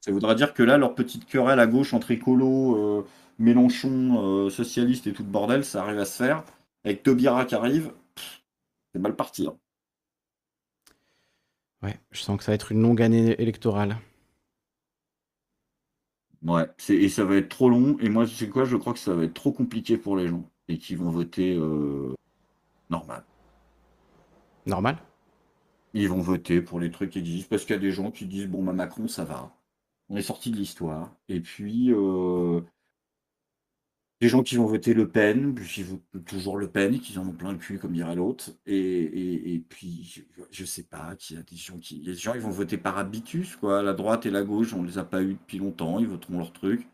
[0.00, 3.06] Ça voudra dire que là, leur petite querelle à gauche entre écolo, euh,
[3.38, 6.44] Mélenchon, euh, socialiste et tout le bordel, ça arrive à se faire.
[6.84, 7.92] Avec Taubira qui arrive,
[8.92, 9.46] c'est mal parti.
[9.46, 9.54] hein.
[11.82, 13.98] Ouais, je sens que ça va être une longue année électorale.
[16.42, 17.96] Ouais, c'est- et ça va être trop long.
[18.00, 20.28] Et moi, tu sais quoi, je crois que ça va être trop compliqué pour les
[20.28, 20.50] gens.
[20.68, 22.14] Et qui vont voter euh,
[22.90, 23.24] normal.
[24.66, 24.98] Normal?
[25.94, 27.48] Ils vont voter pour les trucs qui existent.
[27.50, 29.54] Parce qu'il y a des gens qui disent, bon, bah, Macron, ça va.
[30.08, 31.14] On est sorti de l'histoire.
[31.28, 32.60] Et puis, euh,
[34.20, 37.26] des gens qui vont voter Le Pen, puis qui votent toujours Le Pen, qui en
[37.26, 38.50] ont plein le cul, comme dirait l'autre.
[38.66, 42.00] Et, puis, je, sais pas, il y a des gens qui.
[42.00, 43.82] Les gens, ils vont voter par habitus, quoi.
[43.82, 46.52] La droite et la gauche, on les a pas eu depuis longtemps, ils voteront leur
[46.52, 46.88] truc.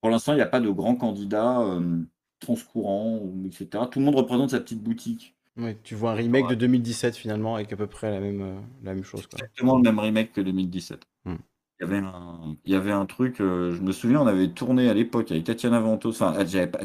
[0.00, 1.98] Pour l'instant, il n'y a pas de grand candidat euh,
[2.38, 3.84] transcourant, etc.
[3.90, 5.34] Tout le monde représente sa petite boutique.
[5.56, 8.60] Oui, tu vois un remake de 2017 finalement avec à peu près la même, euh,
[8.84, 9.26] la même chose.
[9.32, 11.04] Exactement le même remake que 2017.
[11.24, 11.34] Hmm.
[11.80, 14.48] Il, y avait un, il y avait un truc, euh, je me souviens, on avait
[14.48, 16.80] tourné à l'époque avec Tatiana Ventos, enfin, j'avais pas,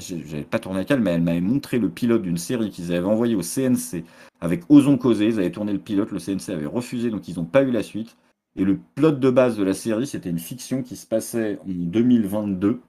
[0.50, 3.36] pas tourné avec elle, mais elle m'avait montré le pilote d'une série qu'ils avaient envoyé
[3.36, 4.04] au CNC
[4.39, 5.28] avec Osons causer.
[5.28, 7.84] Ils avaient tourné le pilote, le CNC avait refusé, donc ils n'ont pas eu la
[7.84, 8.18] suite.
[8.56, 11.70] Et le plot de base de la série, c'était une fiction qui se passait en
[11.70, 12.82] 2022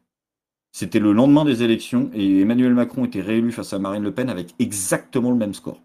[0.74, 4.28] c'était le lendemain des élections et Emmanuel Macron était réélu face à Marine Le Pen
[4.28, 5.80] avec exactement le même score.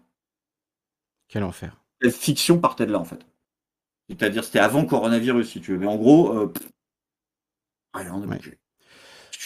[1.28, 1.80] Quel enfer.
[2.00, 3.24] La fiction partait de là en fait.
[4.10, 5.78] C'est-à-dire c'était avant coronavirus si tu veux.
[5.78, 6.52] Mais en gros, euh,
[7.94, 8.20] rien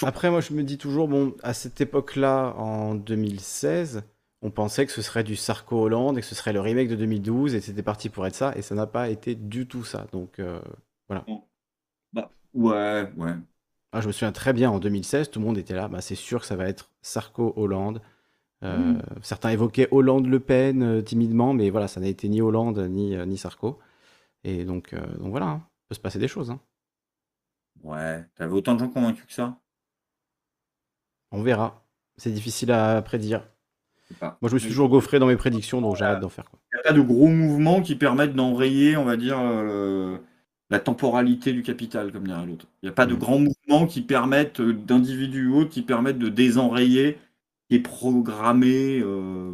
[0.03, 4.05] Après moi je me dis toujours, bon, à cette époque-là, en 2016,
[4.41, 6.97] on pensait que ce serait du Sarko Hollande et que ce serait le remake de
[6.97, 10.07] 2012 et c'était parti pour être ça et ça n'a pas été du tout ça.
[10.13, 10.61] Donc euh,
[11.09, 11.25] voilà.
[12.13, 13.33] Bah, ouais, ouais.
[13.93, 15.89] Ah, je me souviens très bien, en 2016, tout le monde était là.
[15.89, 18.03] Bah, c'est sûr que ça va être Sarko-Hollande.
[18.63, 19.03] Euh, mmh.
[19.23, 23.39] Certains évoquaient Hollande-Le Pen euh, timidement, mais voilà, ça n'a été ni Hollande ni, ni
[23.39, 23.79] Sarko.
[24.45, 25.63] Et donc, donc voilà, hein.
[25.65, 26.51] il peut se passer des choses.
[26.51, 26.61] Hein.
[27.83, 29.59] Ouais, t'avais autant de gens convaincus que ça?
[31.33, 31.85] On verra.
[32.17, 33.49] C'est difficile à prédire.
[34.21, 36.45] Moi, je me suis toujours gaufré dans mes prédictions, donc j'arrête d'en faire.
[36.73, 39.39] Il n'y a pas de gros mouvements qui permettent d'enrayer, on va dire,
[40.71, 42.67] la temporalité du capital, comme dirait l'autre.
[42.83, 43.19] Il n'y a pas de mm.
[43.19, 47.19] grands mouvements qui permettent, euh, d'individus ou autres, qui permettent de désenrayer
[47.71, 49.01] et programmer.
[49.01, 49.53] Euh,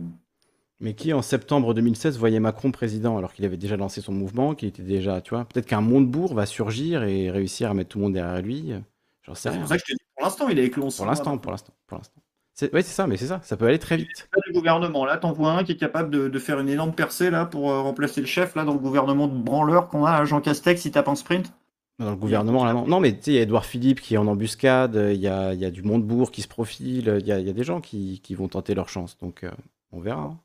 [0.81, 4.55] Mais qui, en septembre 2016, voyait Macron président alors qu'il avait déjà lancé son mouvement,
[4.55, 7.99] qu'il était déjà, tu vois, peut-être qu'un Montebourg va surgir et réussir à mettre tout
[7.99, 8.73] le monde derrière lui.
[9.23, 9.59] J'en sais rien.
[9.59, 10.89] C'est pour ça que je te dis, pour l'instant, il est éclos.
[10.97, 12.23] Pour l'instant, pour l'instant, pour l'instant.
[12.73, 14.29] Oui, c'est ça, mais c'est ça, ça peut aller très vite.
[14.33, 17.31] Pas du gouvernement, là, t'en vois un qui est capable de, faire une énorme percée
[17.31, 20.41] là pour euh, remplacer le chef là dans le gouvernement de branleur qu'on a, Jean
[20.41, 21.53] Castex, il tape en sprint
[21.99, 22.87] Dans le gouvernement, là, non.
[22.87, 25.29] Non, mais tu sais, il y a Edouard Philippe qui est en embuscade, il y
[25.29, 27.81] a, y a du Montebourg qui se profile, il y a, y a, des gens
[27.81, 29.51] qui, qui, vont tenter leur chance, donc euh,
[29.93, 30.23] on verra.
[30.23, 30.39] Hein.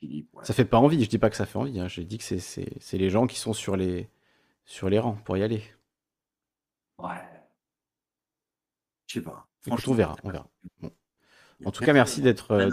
[0.00, 1.88] Philippe, Ça fait pas envie, je dis pas que ça fait envie, hein.
[1.88, 4.08] je dis que c'est les gens qui sont sur les,
[4.64, 5.62] sur les rangs pour y aller.
[6.98, 7.14] Ouais.
[9.06, 10.16] Je sais pas on verra.
[10.24, 10.46] On verra.
[11.64, 12.50] En tout cas, merci d'être.
[12.52, 12.70] Euh,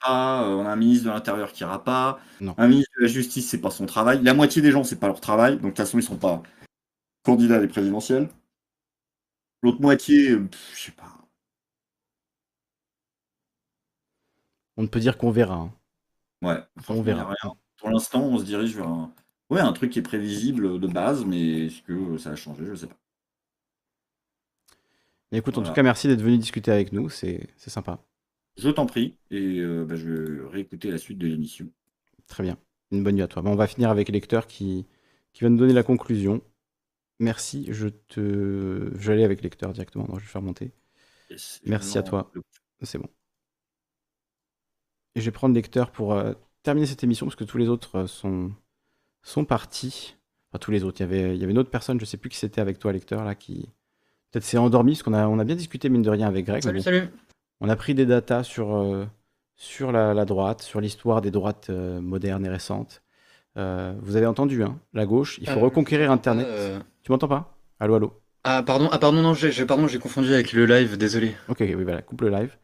[0.00, 0.44] pas.
[0.44, 2.20] Euh, on a un ministre de l'Intérieur qui ira pas.
[2.56, 4.22] Un ministre de la Justice, c'est pas son travail.
[4.22, 5.54] La moitié des gens, c'est pas leur travail.
[5.54, 6.42] Donc de toute façon, ils sont pas
[7.22, 8.28] candidats à des présidentielles.
[9.62, 11.19] L'autre moitié, euh, je sais pas.
[14.80, 15.56] On ne peut dire qu'on verra.
[15.56, 15.72] Hein.
[16.40, 16.56] Ouais.
[16.88, 17.34] on verra.
[17.76, 19.12] Pour l'instant, on se dirige vers un...
[19.50, 22.74] Ouais, un truc qui est prévisible de base, mais est-ce que ça a changé Je
[22.74, 22.96] sais pas
[25.32, 28.02] écoute, en tout cas, merci d'être venu discuter avec nous, c'est sympa.
[28.56, 31.68] Je t'en prie, et euh, bah, je vais réécouter la suite de l'émission.
[32.26, 32.56] Très bien,
[32.90, 33.42] une bonne nuit à toi.
[33.44, 34.86] on va finir avec Lecteur qui,
[35.34, 36.40] qui va nous donner la conclusion.
[37.18, 38.90] Merci, je te.
[38.94, 40.72] Je vais aller avec Lecteur directement, je vais faire monter.
[41.66, 42.32] merci à toi,
[42.82, 43.08] c'est bon.
[45.14, 46.32] Et je vais prendre Lecteur pour euh,
[46.62, 48.52] terminer cette émission parce que tous les autres euh, sont,
[49.22, 50.16] sont partis.
[50.50, 51.00] Enfin, tous les autres.
[51.00, 52.78] Il y, avait, il y avait une autre personne, je sais plus qui c'était avec
[52.78, 53.68] toi, Lecteur, là, qui,
[54.30, 56.62] Peut-être c'est endormi, parce qu'on a, on a bien discuté, mine de rien, avec Greg.
[56.62, 57.08] Salut, salut.
[57.60, 59.04] On a pris des datas sur, euh,
[59.56, 63.02] sur la, droite, sur l'histoire des droites euh, modernes et récentes.
[63.56, 66.46] Euh, vous avez entendu, hein, la gauche, il faut reconquérir Internet.
[67.02, 67.56] Tu m'entends pas?
[67.80, 68.20] Allô, allô?
[68.44, 71.34] Ah, pardon, ah, pardon, non, j'ai, pardon, j'ai confondu avec le live, désolé.
[71.48, 72.56] Ok, oui, voilà, coupe le live.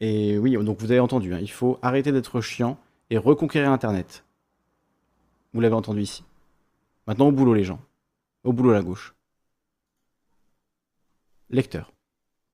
[0.00, 2.78] Et oui, donc vous avez entendu, hein, il faut arrêter d'être chiant
[3.10, 4.24] et reconquérir Internet.
[5.52, 6.24] Vous l'avez entendu ici.
[7.06, 7.80] Maintenant, au boulot, les gens.
[8.44, 9.14] Au boulot, la gauche.
[11.50, 11.92] Lecteur.